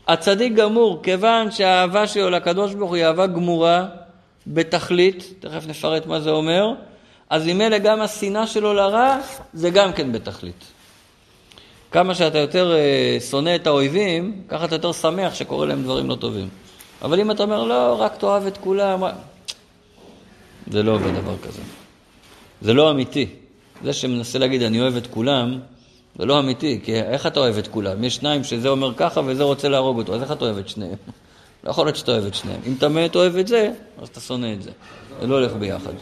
הצדיק 0.08 0.54
גמור, 0.54 1.00
כיוון 1.04 1.52
שהאהבה 1.52 2.08
שלו 2.08 2.30
לקדוש 2.30 2.74
ברוך 2.74 2.89
הוא 2.89 2.96
היא 2.96 3.06
אהבה 3.06 3.28
גמורה 3.28 3.86
בתכלית, 4.48 5.34
תכף 5.39 5.68
נפרט 5.68 6.06
מה 6.06 6.20
זה 6.20 6.30
אומר, 6.30 6.74
אז 7.30 7.48
ממילא 7.48 7.78
גם 7.78 8.02
השנאה 8.02 8.48
שלו 8.48 8.74
לרע 8.74 9.18
זה 9.54 9.70
גם 9.70 9.94
כן 9.94 10.12
בתכלית. 10.12 10.75
כמה 11.96 12.16
שאתה 12.16 12.38
יותר 12.38 12.76
אה, 12.76 13.18
שונא 13.30 13.56
את 13.56 13.68
האויבים, 13.68 14.42
ככה 14.48 14.66
אתה 14.66 14.76
יותר 14.76 14.92
שמח 14.92 15.34
שקורה 15.34 15.66
להם 15.66 15.84
דברים 15.84 16.10
לא 16.10 16.16
טובים. 16.16 16.50
אבל 17.02 17.20
אם 17.20 17.32
אתה 17.32 17.44
אומר, 17.44 17.64
לא, 17.64 18.02
רק 18.02 18.16
תאהב 18.16 18.46
את 18.46 18.58
כולם, 18.58 19.04
זה 20.72 20.84
לא 20.84 20.92
עובד 20.92 21.14
דבר 21.14 21.38
כזה. 21.38 21.62
זה 22.62 22.74
לא 22.74 22.91
אמיתי. 22.91 23.26
זה 23.84 23.93
שמנסה 23.93 24.39
להגיד, 24.39 24.62
אני 24.62 24.82
אוהב 24.82 24.96
את 24.96 25.08
כולם, 25.08 25.60
זה 26.20 26.26
לא 26.26 26.39
אמיתי, 26.39 26.80
כי 26.84 26.96
איך 26.96 27.28
אתה 27.28 27.39
אוהב 27.39 27.58
את 27.58 27.68
כולם? 27.68 28.04
יש 28.04 28.16
שניים 28.16 28.43
שזה 28.43 28.70
אומר 28.70 28.93
ככה 28.98 29.22
וזה 29.26 29.43
רוצה 29.43 29.70
להרוג 29.70 29.98
אותו, 29.98 30.16
אז 30.16 30.22
איך 30.22 30.32
אתה 30.32 30.46
אוהב 30.46 30.58
את 30.58 30.70
שניהם? 30.70 30.98
לא 31.64 31.70
יכול 31.70 31.86
להיות 31.86 31.96
שאתה 31.96 32.12
אוהב 32.12 32.26
את 32.26 32.36
שניהם. 32.36 32.60
אם 32.66 32.74
אתה 32.78 32.89
באמת 32.89 33.16
אוהב 33.16 33.36
את 33.36 33.48
זה, 33.48 33.72
אז 34.02 34.08
אתה 34.08 34.20
שונא 34.20 34.54
את 34.54 34.64
זה. 34.64 34.72
זה 35.22 35.28
לא 35.28 35.36
הולך 35.36 35.54
ביחד. 35.54 35.93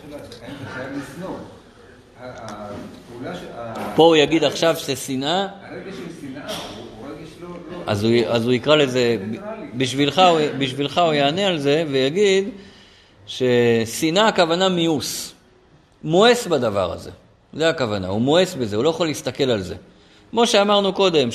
פה 3.95 4.03
הוא 4.03 4.15
יגיד 4.15 4.43
עכשיו 4.43 4.75
ששנאה, 4.77 5.47
אז 7.85 8.45
הוא 8.45 8.53
יקרא 8.53 8.75
לזה, 8.75 9.17
בשבילך 9.77 10.97
הוא 10.97 11.13
יענה 11.13 11.47
על 11.47 11.59
זה 11.59 11.83
ויגיד 11.91 12.49
ששנאה 13.27 14.27
הכוונה 14.27 14.69
מיאוס. 14.69 15.33
מואס 16.03 16.47
בדבר 16.47 16.93
הזה. 16.93 17.11
זה 17.53 17.69
הכוונה, 17.69 18.07
הוא 18.07 18.21
מואס 18.21 18.53
בזה, 18.53 18.75
הוא 18.75 18.83
לא 18.83 18.89
יכול 18.89 19.07
להסתכל 19.07 19.43
על 19.43 19.61
זה. 19.61 19.75
כמו 20.31 20.47
שאמרנו 20.47 20.93
קודם, 20.93 21.29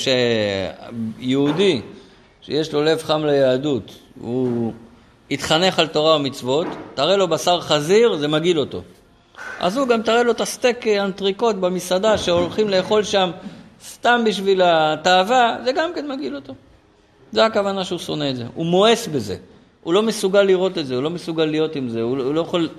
שיהודי 1.19 1.81
שיש 2.41 2.73
לו 2.73 2.83
לב 2.83 3.03
חם 3.03 3.25
ליהדות, 3.25 3.91
הוא 4.21 4.73
התחנך 5.31 5.79
על 5.79 5.87
תורה 5.87 6.15
ומצוות, 6.15 6.67
תראה 6.93 7.17
לו 7.17 7.27
בשר 7.27 7.61
חזיר, 7.61 8.15
זה 8.15 8.27
מגעיל 8.27 8.59
אותו. 8.59 8.81
אז 9.59 9.77
הוא 9.77 9.87
גם 9.87 10.01
תראה 10.01 10.23
לו 10.23 10.31
את 10.31 10.41
הסטייק 10.41 10.87
אנטריקוט 10.87 11.55
במסעדה 11.55 12.17
שהולכים 12.17 12.69
לאכול 12.69 13.03
שם 13.03 13.31
סתם 13.85 14.21
בשביל 14.25 14.61
התאווה, 14.65 15.57
זה 15.65 15.71
גם 15.71 15.91
כן 15.95 16.11
מגעיל 16.11 16.35
אותו. 16.35 16.53
זה 17.31 17.45
הכוונה 17.45 17.85
שהוא 17.85 17.99
שונא 17.99 18.29
את 18.29 18.35
זה. 18.35 18.43
הוא 18.55 18.65
מואס 18.65 19.07
בזה. 19.07 19.35
הוא 19.83 19.93
לא 19.93 20.03
מסוגל 20.03 20.41
לראות 20.41 20.77
את 20.77 20.87
זה, 20.87 20.95
הוא 20.95 21.03
לא 21.03 21.09
מסוגל 21.09 21.45
להיות 21.45 21.75
עם 21.75 21.89
זה, 21.89 22.01
הוא, 22.01 22.17
הוא 22.17 22.33
לא 22.33 22.41
יכול... 22.41 22.69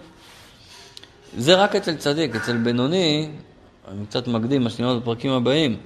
זה 1.39 1.55
רק 1.55 1.77
אצל 1.77 1.97
צדיק, 1.97 2.37
אצל 2.37 2.57
בינוני, 2.57 3.29
אני 3.89 4.07
קצת 4.07 4.29
מקדים 4.29 4.65
מה 4.65 4.71
אומר 4.81 4.99
בפרקים 4.99 5.33
הבאים, 5.33 5.77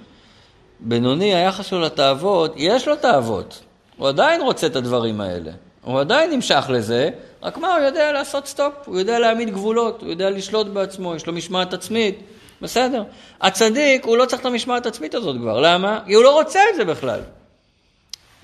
בינוני, 0.80 1.34
היחס 1.34 1.66
שלו 1.66 1.80
לתאוות, 1.80 2.52
יש 2.56 2.88
לו 2.88 2.96
תאוות, 2.96 3.62
הוא 3.96 4.08
עדיין 4.08 4.42
רוצה 4.42 4.66
את 4.66 4.76
הדברים 4.76 5.20
האלה, 5.20 5.50
הוא 5.84 6.00
עדיין 6.00 6.30
נמשך 6.30 6.64
לזה, 6.68 7.10
רק 7.45 7.59
מה, 7.59 7.76
הוא 7.76 7.84
יודע 7.84 8.12
לעשות 8.12 8.47
סטופ, 8.47 8.72
הוא 8.86 8.99
יודע 8.99 9.18
להעמיד 9.18 9.51
גבולות, 9.51 10.03
הוא 10.03 10.11
יודע 10.11 10.30
לשלוט 10.30 10.66
בעצמו, 10.66 11.14
יש 11.14 11.26
לו 11.26 11.32
משמעת 11.32 11.74
עצמית, 11.74 12.18
בסדר. 12.62 13.03
הצדיק, 13.40 14.05
הוא 14.05 14.16
לא 14.16 14.24
צריך 14.24 14.40
את 14.40 14.47
המשמעת 14.47 14.86
העצמית 14.86 15.14
הזאת 15.14 15.36
כבר, 15.36 15.61
למה? 15.61 16.01
כי 16.07 16.14
הוא 16.14 16.24
לא 16.24 16.32
רוצה 16.32 16.61
את 16.70 16.76
זה 16.76 16.84
בכלל. 16.84 17.20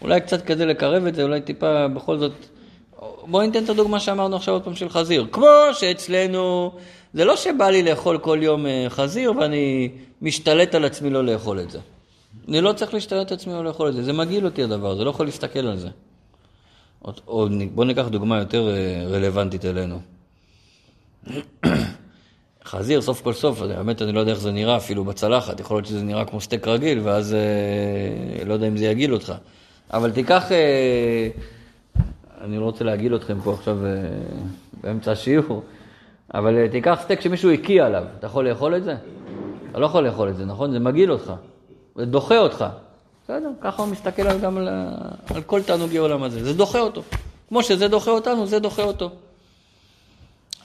אולי 0.02 0.20
קצת 0.20 0.44
כדי 0.44 0.66
לקרב 0.66 1.06
את 1.06 1.14
זה, 1.14 1.22
אולי 1.22 1.40
טיפה 1.40 1.88
בכל 1.88 2.18
זאת... 2.18 2.32
בואי 3.26 3.46
ניתן 3.46 3.64
את 3.64 3.68
הדוגמה 3.68 4.00
שאמרנו 4.00 4.36
עכשיו 4.36 4.54
עוד 4.54 4.62
פעם 4.62 4.74
של 4.74 4.88
חזיר. 4.88 5.26
כמו 5.32 5.46
שאצלנו, 5.72 6.72
זה 7.14 7.24
לא 7.24 7.36
שבא 7.36 7.70
לי 7.70 7.82
לאכול 7.82 8.18
כל 8.18 8.38
יום 8.42 8.66
אה, 8.66 8.86
חזיר 8.88 9.32
ואני 9.36 9.88
משתלט 10.22 10.74
על 10.74 10.84
עצמי 10.84 11.10
לא 11.10 11.24
לאכול 11.24 11.60
את 11.60 11.70
זה. 11.70 11.78
אני 12.48 12.60
לא 12.60 12.72
צריך 12.72 12.94
להשתלט 12.94 13.32
על 13.32 13.36
עצמי 13.38 13.52
לא 13.52 13.64
לאכול 13.64 13.88
את 13.88 13.94
זה, 13.94 14.02
זה 14.02 14.12
מגעיל 14.12 14.44
אותי 14.44 14.62
הדבר, 14.62 14.96
זה 14.96 15.04
לא 15.04 15.10
יכול 15.10 15.26
להסתכל 15.26 15.66
על 15.66 15.76
זה. 15.76 15.88
או, 17.04 17.12
או 17.26 17.48
בואו 17.74 17.86
ניקח 17.86 18.08
דוגמה 18.08 18.38
יותר 18.38 18.68
אה, 18.68 19.04
רלוונטית 19.06 19.64
אלינו. 19.64 20.00
חזיר, 22.64 23.00
סוף 23.00 23.22
כל 23.22 23.32
סוף, 23.32 23.62
האמת 23.62 24.02
אני 24.02 24.12
לא 24.12 24.20
יודע 24.20 24.32
איך 24.32 24.40
זה 24.40 24.52
נראה 24.52 24.76
אפילו 24.76 25.04
בצלחת, 25.04 25.60
יכול 25.60 25.76
להיות 25.76 25.86
שזה 25.86 26.04
נראה 26.04 26.24
כמו 26.24 26.40
סטייק 26.40 26.68
רגיל, 26.68 27.00
ואז 27.02 27.34
אה, 27.34 28.44
לא 28.44 28.52
יודע 28.52 28.68
אם 28.68 28.76
זה 28.76 28.84
יגעיל 28.84 29.14
אותך. 29.14 29.34
אבל 29.92 30.10
תיקח, 30.10 30.52
אה, 30.52 31.28
אני 32.40 32.56
לא 32.58 32.64
רוצה 32.64 32.84
להגעיל 32.84 33.16
אתכם 33.16 33.40
פה 33.40 33.52
עכשיו 33.52 33.86
אה, 33.86 33.90
באמצע 34.82 35.12
השיעור, 35.12 35.62
אבל 36.34 36.56
אה, 36.56 36.68
תיקח 36.68 36.98
סטייק 37.02 37.20
שמישהו 37.20 37.50
הקיא 37.52 37.82
עליו, 37.82 38.04
אתה 38.18 38.26
יכול 38.26 38.48
לאכול 38.48 38.76
את 38.76 38.84
זה? 38.84 38.96
אתה 39.70 39.78
לא 39.78 39.86
יכול 39.86 40.06
לאכול 40.06 40.28
את 40.28 40.36
זה, 40.36 40.44
נכון? 40.44 40.72
זה 40.72 40.78
מגעיל 40.78 41.12
אותך, 41.12 41.32
זה 41.96 42.04
דוחה 42.04 42.38
אותך. 42.38 42.64
בסדר, 43.30 43.50
ככה 43.60 43.82
הוא 43.82 43.90
מסתכל 43.90 44.22
על 44.22 44.38
גם 44.38 44.56
על, 44.56 44.68
על 45.34 45.42
כל 45.42 45.62
תענוגי 45.62 45.96
עולם 45.96 46.22
הזה, 46.22 46.44
זה 46.44 46.52
דוחה 46.52 46.80
אותו. 46.80 47.02
כמו 47.48 47.62
שזה 47.62 47.88
דוחה 47.88 48.10
אותנו, 48.10 48.46
זה 48.46 48.58
דוחה 48.58 48.82
אותו. 48.82 49.10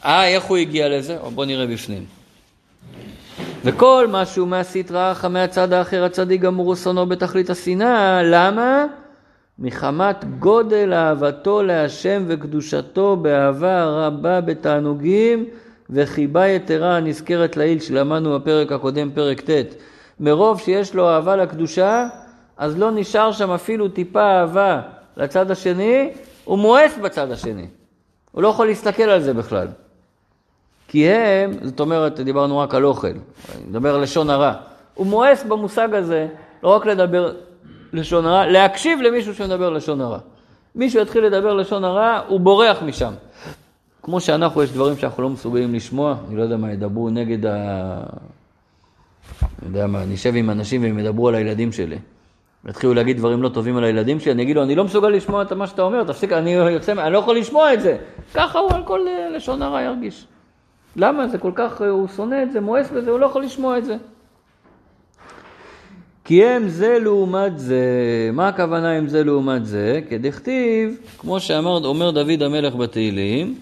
אה, 0.05 0.27
איך 0.27 0.43
הוא 0.43 0.57
הגיע 0.57 0.89
לזה? 0.89 1.17
בואו 1.33 1.47
נראה 1.47 1.67
בפנים. 1.67 2.05
וכל 3.63 4.07
מה 4.11 4.25
שהוא 4.25 4.47
מהסטרא 4.47 5.11
אחא 5.11 5.27
מהצד 5.27 5.73
האחר 5.73 6.03
הצדיק 6.03 6.41
גמור 6.41 6.67
ושונאו 6.67 7.05
בתכלית 7.05 7.49
השנאה, 7.49 8.23
למה? 8.23 8.85
מחמת 9.59 10.25
גודל 10.39 10.93
אהבתו 10.93 11.63
להשם 11.63 12.23
וקדושתו 12.27 13.15
באהבה 13.15 13.85
רבה 13.85 14.41
בתענוגים 14.41 15.45
וחיבה 15.89 16.47
יתרה 16.47 16.97
הנזכרת 16.97 17.57
לעיל 17.57 17.79
שלמדנו 17.79 18.39
בפרק 18.39 18.71
הקודם, 18.71 19.11
פרק 19.11 19.41
ט'. 19.49 19.75
מרוב 20.19 20.61
שיש 20.61 20.95
לו 20.95 21.09
אהבה 21.09 21.35
לקדושה, 21.35 22.07
אז 22.57 22.79
לא 22.79 22.91
נשאר 22.91 23.31
שם 23.31 23.51
אפילו 23.51 23.89
טיפה 23.89 24.23
אהבה 24.23 24.81
לצד 25.17 25.51
השני, 25.51 26.09
הוא 26.43 26.57
מואס 26.57 26.97
בצד 27.03 27.31
השני. 27.31 27.67
הוא 28.31 28.43
לא 28.43 28.47
יכול 28.47 28.67
להסתכל 28.67 29.03
על 29.03 29.21
זה 29.21 29.33
בכלל. 29.33 29.67
כי 30.87 31.09
הם, 31.09 31.51
זאת 31.61 31.79
אומרת, 31.79 32.19
דיברנו 32.19 32.57
רק 32.59 32.75
על 32.75 32.85
אוכל, 32.85 33.07
אני 33.07 33.63
מדבר 33.69 33.95
על 33.95 34.01
לשון 34.01 34.29
הרע. 34.29 34.53
הוא 34.93 35.07
מואס 35.07 35.43
במושג 35.43 35.93
הזה, 35.93 36.27
לא 36.63 36.69
רק 36.69 36.85
לדבר 36.85 37.33
לשון 37.93 38.25
הרע, 38.25 38.45
להקשיב 38.45 39.01
למישהו 39.01 39.35
שמדבר 39.35 39.69
לשון 39.69 40.01
הרע. 40.01 40.19
מישהו 40.75 41.01
יתחיל 41.01 41.25
לדבר 41.25 41.53
לשון 41.53 41.83
הרע, 41.83 42.21
הוא 42.27 42.39
בורח 42.39 42.81
משם. 42.81 43.13
כמו 44.03 44.21
שאנחנו, 44.21 44.63
יש 44.63 44.71
דברים 44.71 44.97
שאנחנו 44.97 45.23
לא 45.23 45.29
מסוגלים 45.29 45.75
לשמוע, 45.75 46.15
אני 46.27 46.37
לא 46.37 46.41
יודע 46.41 46.57
מה, 46.57 46.71
ידברו 46.71 47.09
נגד 47.09 47.45
ה... 47.45 47.53
אני 49.41 49.67
יודע 49.67 49.87
מה, 49.87 50.03
אני 50.03 50.15
אשב 50.15 50.35
עם 50.35 50.49
אנשים 50.49 50.83
והם 50.83 50.99
ידברו 50.99 51.27
על 51.27 51.35
הילדים 51.35 51.71
שלי. 51.71 51.97
יתחילו 52.69 52.93
להגיד 52.93 53.17
דברים 53.17 53.43
לא 53.43 53.49
טובים 53.49 53.77
על 53.77 53.83
הילדים 53.83 54.19
שלי, 54.19 54.31
אני 54.31 54.43
אגיד 54.43 54.55
לו, 54.55 54.63
אני 54.63 54.75
לא 54.75 54.83
מסוגל 54.83 55.09
לשמוע 55.09 55.41
את 55.41 55.53
מה 55.53 55.67
שאתה 55.67 55.81
אומר, 55.81 56.03
תפסיק, 56.03 56.31
אני 56.31 56.51
יוצא, 56.51 56.91
אני 56.91 57.13
לא 57.13 57.17
יכול 57.17 57.37
לשמוע 57.37 57.73
את 57.73 57.81
זה. 57.81 57.97
ככה 58.33 58.59
הוא 58.59 58.71
על 58.73 58.83
כל 58.83 58.99
לשון 59.35 59.61
הרע 59.61 59.81
ירגיש. 59.81 60.27
למה? 60.95 61.27
זה 61.27 61.37
כל 61.37 61.51
כך, 61.55 61.81
הוא 61.81 62.07
שונא 62.15 62.43
את 62.43 62.51
זה, 62.51 62.61
מואס 62.61 62.89
בזה, 62.89 63.11
הוא 63.11 63.19
לא 63.19 63.25
יכול 63.25 63.43
לשמוע 63.43 63.77
את 63.77 63.85
זה. 63.85 63.97
כי 66.25 66.45
הם 66.45 66.67
זה 66.67 66.99
לעומת 66.99 67.59
זה, 67.59 67.85
מה 68.33 68.47
הכוונה 68.47 68.91
עם 68.91 69.07
זה 69.07 69.23
לעומת 69.23 69.65
זה? 69.65 70.01
כדכתיב, 70.09 70.97
כמו 71.17 71.39
שאמר, 71.39 71.85
אומר 71.85 72.11
דוד 72.11 72.43
המלך 72.43 72.75
בתהילים, 72.75 73.55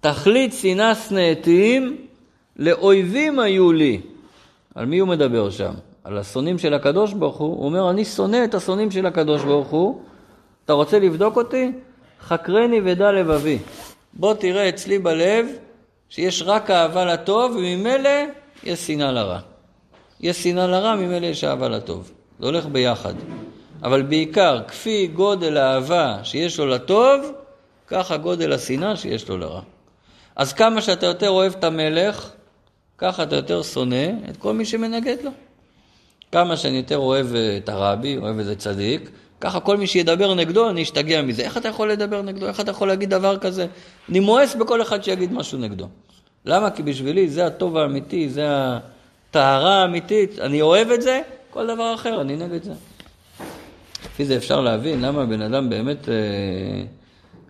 תכלית 0.00 0.52
שנאה 0.52 0.94
שנאתים 0.94 1.96
לאויבים 2.56 3.38
היו 3.38 3.72
לי. 3.72 4.00
על 4.74 4.86
מי 4.86 4.98
הוא 4.98 5.08
מדבר 5.08 5.50
שם? 5.50 5.72
על 6.04 6.18
השונאים 6.18 6.58
של 6.58 6.74
הקדוש 6.74 7.12
ברוך 7.12 7.36
הוא. 7.36 7.56
הוא 7.56 7.64
אומר, 7.64 7.90
אני 7.90 8.04
שונא 8.04 8.44
את 8.44 8.54
השונאים 8.54 8.90
של 8.90 9.06
הקדוש 9.06 9.42
ברוך 9.42 9.68
הוא. 9.68 10.00
אתה 10.64 10.72
רוצה 10.72 10.98
לבדוק 10.98 11.36
אותי? 11.36 11.72
חקרני 12.20 12.80
ודע 12.84 13.12
לבבי. 13.12 13.58
בוא 14.12 14.34
תראה 14.34 14.68
אצלי 14.68 14.98
בלב 14.98 15.46
שיש 16.08 16.42
רק 16.42 16.70
אהבה 16.70 17.04
לטוב, 17.04 17.52
וממילא 17.52 18.10
יש 18.64 18.86
שנאה 18.86 19.12
לרע. 19.12 19.38
יש 20.20 20.42
שנאה 20.42 20.66
לרע, 20.66 20.96
ממילא 20.96 21.26
יש 21.26 21.44
אהבה 21.44 21.68
לטוב. 21.68 22.12
זה 22.40 22.46
הולך 22.46 22.66
ביחד. 22.66 23.14
אבל 23.82 24.02
בעיקר, 24.02 24.60
כפי 24.68 25.06
גודל 25.06 25.56
האהבה 25.56 26.18
שיש 26.22 26.58
לו 26.58 26.66
לטוב, 26.66 27.32
ככה 27.86 28.16
גודל 28.16 28.52
השנאה 28.52 28.96
שיש 28.96 29.28
לו 29.28 29.38
לרע. 29.38 29.60
אז 30.36 30.52
כמה 30.52 30.82
שאתה 30.82 31.06
יותר 31.06 31.30
אוהב 31.30 31.52
את 31.52 31.64
המלך, 31.64 32.30
ככה 32.98 33.22
אתה 33.22 33.36
יותר 33.36 33.62
שונא 33.62 34.10
את 34.30 34.36
כל 34.36 34.52
מי 34.52 34.64
שמנגד 34.64 35.16
לו. 35.22 35.30
כמה 36.34 36.56
שאני 36.56 36.76
יותר 36.76 36.98
אוהב 36.98 37.26
את 37.34 37.68
הרבי, 37.68 38.16
אוהב 38.16 38.38
איזה 38.38 38.56
צדיק, 38.56 39.10
ככה 39.40 39.60
כל 39.60 39.76
מי 39.76 39.86
שידבר 39.86 40.34
נגדו, 40.34 40.70
אני 40.70 40.82
אשתגע 40.82 41.22
מזה. 41.22 41.42
איך 41.42 41.56
אתה 41.56 41.68
יכול 41.68 41.92
לדבר 41.92 42.22
נגדו? 42.22 42.46
איך 42.46 42.60
אתה 42.60 42.70
יכול 42.70 42.88
להגיד 42.88 43.10
דבר 43.10 43.38
כזה? 43.38 43.66
אני 44.08 44.20
מואס 44.20 44.54
בכל 44.54 44.82
אחד 44.82 45.04
שיגיד 45.04 45.32
משהו 45.32 45.58
נגדו. 45.58 45.88
למה? 46.44 46.70
כי 46.70 46.82
בשבילי 46.82 47.28
זה 47.28 47.46
הטוב 47.46 47.76
האמיתי, 47.76 48.28
זה 48.28 48.46
הטהרה 48.48 49.82
האמיתית. 49.82 50.38
אני 50.38 50.62
אוהב 50.62 50.90
את 50.90 51.02
זה, 51.02 51.20
כל 51.50 51.66
דבר 51.66 51.94
אחר, 51.94 52.20
אני 52.20 52.36
נגד 52.36 52.62
זה. 52.62 52.72
לפי 54.04 54.24
זה 54.24 54.36
אפשר 54.36 54.60
להבין 54.60 55.00
למה 55.00 55.26
בן 55.26 55.42
אדם 55.42 55.70
באמת... 55.70 56.08
אה, 56.08 56.14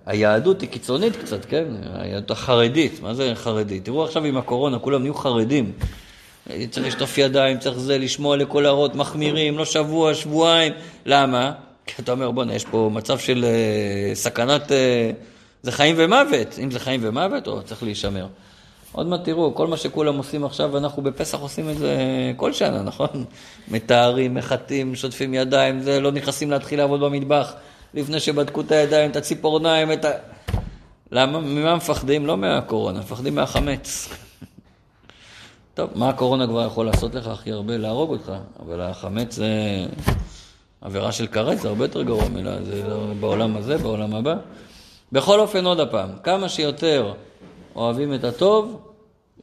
היהדות 0.06 0.60
היא 0.60 0.68
קיצונית 0.68 1.16
קצת, 1.16 1.44
כן? 1.44 1.64
היהדות 1.94 2.30
החרדית. 2.30 3.02
מה 3.02 3.14
זה 3.14 3.32
חרדית? 3.34 3.84
תראו 3.84 4.04
עכשיו 4.04 4.24
עם 4.24 4.36
הקורונה, 4.36 4.78
כולם 4.78 5.02
נהיו 5.02 5.14
חרדים. 5.14 5.72
צריך 6.70 6.86
לשטוף 6.86 7.18
ידיים, 7.18 7.58
צריך 7.58 7.78
זה, 7.78 7.98
לשמוע 7.98 8.36
לכל 8.36 8.66
הערות, 8.66 8.94
מחמירים, 8.94 9.58
לא 9.58 9.64
שבוע, 9.64 10.14
שבועיים. 10.14 10.72
למה? 11.06 11.52
כי 11.86 12.02
אתה 12.02 12.12
אומר, 12.12 12.30
בוא'נה, 12.30 12.54
יש 12.54 12.64
פה 12.64 12.90
מצב 12.92 13.18
של 13.18 13.44
uh, 13.44 14.14
סכנת... 14.14 14.68
Uh, 14.68 14.74
זה 15.62 15.72
חיים 15.72 15.94
ומוות. 15.98 16.58
אם 16.62 16.70
זה 16.70 16.80
חיים 16.80 17.00
ומוות, 17.02 17.46
או 17.46 17.62
צריך 17.62 17.82
להישמר. 17.82 18.26
עוד 18.92 19.06
מעט 19.06 19.24
תראו, 19.24 19.54
כל 19.54 19.66
מה 19.66 19.76
שכולם 19.76 20.16
עושים 20.16 20.44
עכשיו, 20.44 20.78
אנחנו 20.78 21.02
בפסח 21.02 21.38
עושים 21.38 21.70
את 21.70 21.78
זה 21.78 21.96
כל 22.36 22.52
שנה, 22.52 22.82
נכון? 22.82 23.08
מתארים, 23.68 24.34
מחטאים, 24.34 24.94
שוטפים 24.94 25.34
ידיים, 25.34 25.80
זה, 25.80 26.00
לא 26.00 26.12
נכנסים 26.12 26.50
להתחיל 26.50 26.78
לעבוד 26.78 27.00
במטבח 27.00 27.52
לפני 27.94 28.20
שבדקו 28.20 28.60
את 28.60 28.72
הידיים, 28.72 29.10
את 29.10 29.16
הציפורניים, 29.16 29.92
את 29.92 30.04
ה... 30.04 30.10
למה? 31.12 31.40
ממה 31.40 31.76
מפחדים? 31.76 32.26
לא 32.26 32.36
מהקורונה, 32.36 32.98
מפחדים 32.98 33.34
מהחמץ. 33.34 34.08
טוב, 35.74 35.90
מה 35.94 36.08
הקורונה 36.08 36.46
כבר 36.46 36.66
יכול 36.66 36.86
לעשות 36.86 37.14
לך 37.14 37.26
הכי 37.26 37.52
הרבה? 37.52 37.76
להרוג 37.76 38.10
אותך, 38.10 38.32
אבל 38.60 38.80
החמץ 38.80 39.34
זה 39.34 39.48
עבירה 40.80 41.12
של 41.12 41.26
כרת, 41.26 41.60
זה 41.60 41.68
הרבה 41.68 41.84
יותר 41.84 42.02
גרוע 42.02 42.28
מילה, 42.28 42.62
זה 42.64 42.82
לא 42.88 43.06
בעולם 43.20 43.56
הזה, 43.56 43.78
בעולם 43.78 44.14
הבא. 44.14 44.34
בכל 45.12 45.40
אופן, 45.40 45.66
עוד 45.66 45.80
הפעם, 45.80 46.08
כמה 46.22 46.48
שיותר 46.48 47.12
אוהבים 47.76 48.14
את 48.14 48.24
הטוב, 48.24 48.80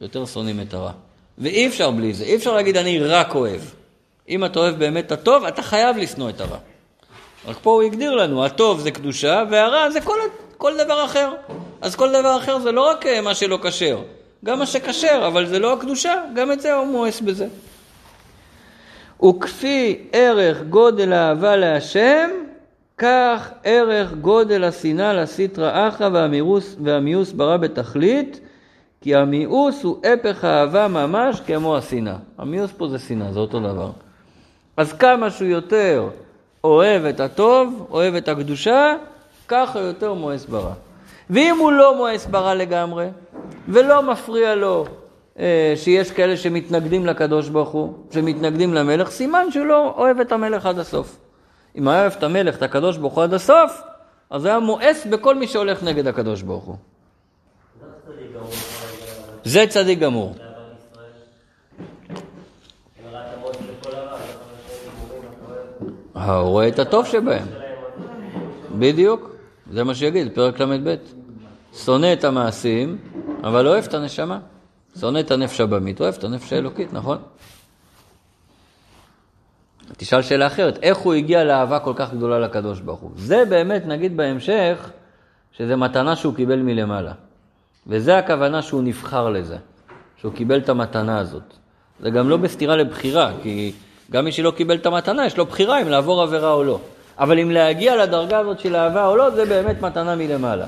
יותר 0.00 0.26
שונאים 0.26 0.60
את 0.60 0.74
הרע. 0.74 0.92
ואי 1.38 1.66
אפשר 1.66 1.90
בלי 1.90 2.14
זה, 2.14 2.24
אי 2.24 2.36
אפשר 2.36 2.54
להגיד 2.54 2.76
אני 2.76 2.98
רק 2.98 3.34
אוהב. 3.34 3.60
אם 4.28 4.44
אתה 4.44 4.58
אוהב 4.58 4.78
באמת 4.78 5.06
את 5.06 5.12
הטוב, 5.12 5.44
אתה 5.44 5.62
חייב 5.62 5.96
לשנוא 5.96 6.30
את 6.30 6.40
הרע. 6.40 6.58
רק 7.46 7.56
פה 7.62 7.70
הוא 7.70 7.82
הגדיר 7.82 8.14
לנו, 8.14 8.44
הטוב 8.44 8.80
זה 8.80 8.90
קדושה 8.90 9.44
והרע 9.50 9.90
זה 9.90 10.00
כל, 10.00 10.18
כל 10.56 10.72
דבר 10.84 11.04
אחר. 11.04 11.32
אז 11.80 11.96
כל 11.96 12.08
דבר 12.08 12.38
אחר 12.38 12.58
זה 12.58 12.72
לא 12.72 12.90
רק 12.90 13.06
אה, 13.06 13.20
מה 13.20 13.34
שלא 13.34 13.58
כשר, 13.62 13.98
גם 14.44 14.58
מה 14.58 14.66
שכשר, 14.66 15.24
אבל 15.26 15.46
זה 15.46 15.58
לא 15.58 15.72
הקדושה, 15.72 16.14
גם 16.34 16.52
את 16.52 16.60
זה 16.60 16.74
הוא 16.74 16.86
מואס 16.86 17.20
בזה. 17.20 17.46
וכפי 19.24 19.98
ערך 20.12 20.62
גודל 20.62 21.12
אהבה 21.12 21.56
להשם, 21.56 22.30
כך 22.98 23.50
ערך 23.64 24.12
גודל 24.12 24.64
השנאה 24.64 25.12
לסטרא 25.12 25.88
אחא 25.88 26.08
והמיאוס, 26.12 26.76
והמיאוס 26.84 27.32
ברא 27.32 27.56
בתכלית, 27.56 28.40
כי 29.00 29.14
המיאוס 29.14 29.82
הוא 29.82 29.96
הפך 30.04 30.44
האהבה 30.44 30.88
ממש 30.88 31.40
כמו 31.46 31.76
השנאה. 31.76 32.16
המיאוס 32.38 32.70
פה 32.76 32.88
זה 32.88 32.98
שנאה, 32.98 33.32
זה 33.32 33.38
אותו 33.40 33.60
דבר. 33.60 33.90
אז 34.76 34.92
כמה 34.92 35.30
שהוא 35.30 35.48
יותר 35.48 36.08
אוהב 36.64 37.04
את 37.04 37.20
הטוב, 37.20 37.86
אוהב 37.90 38.14
את 38.14 38.28
הקדושה, 38.28 38.94
ככה 39.48 39.80
יותר 39.80 40.14
מואס 40.14 40.44
ברא. 40.44 40.72
ואם 41.30 41.56
הוא 41.58 41.72
לא 41.72 41.96
מואס 41.96 42.26
ברא 42.26 42.54
לגמרי, 42.54 43.08
ולא 43.68 44.02
מפריע 44.02 44.54
לו 44.54 44.86
אה, 45.38 45.72
שיש 45.76 46.10
כאלה 46.10 46.36
שמתנגדים 46.36 47.06
לקדוש 47.06 47.48
ברוך 47.48 47.68
הוא, 47.68 47.92
שמתנגדים 48.10 48.74
למלך, 48.74 49.10
סימן 49.10 49.50
שהוא 49.50 49.66
לא 49.66 49.94
אוהב 49.96 50.20
את 50.20 50.32
המלך 50.32 50.66
עד 50.66 50.78
הסוף. 50.78 51.18
אם 51.76 51.88
היה 51.88 52.00
אוהב 52.00 52.12
את 52.18 52.22
המלך, 52.22 52.56
את 52.56 52.62
הקדוש 52.62 52.96
ברוך 52.96 53.14
הוא 53.14 53.24
עד 53.24 53.34
הסוף, 53.34 53.82
אז 54.30 54.44
היה 54.44 54.58
מואס 54.58 55.06
בכל 55.10 55.34
מי 55.34 55.46
שהולך 55.46 55.82
נגד 55.82 56.06
הקדוש 56.06 56.42
ברוך 56.42 56.64
הוא. 56.64 56.76
זה 59.44 59.64
צדיק 59.68 59.98
גמור. 59.98 60.34
רואה 66.24 66.68
את 66.68 66.78
הטוב 66.78 67.06
שבהם. 67.06 67.46
בדיוק, 68.78 69.30
זה 69.70 69.84
מה 69.84 69.94
שיגיד, 69.94 70.34
פרק 70.34 70.60
ל"ב. 70.60 70.94
שונא 71.76 72.12
את 72.12 72.24
המעשים, 72.24 72.98
אבל 73.42 73.66
אוהב 73.66 73.84
את 73.84 73.94
הנשמה. 73.94 74.38
שונא 75.00 75.18
את 75.18 75.30
הנפש 75.30 75.60
הבמית, 75.60 76.00
אוהב 76.00 76.14
את 76.18 76.24
הנפש 76.24 76.52
האלוקית, 76.52 76.92
נכון? 76.92 77.18
תשאל 79.96 80.22
שאלה 80.22 80.46
אחרת, 80.46 80.78
איך 80.82 80.98
הוא 80.98 81.14
הגיע 81.14 81.44
לאהבה 81.44 81.78
כל 81.78 81.92
כך 81.96 82.12
גדולה 82.14 82.38
לקדוש 82.38 82.80
ברוך 82.80 83.00
הוא? 83.00 83.10
זה 83.16 83.44
באמת, 83.48 83.86
נגיד 83.86 84.16
בהמשך, 84.16 84.90
שזה 85.52 85.76
מתנה 85.76 86.16
שהוא 86.16 86.34
קיבל 86.34 86.58
מלמעלה. 86.58 87.12
וזה 87.86 88.18
הכוונה 88.18 88.62
שהוא 88.62 88.82
נבחר 88.82 89.28
לזה, 89.28 89.56
שהוא 90.16 90.32
קיבל 90.32 90.58
את 90.58 90.68
המתנה 90.68 91.18
הזאת. 91.18 91.54
זה 92.00 92.10
גם 92.10 92.28
לא 92.28 92.36
בסתירה 92.36 92.76
לבחירה, 92.76 93.32
כי 93.42 93.72
גם 94.10 94.24
מי 94.24 94.32
שלא 94.32 94.52
קיבל 94.56 94.76
את 94.76 94.86
המתנה, 94.86 95.26
יש 95.26 95.36
לו 95.36 95.46
בחירה 95.46 95.82
אם 95.82 95.88
לעבור 95.88 96.22
עבירה 96.22 96.52
או 96.52 96.64
לא. 96.64 96.80
אבל 97.18 97.38
אם 97.38 97.50
להגיע 97.50 97.96
לדרגה 97.96 98.38
הזאת 98.38 98.60
של 98.60 98.76
אהבה 98.76 99.06
או 99.06 99.16
לא, 99.16 99.30
זה 99.30 99.44
באמת 99.44 99.82
מתנה 99.82 100.16
מלמעלה. 100.16 100.66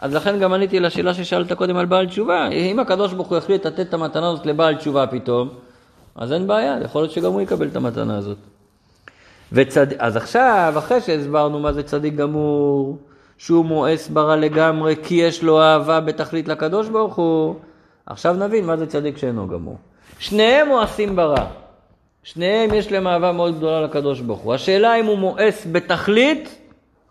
אז 0.00 0.14
לכן 0.14 0.38
גם 0.38 0.52
עניתי 0.52 0.80
לשאלה 0.80 1.14
ששאלת 1.14 1.52
קודם 1.52 1.76
על 1.76 1.86
בעל 1.86 2.06
תשובה. 2.06 2.48
אם 2.48 2.78
הקדוש 2.78 3.12
ברוך 3.12 3.28
הוא 3.28 3.38
החליט 3.38 3.66
לתת 3.66 3.80
את 3.80 3.94
המתנה 3.94 4.30
הזאת 4.30 4.46
לבעל 4.46 4.74
תשובה 4.74 5.06
פתאום, 5.06 5.48
אז 6.14 6.32
אין 6.32 6.46
בעיה, 6.46 6.78
יכול 6.84 7.02
להיות 7.02 7.12
שגם 7.12 7.32
הוא 7.32 7.40
יקבל 7.40 7.68
את 7.68 7.76
המתנה 7.76 8.16
הזאת. 8.16 8.38
וצד... 9.52 9.86
אז 9.98 10.16
עכשיו, 10.16 10.74
אחרי 10.78 11.00
שהסברנו 11.00 11.60
מה 11.60 11.72
זה 11.72 11.82
צדיק 11.82 12.14
גמור, 12.14 12.98
שהוא 13.38 13.64
מואס 13.64 14.08
ברע 14.08 14.36
לגמרי 14.36 14.94
כי 15.02 15.14
יש 15.14 15.42
לו 15.42 15.62
אהבה 15.62 16.00
בתכלית 16.00 16.48
לקדוש 16.48 16.88
ברוך 16.88 17.16
הוא, 17.16 17.54
עכשיו 18.06 18.34
נבין 18.34 18.66
מה 18.66 18.76
זה 18.76 18.86
צדיק 18.86 19.16
שאינו 19.16 19.48
גמור. 19.48 19.76
שניהם 20.18 20.68
מואסים 20.68 21.16
ברע. 21.16 21.46
שניהם 22.22 22.74
יש 22.74 22.92
להם 22.92 23.06
אהבה 23.06 23.32
מאוד 23.32 23.56
גדולה 23.56 23.80
לקדוש 23.80 24.20
ברוך 24.20 24.40
הוא. 24.40 24.54
השאלה 24.54 24.94
אם 24.94 25.06
הוא 25.06 25.18
מואס 25.18 25.66
בתכלית 25.72 26.58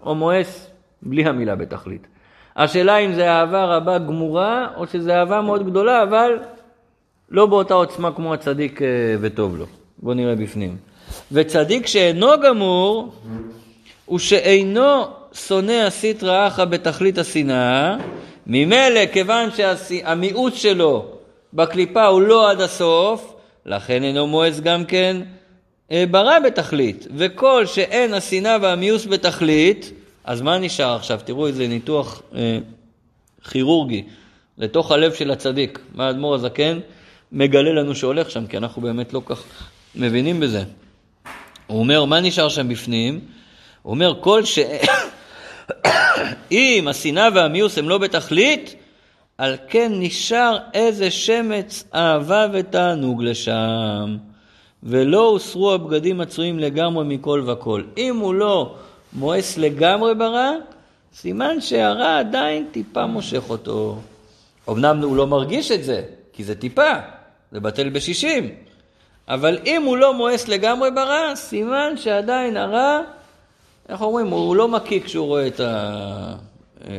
או 0.06 0.16
מואס 0.16 0.72
בלי 1.02 1.26
המילה 1.26 1.56
בתכלית. 1.56 2.08
השאלה 2.56 2.98
אם 2.98 3.14
זה 3.14 3.32
אהבה 3.32 3.66
רבה 3.66 3.98
גמורה 3.98 4.68
או 4.78 4.88
שזה 4.88 5.20
אהבה 5.20 5.42
מאוד 5.42 5.66
גדולה 5.66 6.04
אבל 6.04 6.40
לא 7.30 7.46
באותה 7.46 7.74
עוצמה 7.74 8.12
כמו 8.12 8.34
הצדיק 8.34 8.82
אה, 8.82 8.88
וטוב 9.22 9.58
לו. 9.58 9.66
בואו 9.98 10.16
נראה 10.16 10.36
בפנים. 10.36 10.78
וצדיק 11.32 11.88
שאינו 11.88 12.28
גמור 12.44 13.14
הוא 14.06 14.20
שאינו 14.20 15.04
שונא 15.34 15.72
הסטרא 15.88 16.48
אחא 16.48 16.66
בתכלית 16.66 17.18
השנאה, 17.18 17.98
ממילא 18.48 19.06
כיוון 19.14 19.50
שהמיעוט 19.52 20.56
שלו 20.56 21.06
בקליפה 21.54 22.06
הוא 22.06 22.22
לא 22.22 22.52
עד 22.52 22.62
הסוף, 22.62 23.34
לכן 23.66 24.04
אינו 24.04 24.28
מואס 24.28 24.60
גם 24.60 24.86
כן 24.86 25.18
אה, 25.92 26.04
ברא 26.12 26.40
בתכלית. 26.40 27.08
וכל 27.16 27.66
שאין 27.66 28.14
השנאה 28.14 28.58
והמיאוס 28.62 29.06
בתכלית, 29.06 29.92
אז 30.30 30.42
מה 30.42 30.58
נשאר 30.58 30.96
עכשיו? 30.96 31.20
תראו 31.26 31.48
איזה 31.48 31.68
ניתוח 31.68 32.22
אה, 32.36 32.60
כירורגי 33.50 34.04
לתוך 34.58 34.92
הלב 34.92 35.14
של 35.14 35.32
הצדיק. 35.32 35.80
מה 35.96 36.08
האדמו"ר 36.08 36.36
הזקן 36.36 36.80
מגלה 37.32 37.74
לנו 37.74 37.96
שהולך 37.96 38.32
שם, 38.32 38.48
כי 38.48 38.58
אנחנו 38.58 38.82
באמת 38.82 39.14
לא 39.14 39.22
כך 39.26 39.44
מבינים 39.96 40.40
בזה. 40.40 40.64
הוא 41.68 41.80
אומר, 41.80 42.06
מה 42.06 42.20
נשאר 42.20 42.50
שם 42.50 42.70
בפנים? 42.70 43.20
הוא 43.82 43.92
אומר, 43.92 44.14
כל 44.22 44.46
ש... 44.46 44.60
אם 46.52 46.88
השנאה 46.90 47.30
והמיוס 47.36 47.78
הם 47.78 47.90
לא 47.90 47.98
בתכלית, 47.98 48.76
על 49.38 49.56
כן 49.68 49.92
נשאר 49.96 50.58
איזה 50.74 51.12
שמץ 51.12 51.84
אהבה 51.94 52.48
ותענוג 52.54 53.24
לשם, 53.24 54.18
ולא 54.84 55.28
הוסרו 55.28 55.74
הבגדים 55.74 56.22
הצויים 56.22 56.60
לגמרי 56.60 57.06
מכל 57.06 57.44
וכל. 57.48 57.84
אם 57.98 58.18
הוא 58.18 58.34
לא 58.34 58.76
מואס 59.14 59.58
לגמרי 59.58 60.16
ברע, 60.16 60.52
סימן 61.14 61.62
שהרע 61.62 62.20
עדיין 62.20 62.68
טיפה 62.72 63.06
מושך 63.06 63.50
אותו. 63.50 63.98
אמנם 64.70 65.04
הוא 65.04 65.16
לא 65.16 65.28
מרגיש 65.28 65.72
את 65.72 65.84
זה, 65.84 66.02
כי 66.34 66.44
זה 66.44 66.56
טיפה, 66.56 66.94
זה 67.52 67.60
בטל 67.60 67.90
בשישים. 67.90 68.50
אבל 69.28 69.60
אם 69.66 69.84
הוא 69.86 69.98
לא 69.98 70.14
מואס 70.14 70.48
לגמרי 70.48 70.92
ברע, 70.92 71.36
סימן 71.36 71.94
שעדיין 71.96 72.58
הרע 72.58 73.00
איך 73.90 74.02
אומרים, 74.02 74.28
הוא 74.28 74.56
לא 74.56 74.68
מקיא 74.68 75.00
כשהוא 75.00 75.28
רואה 75.28 75.48
את, 75.48 75.60
ה... 75.60 76.36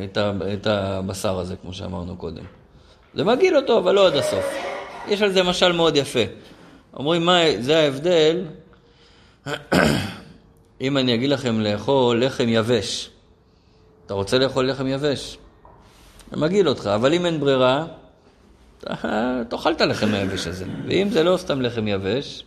את, 0.03 0.17
ה... 0.17 0.31
את 0.53 0.67
הבשר 0.67 1.39
הזה, 1.39 1.55
כמו 1.61 1.73
שאמרנו 1.73 2.15
קודם. 2.15 2.43
זה 3.13 3.23
מגעיל 3.23 3.57
אותו, 3.57 3.77
אבל 3.77 3.95
לא 3.95 4.07
עד 4.07 4.15
הסוף. 4.15 4.45
יש 5.07 5.21
על 5.21 5.31
זה 5.31 5.43
משל 5.43 5.71
מאוד 5.71 5.95
יפה. 5.95 6.19
אומרים, 6.93 7.25
מה, 7.25 7.39
זה 7.59 7.79
ההבדל, 7.79 8.45
אם 10.81 10.97
אני 10.97 11.15
אגיד 11.15 11.29
לכם 11.29 11.59
לאכול 11.59 12.25
לחם 12.25 12.45
יבש, 12.47 13.09
אתה 14.05 14.13
רוצה 14.13 14.37
לאכול 14.37 14.69
לחם 14.69 14.87
יבש? 14.87 15.37
זה 16.31 16.37
מגעיל 16.37 16.69
אותך, 16.69 16.87
אבל 16.95 17.13
אם 17.13 17.25
אין 17.25 17.39
ברירה, 17.39 17.85
תאכל 19.49 19.71
את 19.71 19.81
הלחם 19.81 20.13
היבש 20.13 20.47
הזה. 20.47 20.65
ואם 20.87 21.09
זה 21.09 21.23
לא 21.23 21.37
סתם 21.37 21.61
לחם 21.61 21.87
יבש, 21.87 22.43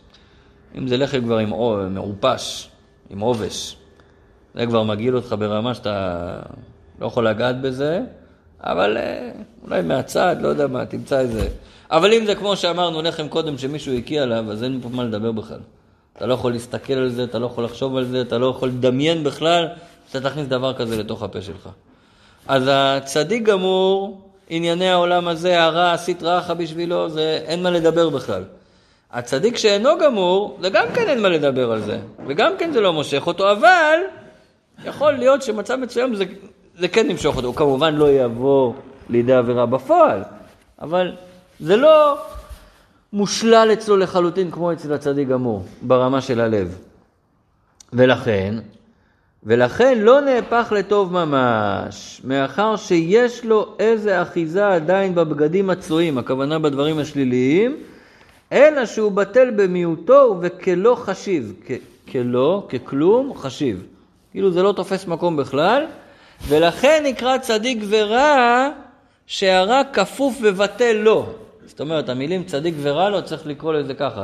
אם 0.77 0.87
זה 0.87 0.97
לחם 0.97 1.21
כבר 1.21 1.37
עם 1.37 1.49
מעופש, 1.93 2.69
עם 3.09 3.19
עובש, 3.19 3.77
זה 4.55 4.65
כבר 4.65 4.83
מגעיל 4.83 5.15
אותך 5.15 5.35
ברמה 5.39 5.73
שאתה 5.73 6.39
לא 6.99 7.07
יכול 7.07 7.27
לגעת 7.27 7.61
בזה, 7.61 8.01
אבל 8.59 8.97
אה, 8.97 9.31
אולי 9.63 9.81
מהצד, 9.81 10.35
לא 10.41 10.47
יודע 10.47 10.67
מה, 10.67 10.85
תמצא 10.85 11.19
איזה... 11.19 11.49
אבל 11.91 12.13
אם 12.13 12.25
זה 12.25 12.35
כמו 12.35 12.55
שאמרנו 12.55 13.01
לחם 13.01 13.27
קודם, 13.27 13.57
שמישהו 13.57 13.97
הקיא 13.97 14.21
עליו, 14.21 14.51
אז 14.51 14.63
אין 14.63 14.79
פה 14.81 14.89
מה 14.89 15.03
לדבר 15.03 15.31
בכלל. 15.31 15.59
אתה 16.17 16.25
לא 16.25 16.33
יכול 16.33 16.51
להסתכל 16.51 16.93
על 16.93 17.09
זה, 17.09 17.23
אתה 17.23 17.39
לא 17.39 17.45
יכול 17.45 17.63
לחשוב 17.63 17.95
על 17.95 18.05
זה, 18.05 18.21
אתה 18.21 18.37
לא 18.37 18.45
יכול 18.45 18.69
לדמיין 18.69 19.23
בכלל 19.23 19.67
שאתה 20.11 20.29
תכניס 20.29 20.47
דבר 20.47 20.73
כזה 20.73 20.97
לתוך 20.97 21.23
הפה 21.23 21.41
שלך. 21.41 21.69
אז 22.47 22.63
הצדיק 22.71 23.43
גמור, 23.43 24.21
ענייני 24.49 24.89
העולם 24.89 25.27
הזה, 25.27 25.63
הרע, 25.63 25.93
עשית 25.93 26.23
רעך 26.23 26.51
בשבילו, 26.51 27.09
זה 27.09 27.39
אין 27.45 27.63
מה 27.63 27.71
לדבר 27.71 28.09
בכלל. 28.09 28.43
הצדיק 29.11 29.57
שאינו 29.57 29.89
גמור, 29.97 30.57
זה 30.61 30.69
גם 30.69 30.85
כן 30.93 31.09
אין 31.09 31.21
מה 31.21 31.29
לדבר 31.29 31.71
על 31.71 31.81
זה, 31.81 31.99
וגם 32.27 32.53
כן 32.57 32.71
זה 32.71 32.81
לא 32.81 32.93
מושך 32.93 33.27
אותו, 33.27 33.51
אבל 33.51 33.99
יכול 34.85 35.13
להיות 35.13 35.41
שמצב 35.41 35.75
מסוים 35.75 36.15
זה, 36.15 36.25
זה 36.79 36.87
כן 36.87 37.09
ימשוך 37.09 37.35
אותו. 37.35 37.47
הוא 37.47 37.55
כמובן 37.55 37.95
לא 37.95 38.11
יבוא 38.11 38.73
לידי 39.09 39.33
עבירה 39.33 39.65
בפועל, 39.65 40.23
אבל 40.81 41.11
זה 41.59 41.75
לא 41.75 42.17
מושלל 43.15 43.69
אצלו 43.73 43.97
לחלוטין 43.97 44.51
כמו 44.51 44.73
אצל 44.73 44.93
הצדיק 44.93 45.27
גמור, 45.27 45.63
ברמה 45.81 46.21
של 46.21 46.41
הלב. 46.41 46.77
ולכן, 47.93 48.55
ולכן 49.43 49.99
לא 49.99 50.21
נהפך 50.21 50.73
לטוב 50.75 51.13
ממש, 51.13 52.21
מאחר 52.23 52.75
שיש 52.75 53.45
לו 53.45 53.75
איזה 53.79 54.21
אחיזה 54.21 54.67
עדיין 54.67 55.15
בבגדים 55.15 55.69
הצועים, 55.69 56.17
הכוונה 56.17 56.59
בדברים 56.59 56.99
השליליים, 56.99 57.77
אלא 58.51 58.85
שהוא 58.85 59.11
בטל 59.11 59.51
במיעוטו 59.55 60.37
וכלא 60.41 60.95
חשיב, 60.95 61.53
כלא, 62.11 62.67
ככלום, 62.69 63.33
חשיב. 63.37 63.85
כאילו 64.31 64.51
זה 64.51 64.63
לא 64.63 64.71
תופס 64.71 65.07
מקום 65.07 65.37
בכלל, 65.37 65.85
ולכן 66.47 67.03
נקרא 67.05 67.37
צדיק 67.37 67.83
ורע, 67.89 68.69
שהרע 69.27 69.81
כפוף 69.93 70.37
ובטל 70.41 70.93
לו. 70.93 71.33
זאת 71.75 71.81
אומרת, 71.81 72.09
המילים 72.09 72.43
צדיק 72.43 72.75
ורע 72.81 73.09
לא 73.09 73.21
צריך 73.21 73.47
לקרוא 73.47 73.73
לזה 73.73 73.93
ככה. 73.93 74.23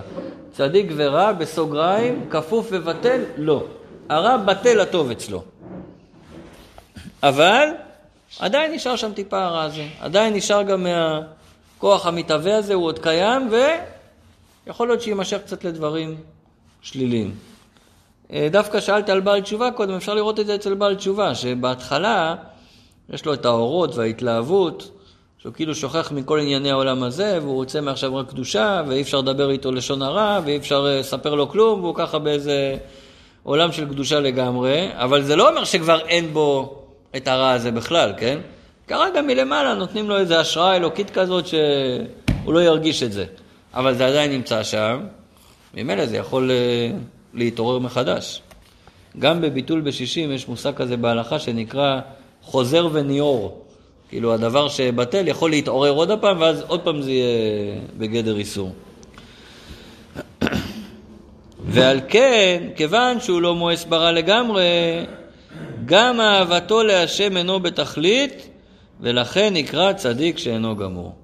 צדיק 0.52 0.92
ורע, 0.96 1.32
בסוגריים, 1.32 2.26
כפוף 2.30 2.68
ובטל 2.72 3.24
לו. 3.38 3.64
הרע 4.10 4.38
בטל 4.38 4.80
הטוב 4.80 5.12
אצלו. 5.12 5.44
אבל 7.24 7.68
עדיין 8.40 8.72
נשאר 8.72 8.96
שם 8.96 9.14
טיפה 9.14 9.44
הרע 9.44 9.64
הזה. 9.64 9.88
עדיין 10.00 10.34
נשאר 10.34 10.64
גם 10.64 10.84
מהכוח 10.84 12.06
המתהווה 12.06 12.58
הזה, 12.58 12.74
הוא 12.74 12.86
עוד 12.86 13.00
קיים, 13.00 13.50
ויכול 14.66 14.88
להיות 14.88 15.02
שיימשך 15.02 15.38
קצת 15.46 15.64
לדברים 15.64 16.18
שליליים. 16.82 17.36
אה, 18.34 18.48
דווקא 18.52 18.80
שאלת 18.80 19.10
על 19.10 19.20
בעל 19.20 19.42
תשובה 19.42 19.72
קודם, 19.72 19.94
אפשר 19.94 20.14
לראות 20.14 20.40
את 20.40 20.46
זה 20.46 20.56
אצל 20.56 20.74
בעל 20.74 20.96
תשובה, 20.96 21.36
שבהתחלה 21.36 22.36
יש 23.10 23.26
לו 23.26 23.34
את 23.34 23.46
האורות 23.46 23.96
וההתלהבות, 23.96 25.01
שהוא 25.42 25.54
כאילו 25.54 25.76
שוכח 25.76 26.12
מכל 26.12 26.40
ענייני 26.40 26.72
העולם 26.72 27.04
הזה, 27.04 27.40
והוא 27.42 27.56
רוצה 27.56 27.82
מעכשיו 27.82 28.16
רק 28.16 28.30
קדושה, 28.30 28.82
ואי 28.88 29.02
אפשר 29.02 29.20
לדבר 29.20 29.52
איתו 29.52 29.72
לשון 29.72 30.02
הרע, 30.02 30.40
ואי 30.46 30.58
אפשר 30.58 30.88
אה, 30.88 31.00
לספר 31.00 31.36
לו 31.36 31.50
כלום, 31.50 31.84
והוא 31.84 31.96
ככה 31.96 32.20
באיזה 32.20 32.78
עולם 33.44 33.72
של 33.72 33.90
קדושה 33.90 34.20
לגמרי, 34.20 34.90
אבל 34.94 35.24
זה 35.24 35.36
לא 35.36 35.50
אומר 35.50 35.64
שכבר 35.64 36.00
אין 36.08 36.34
בו 36.34 36.80
את 37.16 37.28
הרע 37.28 37.52
הזה 37.52 37.72
בכלל, 37.72 38.14
כן? 38.18 38.40
כרגע 38.88 39.22
מלמעלה 39.22 39.74
נותנים 39.74 40.10
לו 40.10 40.18
איזו 40.18 40.36
השראה 40.36 40.76
אלוקית 40.76 41.10
כזאת 41.10 41.48
שהוא 41.48 42.54
לא 42.54 42.64
ירגיש 42.64 43.04
את 43.04 43.12
זה. 43.12 43.26
אבל 43.74 43.96
זה 43.96 44.08
עדיין 44.08 44.32
נמצא 44.32 44.64
שם, 44.64 45.00
ממילא 45.74 46.06
זה 46.06 46.18
יכול 46.18 46.52
אה, 46.52 46.92
להתעורר 47.34 47.80
מחדש. 47.80 48.42
גם 49.20 49.42
בביטול 49.42 49.82
בשישים 49.82 50.32
יש 50.32 50.48
מושג 50.48 50.76
כזה 50.76 50.98
בהלכה 50.98 51.40
שנקרא 51.40 52.00
חוזר 52.42 52.88
וניעור. 52.92 53.61
כאילו 54.12 54.34
הדבר 54.34 54.68
שבטל 54.68 55.28
יכול 55.28 55.50
להתעורר 55.50 55.92
עוד 55.92 56.12
פעם, 56.22 56.42
ואז 56.42 56.62
עוד 56.68 56.82
פעם 56.82 57.02
זה 57.02 57.12
יהיה 57.12 57.80
בגדר 57.98 58.38
איסור. 58.38 58.72
ועל 61.74 62.00
כן, 62.08 62.64
כיוון 62.76 63.20
שהוא 63.20 63.42
לא 63.42 63.56
מואס 63.56 63.86
ברע 63.86 64.12
לגמרי, 64.12 64.64
גם 65.86 66.22
אהבתו 66.22 66.84
להשם 66.84 67.38
אינו 67.38 67.60
בתכלית, 67.60 68.50
ולכן 69.02 69.54
נקרא 69.54 69.94
צדיק 69.94 70.38
שאינו 70.38 70.76
גמור. 70.76 71.16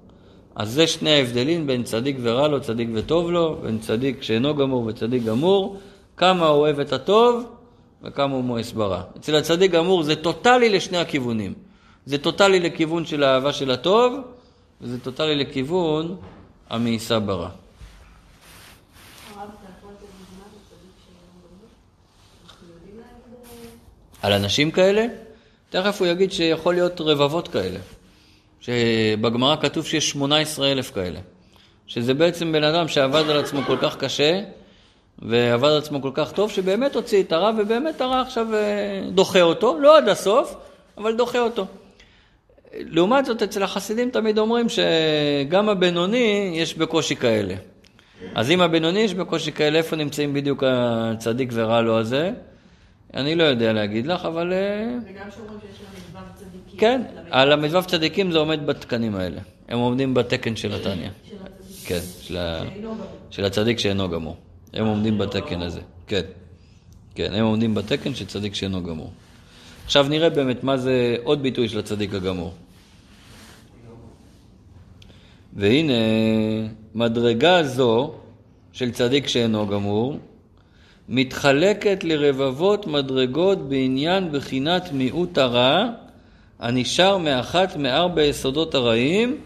אז 0.56 0.70
זה 0.70 0.86
שני 0.86 1.10
ההבדלים 1.10 1.66
בין 1.66 1.82
צדיק 1.82 2.16
ורע 2.22 2.48
לו, 2.48 2.60
צדיק 2.60 2.88
וטוב 2.94 3.30
לו, 3.30 3.56
בין 3.62 3.78
צדיק 3.78 4.22
שאינו 4.22 4.54
גמור 4.54 4.84
וצדיק 4.86 5.24
גמור, 5.24 5.76
כמה 6.16 6.46
הוא 6.46 6.60
אוהב 6.60 6.80
את 6.80 6.92
הטוב 6.92 7.44
וכמה 8.02 8.34
הוא 8.34 8.44
מואס 8.44 8.72
ברע. 8.72 9.02
אצל 9.16 9.36
הצדיק 9.36 9.70
גמור 9.70 10.02
זה 10.02 10.16
טוטאלי 10.16 10.68
לשני 10.68 10.98
הכיוונים. 10.98 11.67
זה 12.08 12.18
טוטאלי 12.18 12.60
לכיוון 12.60 13.06
של 13.06 13.22
האהבה 13.22 13.52
של 13.52 13.70
הטוב, 13.70 14.20
וזה 14.80 15.00
טוטאלי 15.00 15.34
לכיוון 15.34 16.16
המאיסה 16.70 17.18
ברע. 17.18 17.48
על 24.22 24.32
אנשים 24.32 24.70
כאלה, 24.70 25.06
תכף 25.70 26.00
הוא 26.00 26.08
יגיד 26.08 26.32
שיכול 26.32 26.74
להיות 26.74 27.00
רבבות 27.00 27.48
כאלה. 27.48 27.78
שבגמרא 28.60 29.56
כתוב 29.56 29.86
שיש 29.86 30.10
18 30.10 30.72
אלף 30.72 30.90
כאלה. 30.90 31.20
שזה 31.86 32.14
בעצם 32.14 32.52
בן 32.52 32.64
אדם 32.64 32.88
שעבד 32.88 33.30
על 33.30 33.38
עצמו 33.38 33.60
כל 33.66 33.76
כך 33.82 33.96
קשה, 33.96 34.40
ועבד 35.18 35.68
על 35.68 35.78
עצמו 35.78 36.02
כל 36.02 36.12
כך 36.14 36.32
טוב, 36.32 36.50
שבאמת 36.50 36.94
הוציא 36.94 37.22
את 37.22 37.32
הרע, 37.32 37.50
ובאמת 37.58 38.00
הרע 38.00 38.20
עכשיו 38.20 38.54
אה, 38.54 39.02
דוחה 39.10 39.42
אותו, 39.42 39.78
לא 39.78 39.98
עד 39.98 40.08
הסוף, 40.08 40.54
אבל 40.98 41.16
דוחה 41.16 41.38
אותו. 41.38 41.66
לעומת 42.74 43.24
זאת, 43.24 43.42
אצל 43.42 43.62
החסידים 43.62 44.10
תמיד 44.10 44.38
אומרים 44.38 44.66
שגם 44.68 45.68
הבינוני 45.68 46.52
יש 46.54 46.74
בקושי 46.74 47.16
כאלה. 47.16 47.54
אז 48.34 48.50
אם 48.50 48.60
הבינוני 48.60 49.00
יש 49.00 49.14
בקושי 49.14 49.52
כאלה, 49.52 49.78
איפה 49.78 49.96
נמצאים 49.96 50.34
בדיוק 50.34 50.62
הצדיק 50.66 51.48
ורע 51.52 51.80
לו 51.80 51.98
הזה? 51.98 52.32
אני 53.14 53.34
לא 53.34 53.42
יודע 53.42 53.72
להגיד 53.72 54.06
לך, 54.06 54.24
אבל... 54.24 54.52
אה, 54.52 54.58
וגם 55.04 55.30
שאומרים 55.36 55.58
שיש 55.60 55.80
מזבב 55.80 56.20
צדיקים. 56.34 56.80
כן, 56.80 57.02
על 57.30 57.52
המזבב 57.52 57.84
צדיקים 57.84 58.32
זה 58.32 58.38
עומד 58.38 58.66
בתקנים 58.66 59.14
האלה. 59.14 59.40
הם 59.68 59.78
עומדים 59.78 60.14
בתקן 60.14 60.56
של 60.56 60.74
התניא. 60.74 61.08
כן, 61.84 62.00
של, 62.20 62.36
ה... 62.36 62.62
של 63.30 63.44
הצדיק 63.44 63.78
שאינו 63.78 64.08
גמור. 64.08 64.36
הם 64.74 64.86
עומדים 64.86 65.18
בתקן 65.18 65.62
הזה. 65.62 65.80
כן. 66.06 66.22
כן, 67.14 67.32
הם 67.34 67.44
עומדים 67.44 67.74
בתקן 67.74 68.14
של 68.14 68.26
צדיק 68.26 68.54
שאינו 68.54 68.82
גמור. 68.82 69.12
עכשיו 69.88 70.06
נראה 70.08 70.30
באמת 70.30 70.64
מה 70.64 70.76
זה 70.76 71.16
עוד 71.24 71.42
ביטוי 71.42 71.68
של 71.68 71.78
הצדיק 71.78 72.14
הגמור. 72.14 72.52
והנה, 75.56 75.92
מדרגה 76.94 77.62
זו 77.62 78.12
של 78.72 78.90
צדיק 78.90 79.28
שאינו 79.28 79.66
גמור, 79.66 80.18
מתחלקת 81.08 82.04
לרבבות 82.04 82.86
מדרגות 82.86 83.68
בעניין 83.68 84.32
בחינת 84.32 84.92
מיעוט 84.92 85.38
הרע, 85.38 85.86
הנשאר 86.58 87.18
מאחת 87.18 87.76
מארבע 87.76 88.22
יסודות 88.22 88.74
הרעים, 88.74 89.36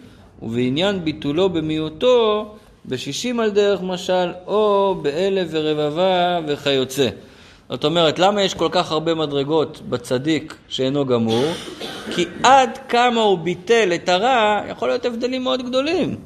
ובעניין 0.43 1.05
ביטולו 1.05 1.49
במיעוטו, 1.51 2.55
בשישים 2.87 3.41
על 3.41 3.51
דרך 3.51 3.83
משל, 3.83 4.31
או 4.47 4.95
באלף 5.03 5.49
ורבבה 5.51 6.41
וכיוצא. 6.47 7.09
זאת 7.73 7.85
אומרת, 7.85 8.19
למה 8.19 8.43
יש 8.43 8.55
כל 8.55 8.69
כך 8.73 8.93
הרבה 8.93 9.15
מדרגות 9.15 9.81
בצדיק 9.89 10.55
שאינו 10.69 11.07
גמור? 11.07 11.45
כי 12.15 12.25
עד 12.43 12.79
כמה 12.89 13.21
הוא 13.21 13.39
ביטל 13.39 13.93
את 13.95 14.09
הרע, 14.09 14.61
יכול 14.69 14.89
להיות 14.89 15.05
הבדלים 15.05 15.43
מאוד 15.43 15.63
גדולים. 15.63 16.17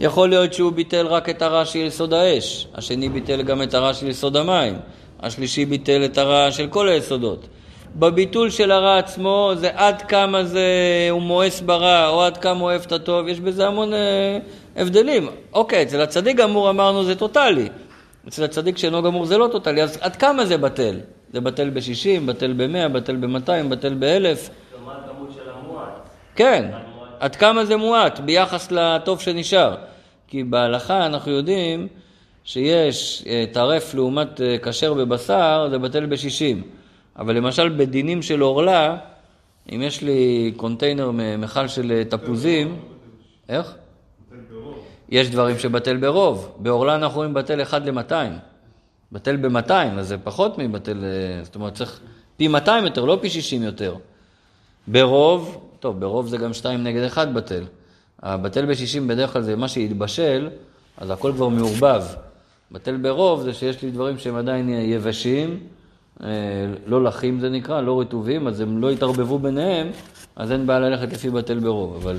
יכול 0.00 0.28
להיות 0.28 0.54
שהוא 0.54 0.72
ביטל 0.72 1.06
רק 1.06 1.28
את 1.28 1.42
הרע 1.42 1.64
של 1.64 1.78
יסוד 1.78 2.14
האש, 2.14 2.66
השני 2.74 3.08
ביטל 3.08 3.42
גם 3.42 3.62
את 3.62 3.74
הרע 3.74 3.94
של 3.94 4.08
יסוד 4.08 4.36
המים, 4.36 4.74
השלישי 5.20 5.64
ביטל 5.64 6.04
את 6.04 6.18
הרע 6.18 6.50
של 6.50 6.66
כל 6.66 6.88
היסודות. 6.88 7.46
בביטול 7.96 8.50
של 8.50 8.70
הרע 8.70 8.98
עצמו 8.98 9.52
זה 9.54 9.70
עד 9.74 10.02
כמה 10.02 10.44
זה 10.44 10.68
הוא 11.10 11.22
מואס 11.22 11.60
ברע 11.60 12.08
או 12.08 12.22
עד 12.22 12.36
כמה 12.36 12.60
הוא 12.60 12.62
אוהב 12.62 12.82
את 12.86 12.92
הטוב, 12.92 13.28
יש 13.28 13.40
בזה 13.40 13.66
המון 13.66 13.94
אה, 13.94 14.38
הבדלים. 14.76 15.28
אוקיי, 15.52 15.82
אצל 15.82 16.00
הצדיק 16.00 16.36
גמור 16.36 16.70
אמרנו 16.70 17.04
זה 17.04 17.14
טוטאלי, 17.14 17.68
אצל 18.28 18.44
הצדיק 18.44 18.78
שאינו 18.78 19.02
גמור 19.02 19.26
זה 19.26 19.38
לא 19.38 19.48
טוטאלי, 19.52 19.82
אז 19.82 19.98
עד 20.00 20.16
כמה 20.16 20.46
זה 20.46 20.58
בטל? 20.58 21.00
זה 21.32 21.40
בטל 21.40 21.70
ב-60, 21.70 22.26
בטל 22.26 22.52
ב-100, 22.52 22.88
בטל 22.88 23.16
ב-200, 23.16 23.68
בטל 23.68 23.94
ב-1000. 23.98 24.50
כלומר, 24.76 24.92
הכמות 24.92 25.30
של 25.34 25.50
המועט. 25.50 26.08
כן, 26.36 26.70
עד 27.20 27.36
כמה 27.36 27.64
זה 27.64 27.76
מועט 27.76 28.20
ביחס 28.20 28.72
לטוב 28.72 29.20
שנשאר. 29.20 29.74
כי 30.28 30.44
בהלכה 30.44 31.06
אנחנו 31.06 31.32
יודעים 31.32 31.88
שיש 32.44 33.24
אה, 33.26 33.44
טרף 33.52 33.94
לעומת 33.94 34.40
אה, 34.40 34.56
כשר 34.62 34.94
בבשר, 34.94 35.68
זה 35.70 35.78
בטל 35.78 36.06
ב-60. 36.06 36.56
אבל 37.18 37.36
למשל 37.36 37.68
בדינים 37.68 38.22
של 38.22 38.40
עורלה, 38.40 38.96
אם 39.72 39.82
יש 39.82 40.02
לי 40.02 40.52
קונטיינר 40.56 41.10
מכל 41.38 41.68
של 41.68 41.92
אה, 41.92 42.04
תפוזים, 42.04 42.76
איך? 43.48 43.74
יש 45.12 45.30
דברים 45.30 45.58
שבטל 45.58 45.96
ברוב. 45.96 46.52
בעורלה 46.58 46.94
אנחנו 46.94 47.16
רואים 47.16 47.34
בטל 47.34 47.62
1 47.62 47.82
ל-200. 47.86 48.12
בטל 49.12 49.36
ב-200, 49.36 49.72
אז 49.72 50.08
זה 50.08 50.18
פחות 50.18 50.58
מבטל, 50.58 51.04
זאת 51.42 51.54
אומרת 51.54 51.74
צריך 51.74 52.00
פי 52.36 52.48
200 52.48 52.84
יותר, 52.84 53.04
לא 53.04 53.18
פי 53.20 53.30
60 53.30 53.62
יותר. 53.62 53.94
ברוב, 54.88 55.68
טוב, 55.80 56.00
ברוב 56.00 56.26
זה 56.26 56.36
גם 56.36 56.52
2 56.52 56.84
נגד 56.84 57.02
1 57.02 57.28
בטל. 57.28 57.64
הבטל 58.22 58.66
ב-60 58.66 59.00
בדרך 59.06 59.32
כלל 59.32 59.42
זה 59.42 59.56
מה 59.56 59.68
שהתבשל, 59.68 60.48
אז 60.96 61.10
הכל 61.10 61.32
כבר 61.32 61.48
מעורבב. 61.48 62.02
בטל 62.72 62.96
ברוב 62.96 63.42
זה 63.42 63.54
שיש 63.54 63.82
לי 63.82 63.90
דברים 63.90 64.18
שהם 64.18 64.36
עדיין 64.36 64.68
יבשים, 64.68 65.60
אה, 66.22 66.28
לא 66.86 67.04
לחים 67.04 67.40
זה 67.40 67.48
נקרא, 67.48 67.80
לא 67.80 68.00
רטובים, 68.00 68.46
אז 68.46 68.60
הם 68.60 68.82
לא 68.82 68.92
יתערבבו 68.92 69.38
ביניהם, 69.38 69.90
אז 70.36 70.52
אין 70.52 70.66
בעיה 70.66 70.80
ללכת 70.80 71.12
לפי 71.12 71.30
בטל 71.30 71.58
ברוב, 71.58 71.96
אבל 72.02 72.16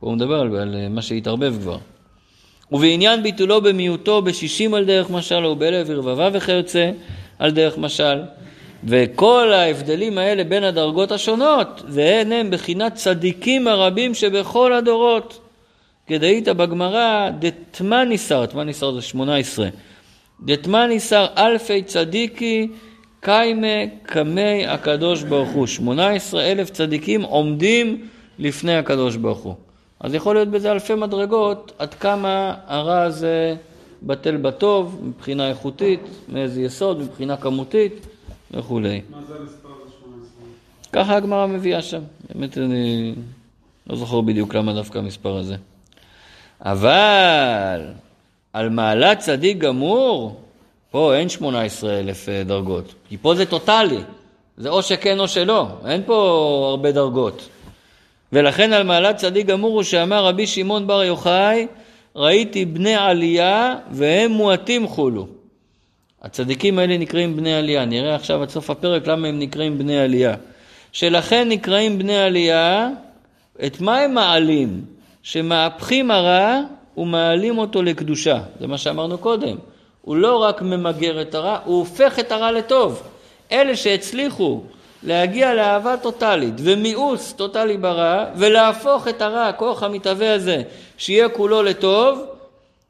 פה 0.00 0.06
הוא 0.06 0.14
מדבר 0.14 0.40
על, 0.40 0.56
על 0.56 0.88
מה 0.90 1.02
שהתערבב 1.02 1.54
כבר. 1.60 1.78
ובעניין 2.72 3.22
ביטולו 3.22 3.60
במיעוטו 3.60 4.22
בשישים 4.22 4.74
על 4.74 4.84
דרך 4.84 5.10
משל, 5.10 5.44
או 5.44 5.56
באלף 5.56 5.86
ורבבה 5.90 6.28
וכיוצא 6.32 6.90
על 7.38 7.50
דרך 7.50 7.78
משל. 7.78 8.22
וכל 8.84 9.52
ההבדלים 9.52 10.18
האלה 10.18 10.44
בין 10.44 10.64
הדרגות 10.64 11.12
השונות, 11.12 11.82
והן 11.88 12.32
הם 12.32 12.50
בחינת 12.50 12.94
צדיקים 12.94 13.68
הרבים 13.68 14.14
שבכל 14.14 14.72
הדורות. 14.72 15.40
כדאית 16.06 16.48
בגמרא, 16.48 17.30
דתמניסר, 17.38 18.46
תמניסר 18.46 18.92
זה 18.92 19.02
שמונה 19.02 19.36
עשרה, 19.36 19.68
דתמניסר 20.44 21.26
אלפי 21.36 21.82
צדיקי 21.82 22.68
קיימה 23.20 23.86
קמי 24.02 24.66
הקדוש 24.66 25.22
ברוך 25.22 25.50
הוא. 25.50 25.66
שמונה 25.66 26.10
עשרה 26.10 26.42
אלף 26.52 26.70
צדיקים 26.70 27.22
עומדים 27.22 28.08
לפני 28.38 28.76
הקדוש 28.76 29.16
ברוך 29.16 29.38
הוא. 29.38 29.67
אז 30.00 30.14
יכול 30.14 30.34
להיות 30.34 30.48
בזה 30.48 30.72
אלפי 30.72 30.94
מדרגות, 30.94 31.72
עד 31.78 31.94
כמה 31.94 32.54
הרע 32.66 33.02
הזה 33.02 33.56
בטל 34.02 34.36
בטוב, 34.36 35.00
מבחינה 35.02 35.48
איכותית, 35.48 36.00
מאיזה 36.28 36.62
יסוד, 36.62 37.00
מבחינה 37.00 37.36
כמותית. 37.36 38.06
וכולי. 38.50 39.00
מה 39.10 39.18
זה 39.28 39.34
המספר 39.34 39.68
הזה 39.68 39.92
18? 40.00 40.42
ככה 40.92 41.16
הגמרא 41.16 41.46
מביאה 41.46 41.82
שם. 41.82 42.00
באמת 42.28 42.58
אני 42.58 43.14
לא 43.86 43.96
זוכר 43.96 44.20
בדיוק 44.20 44.54
למה 44.54 44.74
דווקא 44.74 44.98
המספר 44.98 45.36
הזה. 45.36 45.56
אבל 46.60 47.80
על 48.52 48.68
מעלת 48.68 49.18
צדיק 49.18 49.58
גמור, 49.58 50.40
פה 50.90 51.14
אין 51.14 51.28
18 51.28 51.98
אלף 51.98 52.28
אה, 52.28 52.42
דרגות. 52.44 52.94
כי 53.08 53.16
פה 53.16 53.34
זה 53.34 53.46
טוטאלי. 53.46 54.00
זה 54.56 54.68
או 54.68 54.82
שכן 54.82 55.20
או 55.20 55.28
שלא. 55.28 55.66
אין 55.86 56.02
פה 56.06 56.66
הרבה 56.70 56.92
דרגות. 56.92 57.48
ולכן 58.32 58.72
על 58.72 58.82
מעלת 58.82 59.16
צדיק 59.16 59.46
גמור 59.46 59.74
הוא 59.74 59.82
שאמר 59.82 60.24
רבי 60.24 60.46
שמעון 60.46 60.86
בר 60.86 61.02
יוחאי, 61.02 61.66
ראיתי 62.16 62.64
בני 62.64 62.94
עלייה 62.94 63.74
והם 63.90 64.30
מועטים 64.30 64.88
חולו. 64.88 65.26
הצדיקים 66.22 66.78
האלה 66.78 66.98
נקראים 66.98 67.36
בני 67.36 67.54
עלייה. 67.54 67.84
נראה 67.84 68.14
עכשיו 68.14 68.42
עד 68.42 68.48
סוף 68.50 68.70
הפרק 68.70 69.06
למה 69.06 69.28
הם 69.28 69.38
נקראים 69.38 69.78
בני 69.78 69.98
עלייה. 69.98 70.34
שלכן 70.92 71.48
נקראים 71.48 71.98
בני 71.98 72.18
עלייה, 72.18 72.88
את 73.66 73.80
מה 73.80 73.98
הם 73.98 74.14
מעלים? 74.14 74.80
שמהפכים 75.22 76.10
הרע 76.10 76.60
ומעלים 76.96 77.58
אותו 77.58 77.82
לקדושה. 77.82 78.40
זה 78.60 78.66
מה 78.66 78.78
שאמרנו 78.78 79.18
קודם. 79.18 79.56
הוא 80.02 80.16
לא 80.16 80.36
רק 80.36 80.62
ממגר 80.62 81.22
את 81.22 81.34
הרע, 81.34 81.58
הוא 81.64 81.78
הופך 81.78 82.18
את 82.18 82.32
הרע 82.32 82.52
לטוב. 82.52 83.02
אלה 83.52 83.76
שהצליחו 83.76 84.62
להגיע 85.02 85.54
לאהבה 85.54 85.96
טוטאלית 85.96 86.54
ומיאוס 86.58 87.32
טוטאלי 87.32 87.76
ברע, 87.76 88.24
ולהפוך 88.36 89.08
את 89.08 89.22
הרע, 89.22 89.46
הכוח 89.46 89.82
המתהווה 89.82 90.34
הזה, 90.34 90.62
שיהיה 90.98 91.28
כולו 91.28 91.62
לטוב, 91.62 92.24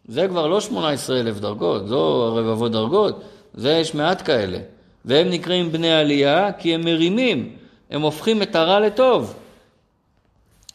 זה 0.08 0.28
כבר 0.28 0.46
לא 0.46 0.60
18 0.60 1.20
אלף 1.20 1.40
דרגות, 1.40 1.88
זו 1.88 2.34
רבבות 2.36 2.72
דרגות, 2.72 3.22
זה 3.54 3.70
יש 3.70 3.94
מעט 3.94 4.22
כאלה. 4.26 4.58
והם 5.04 5.30
נקראים 5.30 5.72
בני 5.72 5.92
עלייה 5.92 6.52
כי 6.52 6.74
הם 6.74 6.80
מרימים, 6.80 7.56
הם 7.90 8.02
הופכים 8.02 8.42
את 8.42 8.56
הרע 8.56 8.80
לטוב. 8.80 9.34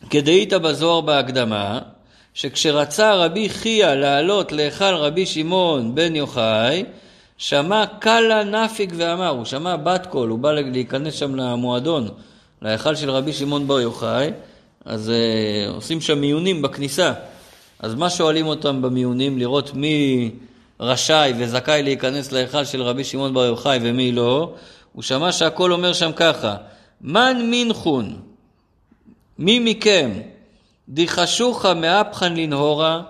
כדאית 0.10 0.54
בזוהר 0.54 1.02
בהקדמה, 1.02 1.80
שכשרצה 2.34 3.16
רבי 3.16 3.50
חייא 3.50 3.88
לעלות 3.88 4.52
להיכל 4.52 4.96
רבי 4.96 5.26
שמעון 5.26 5.96
בן 5.96 6.16
יוחאי, 6.16 6.84
שמע 7.38 7.86
קלה 8.00 8.44
נפיק 8.44 8.94
ואמר, 8.98 9.30
הוא 9.30 9.46
שמע 9.46 9.76
בת 9.76 10.06
קול, 10.06 10.30
הוא 10.30 10.40
בא 10.40 10.52
להיכנס 10.52 11.14
שם 11.14 11.36
למועדון, 11.36 12.10
להיכל 12.62 12.96
של 12.96 13.10
רבי 13.10 13.34
שמעון 13.34 13.68
בר 13.68 13.80
יוחאי, 13.80 14.32
אז 14.86 15.12
uh, 15.12 15.76
עושים 15.76 16.02
שם 16.02 16.22
מיונים 16.22 16.62
בכניסה. 16.62 17.14
אז 17.80 17.96
מה 17.96 18.10
שואלים 18.10 18.48
אותם 18.48 18.82
במיונים? 18.82 19.38
לראות 19.38 19.74
מי 19.74 20.32
רשאי 20.80 21.34
וזכאי 21.38 21.84
להיכנס 21.84 22.32
להיכל 22.32 22.66
של 22.66 22.82
רבי 22.82 23.04
שמעון 23.04 23.34
בר 23.34 23.46
יוחאי 23.46 23.80
ומי 23.82 24.12
לא. 24.12 24.54
הוא 24.94 25.04
שמע 25.04 25.32
שהכל 25.32 25.72
אומר 25.72 25.94
שם 25.94 26.12
ככה, 26.16 26.56
מן 27.02 27.48
מינחון, 27.50 28.20
מי 29.40 29.60
מכם 29.60 30.12
דיחשוך 30.90 31.66
מאפחן 31.66 32.34
לנהורה, 32.34 33.02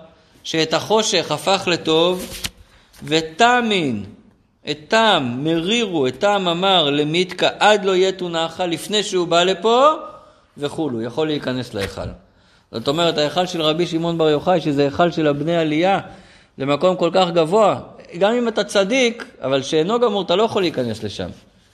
שאת 0.44 0.74
החושך 0.74 1.30
הפך 1.30 1.68
לטוב, 1.70 2.26
ותמין, 3.02 4.04
את 4.70 4.78
טעם 4.88 5.44
מרירו, 5.44 6.06
את 6.06 6.18
טעם 6.18 6.48
אמר 6.48 6.90
למיתקה 6.90 7.48
עד 7.58 7.84
לא 7.84 7.96
יתו 7.96 8.28
נחה, 8.28 8.66
לפני 8.66 9.02
שהוא 9.02 9.28
בא 9.28 9.42
לפה, 9.42 9.92
וכולו, 10.58 11.02
יכול 11.02 11.26
להיכנס 11.26 11.74
להיכל. 11.74 12.08
זאת 12.72 12.88
אומרת, 12.88 13.18
ההיכל 13.18 13.46
של 13.46 13.62
רבי 13.62 13.86
שמעון 13.86 14.18
בר 14.18 14.28
יוחאי, 14.28 14.60
שזה 14.60 14.84
היכל 14.84 15.10
של 15.10 15.26
הבני 15.26 15.56
עלייה, 15.56 16.00
זה 16.58 16.66
מקום 16.66 16.96
כל 16.96 17.10
כך 17.12 17.30
גבוה. 17.30 17.80
גם 18.18 18.32
אם 18.32 18.48
אתה 18.48 18.64
צדיק, 18.64 19.24
אבל 19.42 19.62
שאינו 19.62 20.00
גמור, 20.00 20.22
אתה 20.22 20.36
לא 20.36 20.42
יכול 20.42 20.62
להיכנס 20.62 21.02
לשם. 21.02 21.28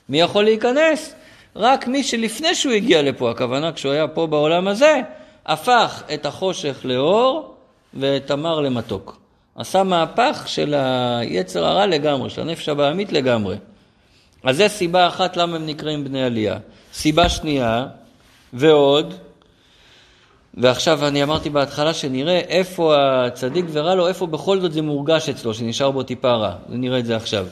מי 0.09 0.21
יכול 0.21 0.45
להיכנס? 0.45 1.15
רק 1.57 1.89
מי 1.89 2.03
שלפני 2.03 2.55
שהוא 2.55 2.73
הגיע 2.73 3.03
לפה, 3.03 3.31
הכוונה 3.31 3.73
כשהוא 3.73 3.93
היה 3.93 4.09
פה 4.09 4.27
בעולם 4.27 4.69
הזה, 4.69 5.01
הפך 5.47 6.03
את 6.15 6.27
החושך 6.27 6.81
לאור 6.85 7.55
ואת 7.95 8.31
המר 8.31 8.61
למתוק. 8.61 9.20
עשה 9.61 9.83
מהפך 9.83 10.43
של 10.47 10.75
היצר 10.75 11.65
הרע 11.65 11.87
לגמרי, 11.87 12.31
של 12.31 12.41
הנפש 12.41 12.69
הבעמית 12.69 13.13
לגמרי. 13.13 13.57
אז 14.45 14.57
זו 14.57 14.65
סיבה 14.69 15.09
אחת 15.09 15.37
למה 15.37 15.57
הם 15.57 15.67
נקראים 15.67 16.05
בני 16.05 16.23
עלייה. 16.23 16.57
סיבה 16.93 17.29
שנייה, 17.29 17.87
ועוד, 18.53 19.15
ועכשיו 20.55 21.09
אני 21.09 21.23
אמרתי 21.23 21.51
בהתחלה 21.51 21.95
שנראה 21.95 22.39
איפה 22.39 22.97
הצדיק 22.99 23.65
ורע 23.73 23.95
לו, 23.95 24.09
איפה 24.09 24.27
בכל 24.27 24.61
זאת 24.61 24.73
זה 24.73 24.83
מורגש 24.83 25.29
אצלו, 25.29 25.55
שנשאר 25.55 25.91
בו 25.91 26.03
טיפה 26.03 26.33
רע. 26.33 26.53
נראה 26.69 26.99
את 26.99 27.07
זה 27.07 27.17
עכשיו. 27.17 27.47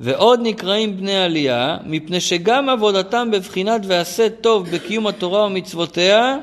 ועוד 0.00 0.40
נקראים 0.42 0.96
בני 0.96 1.16
עלייה, 1.16 1.76
מפני 1.84 2.20
שגם 2.20 2.68
עבודתם 2.68 3.30
בבחינת 3.30 3.80
ועשה 3.84 4.28
טוב 4.40 4.70
בקיום 4.70 5.06
התורה 5.06 5.44
ומצוותיה, 5.44 6.36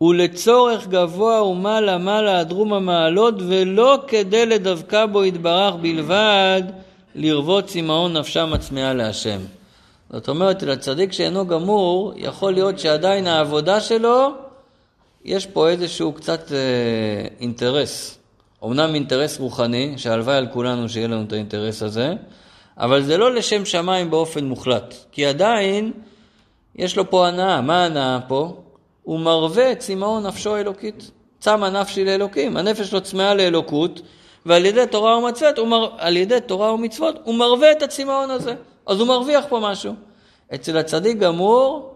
ולצורך 0.00 0.86
גבוה 0.88 1.42
ומעלה 1.42 1.98
מעלה 1.98 2.38
הדרום 2.38 2.72
המעלות, 2.72 3.34
ולא 3.48 3.98
כדי 4.06 4.46
לדבקה 4.46 5.06
בו 5.06 5.24
יתברך 5.24 5.74
בלבד, 5.74 6.62
לרבות 7.14 7.66
צמאון 7.66 8.16
נפשם 8.16 8.52
הצמאה 8.52 8.94
להשם. 8.94 9.40
זאת 10.10 10.28
אומרת, 10.28 10.62
לצדיק 10.62 11.12
שאינו 11.12 11.46
גמור, 11.46 12.12
יכול 12.16 12.52
להיות 12.52 12.78
שעדיין 12.78 13.26
העבודה 13.26 13.80
שלו, 13.80 14.28
יש 15.24 15.46
פה 15.46 15.68
איזשהו 15.68 16.12
קצת 16.12 16.52
אה, 16.52 16.58
אינטרס. 17.40 18.18
אמנם 18.64 18.94
אינטרס 18.94 19.40
רוחני, 19.40 19.94
שהלוואי 19.96 20.36
על 20.36 20.46
כולנו 20.52 20.88
שיהיה 20.88 21.08
לנו 21.08 21.22
את 21.22 21.32
האינטרס 21.32 21.82
הזה, 21.82 22.14
אבל 22.78 23.02
זה 23.02 23.16
לא 23.16 23.34
לשם 23.34 23.64
שמיים 23.64 24.10
באופן 24.10 24.44
מוחלט. 24.44 24.94
כי 25.12 25.26
עדיין 25.26 25.92
יש 26.76 26.96
לו 26.96 27.10
פה 27.10 27.28
הנאה. 27.28 27.60
מה 27.60 27.82
ההנאה 27.82 28.18
פה? 28.28 28.63
הוא 29.04 29.20
מרווה 29.20 29.72
את 29.72 29.78
צמאון 29.78 30.26
נפשו 30.26 30.56
האלוקית. 30.56 31.10
צמא 31.40 31.66
נפשי 31.68 32.04
לאלוקים. 32.04 32.56
הנפש 32.56 32.88
שלו 32.90 33.00
צמאה 33.00 33.34
לאלוקות, 33.34 34.00
ועל 34.46 34.66
ידי 34.66 34.84
תורה 34.90 35.18
ומצוות, 35.18 35.58
מר... 35.58 35.88
על 35.98 36.16
ידי 36.16 36.38
תורה 36.46 36.72
ומצוות, 36.72 37.14
הוא 37.24 37.34
מרווה 37.34 37.72
את 37.72 37.82
הצמאון 37.82 38.30
הזה. 38.30 38.54
אז 38.86 39.00
הוא 39.00 39.08
מרוויח 39.08 39.44
פה 39.48 39.60
משהו. 39.62 39.94
אצל 40.54 40.76
הצדיק 40.76 41.18
גמור, 41.18 41.94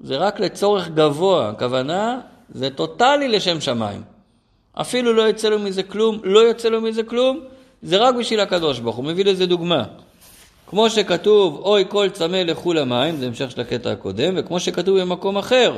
זה 0.00 0.16
רק 0.16 0.40
לצורך 0.40 0.88
גבוה. 0.88 1.48
הכוונה, 1.48 2.20
זה 2.54 2.70
טוטאלי 2.70 3.28
לשם 3.28 3.60
שמיים. 3.60 4.02
אפילו 4.74 5.12
לא 5.12 5.22
יוצא 5.22 5.48
לו 5.48 5.58
מזה 5.58 5.82
כלום, 5.82 6.18
לא 6.24 6.38
יוצא 6.38 6.68
לו 6.68 6.80
מזה 6.80 7.02
כלום, 7.02 7.40
זה 7.82 7.96
רק 7.96 8.14
בשביל 8.14 8.40
הקדוש 8.40 8.80
ברוך 8.80 8.96
הוא. 8.96 9.04
מביא 9.04 9.24
לזה 9.24 9.46
דוגמה. 9.46 9.84
כמו 10.66 10.90
שכתוב, 10.90 11.60
אוי 11.64 11.84
כל 11.88 12.08
צמא 12.08 12.36
לכו 12.36 12.72
למים, 12.72 13.16
זה 13.16 13.26
המשך 13.26 13.50
של 13.50 13.60
הקטע 13.60 13.90
הקודם, 13.90 14.34
וכמו 14.36 14.60
שכתוב 14.60 15.00
במקום 15.00 15.38
אחר, 15.38 15.76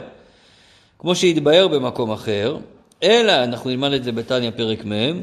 כמו 1.01 1.15
שהתבהר 1.15 1.69
במקום 1.69 2.11
אחר, 2.11 2.57
אלא, 3.03 3.45
אנחנו 3.45 3.71
נלמד 3.71 3.93
את 3.93 4.05
זה 4.05 4.13
בתניא 4.13 4.51
פרק 4.51 4.85
מ', 4.85 5.21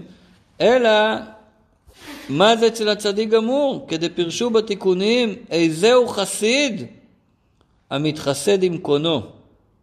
אלא 0.61 0.89
מה 2.29 2.55
זה 2.55 2.67
אצל 2.67 2.89
הצדיק 2.89 3.29
גמור? 3.29 3.85
כדי 3.87 4.09
פירשו 4.09 4.49
בתיקונים, 4.49 5.35
איזהו 5.49 6.07
חסיד 6.07 6.85
המתחסד 7.89 8.63
עם 8.63 8.77
קונו, 8.77 9.21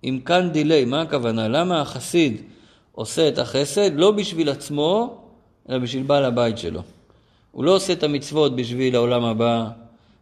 עם 0.03 0.20
כאן 0.20 0.51
דילי, 0.53 0.84
מה 0.84 1.01
הכוונה? 1.01 1.49
למה 1.49 1.80
החסיד 1.80 2.42
עושה 2.92 3.28
את 3.28 3.38
החסד? 3.38 3.90
לא 3.95 4.11
בשביל 4.11 4.49
עצמו, 4.49 5.18
אלא 5.68 5.78
בשביל 5.78 6.03
בעל 6.03 6.24
הבית 6.24 6.59
שלו. 6.59 6.82
הוא 7.53 7.64
לא 7.64 7.76
עושה 7.76 7.92
את 7.92 8.03
המצוות 8.03 8.57
בשביל 8.57 8.97
העולם 8.97 9.24
הבא, 9.24 9.66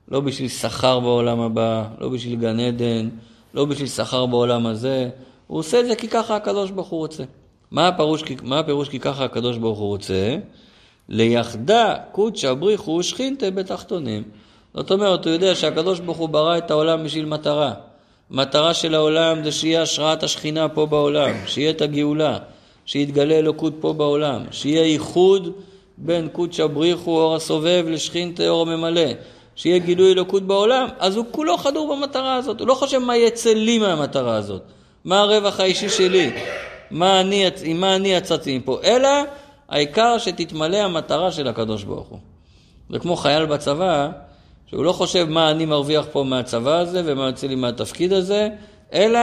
לא 0.08 0.20
בשביל 0.20 0.48
שכר 0.48 1.00
בעולם 1.00 1.40
הבא, 1.40 1.84
לא 1.98 2.08
בשביל 2.08 2.40
גן 2.40 2.60
עדן, 2.60 3.08
לא 3.54 3.64
בשביל 3.64 3.88
שכר 3.88 4.26
בעולם 4.26 4.66
הזה, 4.66 5.10
הוא 5.52 5.58
עושה 5.58 5.80
את 5.80 5.86
זה 5.86 5.96
כי 5.96 6.08
ככה 6.08 6.36
הקדוש 6.36 6.70
ברוך 6.70 6.88
הוא 6.88 6.98
רוצה. 6.98 7.22
מה 7.70 7.88
הפירוש, 7.88 8.22
מה 8.42 8.58
הפירוש 8.58 8.88
כי 8.88 8.98
ככה 8.98 9.24
הקדוש 9.24 9.56
ברוך 9.58 9.78
הוא 9.78 9.88
רוצה? 9.88 10.36
ליחדה 11.08 11.94
קודשא 12.12 12.54
בריחו 12.54 12.90
ושכינתה 12.90 13.50
בתחתונים. 13.50 14.22
זאת 14.74 14.90
אומרת, 14.90 15.24
הוא 15.24 15.32
יודע 15.32 15.54
שהקדוש 15.54 16.00
ברוך 16.00 16.18
הוא 16.18 16.28
ברא 16.28 16.58
את 16.58 16.70
העולם 16.70 17.04
בשביל 17.04 17.24
מטרה. 17.24 17.72
מטרה 18.30 18.74
של 18.74 18.94
העולם 18.94 19.44
זה 19.44 19.52
שיהיה 19.52 19.82
השראת 19.82 20.22
השכינה 20.22 20.68
פה 20.68 20.86
בעולם, 20.86 21.30
שיהיה 21.46 21.70
את 21.70 21.80
הגאולה, 21.80 22.38
שיתגלה 22.86 23.38
אלוקות 23.38 23.74
פה 23.80 23.92
בעולם, 23.92 24.42
שיהיה 24.50 24.86
ייחוד 24.86 25.52
בין 25.98 26.28
קודשא 26.28 26.66
בריחו 26.66 27.20
אור 27.20 27.34
הסובב 27.34 27.84
לשכינתה 27.88 28.48
אור 28.48 28.62
הממלא, 28.62 29.10
שיהיה 29.56 29.78
גילוי 29.78 30.12
אלוקות 30.12 30.42
בעולם, 30.42 30.88
אז 30.98 31.16
הוא 31.16 31.24
כולו 31.30 31.56
חדור 31.56 31.96
במטרה 31.96 32.34
הזאת, 32.34 32.60
הוא 32.60 32.68
לא 32.68 32.74
חושב 32.74 32.98
מה 32.98 33.16
יצא 33.16 33.52
לי 33.52 33.78
מהמטרה 33.78 34.36
הזאת. 34.36 34.62
מה 35.04 35.20
הרווח 35.20 35.60
האישי 35.60 35.88
שלי? 35.88 36.30
מה 36.90 37.20
אני, 37.20 37.46
עם 37.64 37.80
מה 37.80 37.96
אני 37.96 38.08
יצאתי 38.08 38.58
מפה? 38.58 38.80
אלא 38.84 39.08
העיקר 39.68 40.18
שתתמלא 40.18 40.76
המטרה 40.76 41.32
של 41.32 41.48
הקדוש 41.48 41.84
ברוך 41.84 42.08
הוא. 42.08 42.18
זה 42.90 42.98
כמו 42.98 43.16
חייל 43.16 43.46
בצבא, 43.46 44.08
שהוא 44.66 44.84
לא 44.84 44.92
חושב 44.92 45.28
מה 45.28 45.50
אני 45.50 45.66
מרוויח 45.66 46.06
פה 46.12 46.24
מהצבא 46.24 46.78
הזה 46.78 47.02
ומה 47.04 47.26
יוצא 47.26 47.46
לי 47.46 47.54
מהתפקיד 47.54 48.12
הזה, 48.12 48.48
אלא 48.92 49.20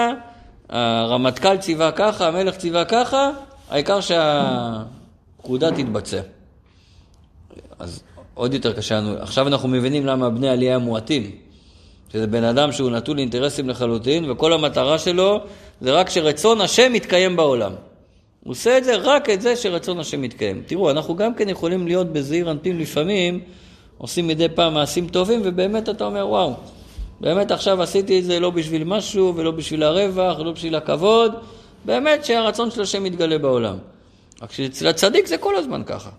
הרמטכ"ל 0.69 1.57
ציווה 1.57 1.91
ככה, 1.91 2.27
המלך 2.27 2.55
ציווה 2.57 2.86
ככה, 2.86 3.32
העיקר 3.69 3.99
שהפקודה 4.01 5.71
תתבצע. 5.71 6.21
אז 7.80 8.03
עוד 8.34 8.53
יותר 8.53 8.73
קשה 8.73 8.97
לנו, 8.97 9.15
עכשיו 9.19 9.47
אנחנו 9.47 9.69
מבינים 9.69 10.05
למה 10.05 10.30
בני 10.30 10.49
עלייה 10.49 10.77
מועטים. 10.77 11.32
שזה 12.13 12.27
בן 12.27 12.43
אדם 12.43 12.71
שהוא 12.71 12.91
נטול 12.91 13.19
אינטרסים 13.19 13.69
לחלוטין, 13.69 14.32
וכל 14.32 14.53
המטרה 14.53 14.99
שלו 14.99 15.39
זה 15.82 15.91
רק 15.91 16.09
שרצון 16.09 16.61
השם 16.61 16.95
יתקיים 16.95 17.36
בעולם. 17.36 17.71
הוא 18.43 18.51
עושה 18.51 18.77
את 18.77 18.84
זה 18.84 18.95
רק 18.95 19.30
את 19.30 19.41
זה 19.41 19.55
שרצון 19.55 19.99
השם 19.99 20.23
יתקיים. 20.23 20.63
תראו, 20.65 20.91
אנחנו 20.91 21.15
גם 21.15 21.34
כן 21.34 21.49
יכולים 21.49 21.88
להיות 21.88 22.07
בזעיר 22.07 22.51
אנפין 22.51 22.77
לפעמים, 22.77 23.39
עושים 23.97 24.27
מדי 24.27 24.49
פעם 24.55 24.73
מעשים 24.73 25.07
טובים, 25.07 25.41
ובאמת 25.43 25.89
אתה 25.89 26.05
אומר, 26.05 26.27
וואו, 26.27 26.53
באמת 27.21 27.51
עכשיו 27.51 27.82
עשיתי 27.82 28.19
את 28.19 28.23
זה 28.23 28.39
לא 28.39 28.49
בשביל 28.49 28.84
משהו, 28.84 29.34
ולא 29.36 29.51
בשביל 29.51 29.84
הרווח, 29.84 30.39
ולא 30.39 30.51
בשביל 30.51 30.75
הכבוד, 30.75 31.34
באמת 31.86 32.25
שהרצון 32.25 32.71
של 32.71 32.82
השם 32.82 33.05
יתגלה 33.05 33.38
בעולם. 33.38 33.77
רק 34.41 34.51
שאצל 34.51 34.88
הצדיק 34.88 35.27
זה 35.27 35.38
כל 35.38 35.55
הזמן 35.55 35.84
ככה. 35.86 36.09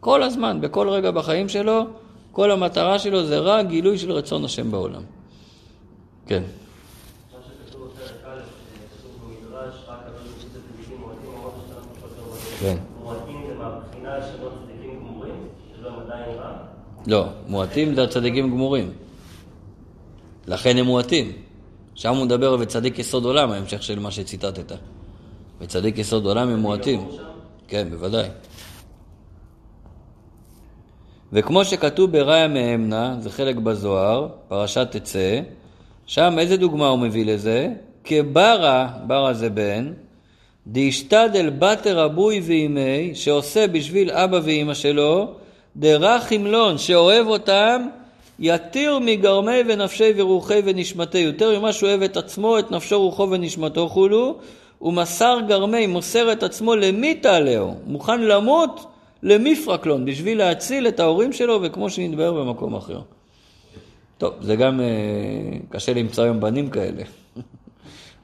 כל 0.00 0.22
הזמן, 0.22 0.60
בכל 0.60 0.88
רגע 0.88 1.10
בחיים 1.10 1.48
שלו, 1.48 1.86
כל 2.32 2.50
המטרה 2.50 2.98
שלו 2.98 3.26
זה 3.26 3.38
רק 3.38 3.66
גילוי 3.66 3.98
של 3.98 4.12
רצון 4.12 4.44
השם 4.44 4.70
בעולם. 4.70 5.02
כן. 6.26 6.42
מה 6.42 7.38
שכתוב 7.46 7.86
בפרק 7.86 8.10
א', 8.26 8.40
כתוב 8.98 9.12
במדרש, 9.24 9.74
רק 9.88 9.98
הקדוש 10.06 10.22
ברוך 10.22 10.42
הוא 10.42 10.50
צדיקים 10.52 10.98
מועטים, 11.00 11.30
אמרת 11.40 11.52
שאנחנו 11.68 11.94
חוזר 12.00 12.49
כן. 12.60 12.76
מועטים 13.02 13.44
זה 13.48 13.54
מהבחינה 13.54 14.16
של 14.22 14.44
לא 14.44 14.50
צדיקים 14.50 15.00
גמורים, 15.00 15.34
שלא 15.76 15.88
הם 15.88 15.94
עדיין 16.06 16.38
רע. 16.38 16.52
לא, 17.06 17.26
מועטים 17.48 17.94
זה 17.94 18.04
הצדיקים 18.04 18.50
גמורים. 18.50 18.92
לכן 20.46 20.76
הם 20.76 20.86
מועטים. 20.86 21.32
שם 21.94 22.14
הוא 22.14 22.24
מדבר 22.24 22.56
וצדיק 22.60 22.98
יסוד 22.98 23.24
עולם, 23.24 23.50
ההמשך 23.50 23.82
של 23.82 23.98
מה 23.98 24.10
שציטטת. 24.10 24.72
וצדיק 25.60 25.98
יסוד 25.98 26.26
עולם 26.26 26.48
הם 26.48 26.58
מועטים. 26.58 27.08
כן, 27.68 27.90
בוודאי. 27.90 28.28
וכמו 31.32 31.64
שכתוב 31.64 32.12
בראיה 32.12 32.48
מאמנה, 32.48 33.16
זה 33.20 33.30
חלק 33.30 33.56
בזוהר, 33.56 34.28
פרשת 34.48 34.88
תצא, 34.90 35.40
שם 36.06 36.36
איזה 36.38 36.56
דוגמה 36.56 36.88
הוא 36.88 36.98
מביא 36.98 37.24
לזה? 37.24 37.68
כברה, 38.04 38.88
ברה 39.06 39.34
זה 39.34 39.50
בן, 39.50 39.92
דאשתדל 40.66 41.50
בתר 41.50 42.04
אבוי 42.04 42.40
ואימי, 42.40 43.10
שעושה 43.14 43.66
בשביל 43.66 44.10
אבא 44.10 44.40
ואימא 44.44 44.74
שלו, 44.74 45.34
דרך 45.76 46.22
חמלון, 46.22 46.78
שאוהב 46.78 47.26
אותם, 47.26 47.86
יתיר 48.38 48.98
מגרמי 48.98 49.60
ונפשי 49.68 50.12
ורוחי 50.16 50.60
ונשמתי, 50.64 51.18
יותר 51.18 51.58
ממה 51.58 51.72
שהוא 51.72 51.88
אוהב 51.88 52.02
את 52.02 52.16
עצמו, 52.16 52.58
את 52.58 52.70
נפשו, 52.70 53.00
רוחו 53.00 53.30
ונשמתו 53.30 53.88
כולו, 53.88 54.36
ומסר 54.82 55.38
גרמי, 55.48 55.86
מוסר 55.86 56.32
את 56.32 56.42
עצמו 56.42 56.76
למי 56.76 57.14
תעלהו, 57.14 57.74
מוכן 57.86 58.20
למות 58.20 58.86
למפרקלון, 59.22 60.04
בשביל 60.04 60.38
להציל 60.38 60.88
את 60.88 61.00
ההורים 61.00 61.32
שלו, 61.32 61.58
וכמו 61.62 61.90
שנדבר 61.90 62.32
במקום 62.32 62.74
אחר. 62.74 63.00
טוב, 64.18 64.34
זה 64.40 64.56
גם 64.56 64.80
אה, 64.80 64.86
קשה 65.70 65.94
למצוא 65.94 66.24
היום 66.24 66.40
בנים 66.40 66.70
כאלה. 66.70 67.02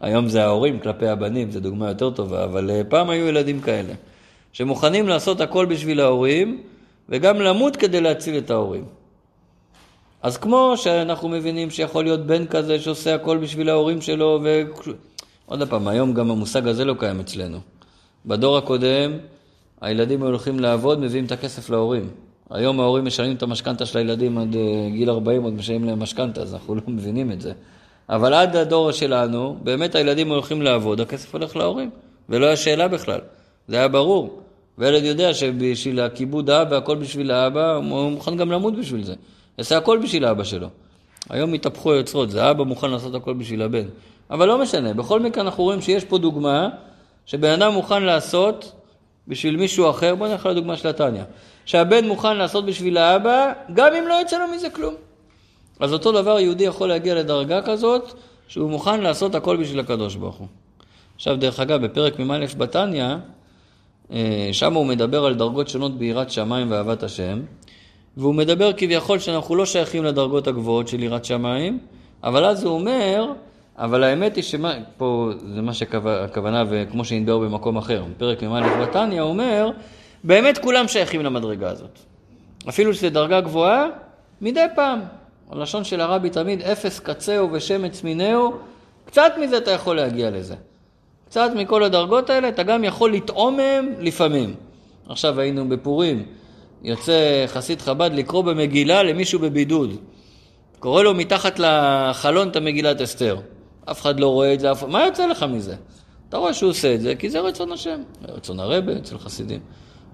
היום 0.06 0.28
זה 0.28 0.44
ההורים 0.44 0.80
כלפי 0.80 1.08
הבנים, 1.08 1.50
זו 1.50 1.60
דוגמה 1.60 1.88
יותר 1.88 2.10
טובה, 2.10 2.44
אבל 2.44 2.70
אה, 2.70 2.84
פעם 2.88 3.10
היו 3.10 3.26
ילדים 3.26 3.60
כאלה, 3.60 3.92
שמוכנים 4.52 5.08
לעשות 5.08 5.40
הכל 5.40 5.66
בשביל 5.66 6.00
ההורים, 6.00 6.62
וגם 7.08 7.40
למות 7.40 7.76
כדי 7.76 8.00
להציל 8.00 8.38
את 8.38 8.50
ההורים. 8.50 8.84
אז 10.22 10.36
כמו 10.36 10.74
שאנחנו 10.76 11.28
מבינים 11.28 11.70
שיכול 11.70 12.04
להיות 12.04 12.26
בן 12.26 12.46
כזה 12.46 12.78
שעושה 12.78 13.14
הכל 13.14 13.38
בשביל 13.38 13.68
ההורים 13.68 14.00
שלו, 14.00 14.40
ו... 14.44 14.62
עוד 15.46 15.68
פעם, 15.68 15.88
היום 15.88 16.14
גם 16.14 16.30
המושג 16.30 16.68
הזה 16.68 16.84
לא 16.84 16.94
קיים 16.98 17.20
אצלנו. 17.20 17.58
בדור 18.26 18.58
הקודם, 18.58 19.12
הילדים 19.80 20.22
הולכים 20.22 20.60
לעבוד, 20.60 21.00
מביאים 21.00 21.24
את 21.24 21.32
הכסף 21.32 21.70
להורים. 21.70 22.10
היום 22.50 22.80
ההורים 22.80 23.04
משלמים 23.04 23.36
את 23.36 23.42
המשכנתה 23.42 23.86
של 23.86 23.98
הילדים 23.98 24.38
עד 24.38 24.56
אה, 24.56 24.90
גיל 24.90 25.10
40, 25.10 25.42
עוד 25.42 25.52
משלמים 25.52 25.84
להם 25.84 26.02
משכנתה, 26.02 26.40
אז 26.42 26.54
אנחנו 26.54 26.74
לא 26.74 26.82
מבינים 26.86 27.32
את 27.32 27.40
זה. 27.40 27.52
אבל 28.08 28.34
עד 28.34 28.56
הדור 28.56 28.90
שלנו, 28.92 29.56
באמת 29.62 29.94
הילדים 29.94 30.28
הולכים 30.28 30.62
לעבוד, 30.62 31.00
הכסף 31.00 31.34
הולך 31.34 31.56
להורים, 31.56 31.90
ולא 32.28 32.46
היה 32.46 32.56
שאלה 32.56 32.88
בכלל. 32.88 33.20
זה 33.68 33.76
היה 33.76 33.88
ברור. 33.88 34.40
וילד 34.78 35.04
יודע 35.04 35.34
שבשביל 35.34 36.00
הכיבוד 36.00 36.50
האבא, 36.50 36.76
הכל 36.76 36.96
בשביל 36.96 37.30
האבא, 37.30 37.74
הוא 37.74 38.10
מוכן 38.10 38.36
גם 38.36 38.52
למות 38.52 38.76
בשביל 38.76 39.04
זה. 39.04 39.14
יעשה 39.58 39.76
הכל 39.76 39.98
בשביל 40.02 40.24
האבא 40.24 40.44
שלו. 40.44 40.68
היום 41.30 41.54
התהפכו 41.54 41.92
היוצרות, 41.92 42.30
זה 42.30 42.44
האבא 42.44 42.64
מוכן 42.64 42.90
לעשות 42.90 43.14
הכל 43.14 43.34
בשביל 43.34 43.62
הבן. 43.62 43.86
אבל 44.30 44.48
לא 44.48 44.58
משנה, 44.58 44.94
בכל 44.94 45.20
מקרה 45.20 45.44
אנחנו 45.44 45.64
רואים 45.64 45.80
שיש 45.80 46.04
פה 46.04 46.18
דוגמה 46.18 46.68
שבן 47.26 47.50
אדם 47.50 47.72
מוכן 47.72 48.02
לעשות 48.02 48.72
בשביל 49.28 49.56
מישהו 49.56 49.90
אחר, 49.90 50.14
בוא 50.14 50.28
נלך 50.28 50.46
לדוגמה 50.46 50.76
של 50.76 50.88
התניא, 50.88 51.22
שהבן 51.64 52.08
מוכן 52.08 52.36
לעשות 52.36 52.66
בשביל 52.66 52.96
האבא, 52.96 53.52
גם 53.74 53.94
אם 53.94 54.08
לא 54.08 54.14
יצא 54.22 54.38
לו 54.38 54.44
מזה 54.54 54.70
כלום. 54.70 54.94
אז 55.80 55.92
אותו 55.92 56.12
דבר 56.12 56.40
יהודי 56.40 56.64
יכול 56.64 56.88
להגיע 56.88 57.14
לדרגה 57.14 57.62
כזאת, 57.62 58.12
שהוא 58.48 58.70
מוכן 58.70 59.00
לעשות 59.00 59.34
הכל 59.34 59.56
בשביל 59.56 59.80
הקדוש 59.80 60.14
ברוך 60.14 60.36
הוא. 60.36 60.46
עכשיו, 61.16 61.36
דרך 61.36 61.60
אגב, 61.60 61.84
בפרק 61.84 62.18
מ"א 62.18 62.46
בתניא, 62.58 63.14
אה, 64.12 64.48
שם 64.52 64.74
הוא 64.74 64.86
מדבר 64.86 65.24
על 65.24 65.34
דרגות 65.34 65.68
שונות 65.68 65.98
ביראת 65.98 66.30
שמיים 66.30 66.70
ואהבת 66.70 67.02
השם, 67.02 67.40
והוא 68.16 68.34
מדבר 68.34 68.72
כביכול 68.72 69.18
שאנחנו 69.18 69.56
לא 69.56 69.66
שייכים 69.66 70.04
לדרגות 70.04 70.46
הגבוהות 70.46 70.88
של 70.88 71.02
יראת 71.02 71.24
שמיים, 71.24 71.78
אבל 72.24 72.44
אז 72.44 72.64
הוא 72.64 72.74
אומר, 72.74 73.32
אבל 73.78 74.04
האמת 74.04 74.36
היא 74.36 74.44
שמה, 74.44 74.74
פה 74.96 75.30
זה 75.54 75.62
מה 75.62 75.74
שהכוונה, 75.74 76.64
וכמו 76.68 77.04
שנדבר 77.04 77.38
במקום 77.38 77.76
אחר, 77.76 78.04
בפרק 78.10 78.42
מ"א 78.42 78.82
בתניא, 78.82 79.20
אומר, 79.20 79.70
באמת 80.24 80.58
כולם 80.58 80.88
שייכים 80.88 81.22
למדרגה 81.22 81.70
הזאת. 81.70 81.98
אפילו 82.68 82.94
שזו 82.94 83.10
דרגה 83.10 83.40
גבוהה, 83.40 83.86
מדי 84.40 84.66
פעם. 84.74 85.00
הלשון 85.50 85.84
של 85.84 86.00
הרבי 86.00 86.30
תמיד, 86.30 86.62
אפס 86.62 87.00
קצהו 87.00 87.48
ושמץ 87.52 88.04
מינהו, 88.04 88.52
קצת 89.04 89.32
מזה 89.40 89.56
אתה 89.58 89.70
יכול 89.70 89.96
להגיע 89.96 90.30
לזה. 90.30 90.54
קצת 91.28 91.50
מכל 91.56 91.82
הדרגות 91.82 92.30
האלה, 92.30 92.48
אתה 92.48 92.62
גם 92.62 92.84
יכול 92.84 93.12
לטעום 93.12 93.56
מהם 93.56 93.92
לפעמים. 93.98 94.54
עכשיו 95.08 95.40
היינו 95.40 95.68
בפורים, 95.68 96.26
יוצא 96.82 97.44
חסיד 97.46 97.82
חב"ד 97.82 98.10
לקרוא 98.14 98.42
במגילה 98.42 99.02
למישהו 99.02 99.38
בבידוד. 99.38 99.90
קורא 100.78 101.02
לו 101.02 101.14
מתחת 101.14 101.58
לחלון 101.58 102.48
את 102.48 102.56
המגילת 102.56 103.00
אסתר. 103.00 103.36
אף 103.90 104.00
אחד 104.00 104.20
לא 104.20 104.28
רואה 104.28 104.54
את 104.54 104.60
זה, 104.60 104.72
אף... 104.72 104.82
מה 104.82 105.06
יוצא 105.06 105.26
לך 105.26 105.42
מזה? 105.42 105.74
אתה 106.28 106.36
רואה 106.36 106.54
שהוא 106.54 106.70
עושה 106.70 106.94
את 106.94 107.00
זה, 107.00 107.14
כי 107.14 107.30
זה 107.30 107.40
רצון 107.40 107.72
השם, 107.72 108.00
רצון 108.28 108.60
הרבה 108.60 108.96
אצל 108.96 109.18
חסידים. 109.18 109.60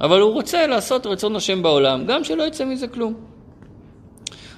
אבל 0.00 0.20
הוא 0.20 0.32
רוצה 0.32 0.66
לעשות 0.66 1.06
רצון 1.06 1.36
השם 1.36 1.62
בעולם, 1.62 2.06
גם 2.06 2.24
שלא 2.24 2.42
יצא 2.42 2.64
מזה 2.64 2.88
כלום. 2.88 3.14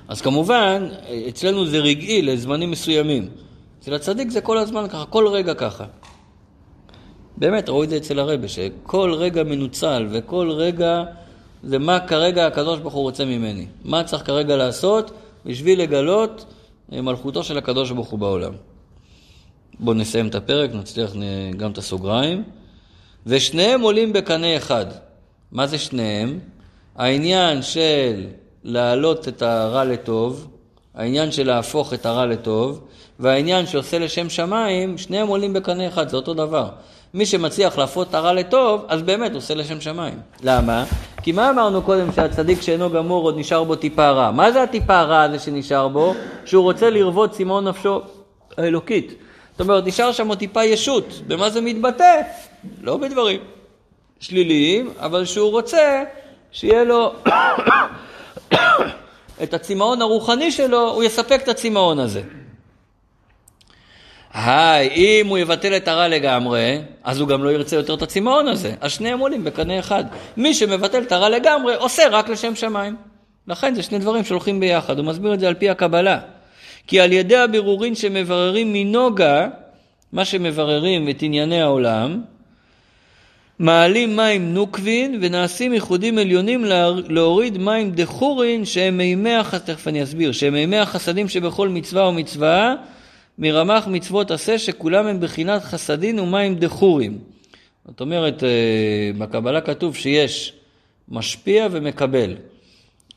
אז 0.09 0.21
כמובן, 0.21 0.89
אצלנו 1.29 1.67
זה 1.67 1.79
רגעי 1.79 2.23
לזמנים 2.23 2.71
מסוימים. 2.71 3.29
אצל 3.81 3.95
הצדיק 3.95 4.31
זה 4.31 4.41
כל 4.41 4.59
הזמן 4.59 4.89
ככה, 4.89 5.05
כל 5.05 5.29
רגע 5.29 5.55
ככה. 5.55 5.85
באמת, 7.37 7.69
ראו 7.69 7.85
את 7.85 7.91
זה 7.91 7.97
אצל 7.97 8.19
הרבה, 8.19 8.49
שכל 8.49 9.15
רגע 9.15 9.45
מנוצל 9.45 10.07
וכל 10.11 10.51
רגע 10.51 11.03
זה 11.63 11.79
מה 11.79 12.01
כרגע 12.01 12.47
הקדוש 12.47 12.81
ברוך 12.81 12.95
הוא 12.95 13.03
רוצה 13.03 13.25
ממני. 13.25 13.67
מה 13.85 14.05
צריך 14.05 14.27
כרגע 14.27 14.57
לעשות 14.57 15.11
בשביל 15.47 15.83
לגלות 15.83 16.45
מלכותו 16.93 17.45
של 17.45 17.59
הקדוש 17.59 17.91
ברוך 17.91 18.09
הוא 18.09 18.19
בעולם. 18.19 18.53
בואו 19.81 19.97
נסיים 19.97 20.29
את 20.29 20.35
הפרק, 20.35 20.75
נצליח 20.75 21.13
גם 21.57 21.71
את 21.71 21.79
הסוגריים. 21.79 22.43
ושניהם 23.27 23.81
עולים 23.81 24.13
בקנה 24.13 24.57
אחד. 24.57 24.87
מה 25.53 25.67
זה 25.67 25.79
שניהם? 25.79 26.39
העניין 26.97 27.63
של 27.63 28.27
להעלות 28.65 29.29
את 29.29 29.43
הרע 29.43 29.85
לטוב, 29.85 30.49
העניין 30.95 31.33
של 31.33 31.47
להפוך 31.47 31.95
את 31.95 32.07
הרע 32.07 32.27
לטוב, 32.27 32.81
והעניין 33.21 33.67
שעושה 33.67 33.99
לשם 33.99 34.29
שמיים, 34.29 34.99
שניהם 34.99 35.29
עולים 35.29 35.53
בקנה 35.53 35.89
אחד, 35.89 36.09
זה 36.09 36.17
אותו 36.17 36.35
דבר. 36.35 36.69
מי 37.15 37.27
שמצליח 37.27 37.79
להפוך 37.79 38.09
את 38.09 38.15
הרע 38.15 38.33
לטוב, 38.33 38.85
אז 38.89 39.03
באמת 39.03 39.35
עושה 39.35 39.55
לשם 39.55 39.81
שמיים. 39.81 40.19
למה? 40.43 40.85
כי 41.23 41.33
מה 41.33 41.51
אמרנו 41.51 41.83
קודם 41.83 42.13
שהצדיק 42.13 42.63
שאינו 42.63 42.91
גמור 42.91 43.25
עוד 43.25 43.39
נשאר 43.39 43.65
בו 43.65 43.77
טיפה 43.77 44.11
רע? 44.11 44.31
מה 44.31 44.53
זה 44.53 44.63
הטיפה 44.63 44.99
הרע 44.99 45.23
הזה 45.23 45.39
שנשאר 45.39 45.89
בו? 45.89 46.15
שהוא 46.45 46.63
רוצה 46.63 46.91
לרבות 46.91 47.31
צמאון 47.31 47.69
נפשו 47.69 48.01
האלוקית. 48.57 49.15
זאת 49.53 49.61
אומרת, 49.61 49.87
נשאר 49.87 50.13
שם 50.13 50.29
עוד 50.29 50.39
טיפה 50.39 50.65
ישות. 50.65 51.21
במה 51.27 51.51
זה 51.51 51.61
מתבטא? 51.61 52.21
לא 52.83 52.97
בדברים 52.97 53.41
שליליים, 54.21 54.91
אבל 55.01 55.25
שהוא 55.25 55.51
רוצה 55.51 56.03
שיהיה 56.53 56.85
לו 56.85 57.13
את 59.43 59.55
הצמאון 59.55 60.03
הרוחני 60.03 60.53
שלו, 60.53 60.91
הוא 60.91 61.05
יספק 61.05 61.41
את 61.43 61.49
הצמאון 61.49 61.99
הזה. 61.99 62.23
היי, 64.35 64.89
אם 64.89 65.27
הוא 65.27 65.39
יבטל 65.39 65.77
את 65.77 65.89
הרע 65.89 66.09
לגמרי, 66.09 66.81
אז 67.05 67.21
הוא 67.21 67.29
גם 67.29 67.45
לא 67.45 67.51
ירצה 67.51 67.77
יותר 67.77 67.95
את 67.95 68.03
הצמאון 68.03 68.49
הזה. 68.49 68.75
אז 68.81 68.93
שניהם 68.93 69.19
עולים 69.19 69.45
בקנה 69.45 69.79
אחד. 69.79 70.05
מי 70.37 70.55
שמבטל 70.55 71.03
את 71.03 71.13
הרע 71.13 71.29
לגמרי, 71.29 71.75
עושה 71.75 72.03
רק 72.11 72.29
לשם 72.29 72.55
שמיים. 72.55 72.97
לכן 73.49 73.75
זה 73.75 73.83
שני 73.83 73.99
דברים 73.99 74.25
שהולכים 74.25 74.61
ביחד. 74.61 74.99
הוא 74.99 75.07
מסביר 75.07 75.35
את 75.35 75.41
זה 75.41 75.49
על 75.49 75.55
פי 75.55 75.71
הקבלה. 75.71 76.19
כי 76.87 77.01
על 77.01 77.13
ידי 77.13 77.37
הבירורים 77.37 77.95
שמבררים 77.95 78.73
מנוגה, 78.73 79.49
מה 80.13 80.25
שמבררים 80.25 81.09
את 81.09 81.23
ענייני 81.23 81.63
העולם, 81.63 82.23
מעלים 83.59 84.17
מים 84.17 84.55
נוקבין 84.55 85.19
ונעשים 85.21 85.73
ייחודים 85.73 86.19
עליונים 86.19 86.65
להוריד 87.09 87.59
מים 87.59 87.91
דחורין 87.91 88.65
שהם 88.65 88.97
מימי 88.97 89.35
החסדים, 89.35 89.75
תכף 89.75 89.89
אני 89.89 90.03
אסביר, 90.03 90.33
שהם 90.33 90.53
מימי 90.53 90.79
החסדים 90.79 91.29
שבכל 91.29 91.69
מצווה 91.69 92.09
ומצווה 92.09 92.75
מרמ"ח 93.39 93.87
מצוות 93.87 94.31
עשה 94.31 94.59
שכולם 94.59 95.07
הם 95.07 95.21
בחינת 95.21 95.63
חסדין 95.63 96.19
ומים 96.19 96.55
דחורים. 96.55 97.19
זאת 97.87 98.01
אומרת, 98.01 98.45
אה, 98.45 99.11
בקבלה 99.19 99.61
כתוב 99.61 99.97
שיש 99.97 100.53
משפיע 101.09 101.69
ומקבל. 101.71 102.35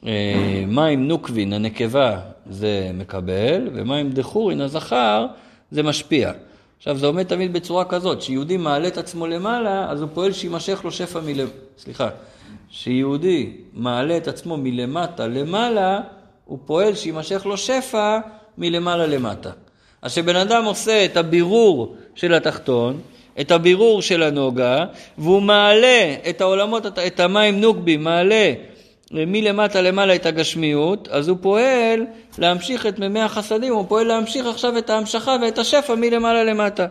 אה, 0.06 0.64
מים 0.68 1.08
נוקבין, 1.08 1.54
הנקבה, 1.54 2.20
זה 2.50 2.92
מקבל, 2.94 3.70
ומים 3.74 4.12
דחורין, 4.12 4.62
הזכר, 4.62 5.26
זה 5.72 5.84
משפיע. 5.84 6.32
עכשיו, 6.78 6.98
זה 6.98 7.06
עומד 7.06 7.24
תמיד 7.24 7.54
בצורה 7.54 7.86
כזאת, 7.86 8.22
שיהודי 8.22 8.58
מעלה 8.58 8.88
את 8.88 8.98
עצמו 8.98 9.28
למעלה, 9.28 9.92
אז 9.92 10.02
הוא 10.02 10.10
פועל 10.14 10.32
שימשך 10.32 10.82
לו 10.84 10.92
שפע 10.92 11.20
מלמעלה. 11.20 11.50
סליחה. 11.78 12.10
שיהודי 12.70 13.52
מעלה 13.74 14.18
את 14.18 14.28
עצמו 14.28 14.58
מלמטה 14.58 15.28
למעלה, 15.28 16.02
הוא 16.46 16.60
פועל 16.66 16.96
שיימשך 16.96 17.46
לו 17.46 17.58
שפע 17.58 18.20
מלמעלה 18.58 19.08
למטה. 19.08 19.50
אז 20.02 20.12
כשבן 20.12 20.36
אדם 20.36 20.66
עושה 20.66 21.06
את 21.06 21.18
הבירור 21.18 21.96
של 22.16 22.34
התחתון, 22.34 23.00
את 23.40 23.52
הבירור 23.52 24.02
של 24.02 24.24
הנוגה, 24.24 24.86
והוא 25.18 25.42
מעלה 25.42 26.16
את 26.30 26.42
העולמות, 26.42 26.86
את 27.08 27.20
המים 27.20 27.62
נוקבי, 27.62 27.98
מעלה 27.98 28.54
מלמטה 29.12 29.82
למעלה 29.82 30.16
את 30.16 30.26
הגשמיות, 30.26 31.08
אז 31.08 31.28
הוא 31.28 31.38
פועל 31.42 32.06
להמשיך 32.38 32.86
את 32.86 33.00
מימי 33.00 33.20
החסדים, 33.20 33.74
הוא 33.74 33.86
פועל 33.88 34.08
להמשיך 34.08 34.46
עכשיו 34.46 34.78
את 34.78 34.90
ההמשכה 34.90 35.36
ואת 35.42 35.58
השפע 35.58 35.96
מלמעלה 35.96 36.44
למטה. 36.44 36.88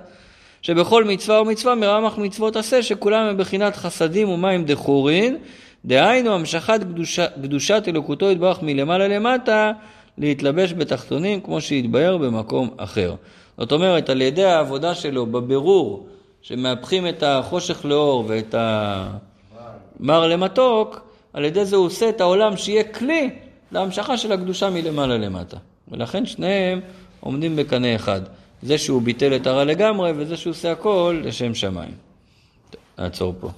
שבכל 0.62 1.04
מצווה 1.04 1.42
ומצווה 1.42 1.74
מרמח 1.74 2.18
מצוות 2.18 2.56
עשה, 2.56 2.82
שכולם 2.82 3.26
הם 3.26 3.36
בחינת 3.36 3.76
חסדים 3.76 4.28
ומים 4.28 4.64
דחורין, 4.64 5.36
דהיינו 5.84 6.34
המשכת 6.34 6.80
קדושה, 6.80 7.26
קדושת 7.42 7.84
אלוקותו 7.88 8.30
יתברך 8.30 8.62
מלמעלה 8.62 9.08
למטה, 9.08 9.72
להתלבש 10.18 10.72
בתחתונים 10.72 11.40
כמו 11.40 11.60
שהתבהר 11.60 12.16
במקום 12.16 12.70
אחר. 12.76 13.14
זאת 13.58 13.72
אומרת, 13.72 14.10
על 14.10 14.20
ידי 14.22 14.44
העבודה 14.44 14.94
שלו 14.94 15.26
בבירור, 15.26 16.06
שמהפכים 16.42 17.08
את 17.08 17.22
החושך 17.22 17.84
לאור 17.84 18.24
ואת 18.28 18.54
המר 18.58 20.26
למתוק, 20.26 21.05
על 21.36 21.44
ידי 21.44 21.64
זה 21.64 21.76
הוא 21.76 21.86
עושה 21.86 22.08
את 22.08 22.20
העולם 22.20 22.56
שיהיה 22.56 22.84
כלי 22.84 23.30
להמשכה 23.72 24.16
של 24.16 24.32
הקדושה 24.32 24.70
מלמעלה 24.70 25.18
למטה. 25.18 25.56
ולכן 25.88 26.26
שניהם 26.26 26.80
עומדים 27.20 27.56
בקנה 27.56 27.96
אחד. 27.96 28.20
זה 28.62 28.78
שהוא 28.78 29.02
ביטל 29.02 29.36
את 29.36 29.46
הרע 29.46 29.64
לגמרי 29.64 30.12
וזה 30.16 30.36
שהוא 30.36 30.50
עושה 30.50 30.72
הכל 30.72 31.20
לשם 31.24 31.54
שמיים. 31.54 31.94
נעצור 32.98 33.34
פה. 33.40 33.50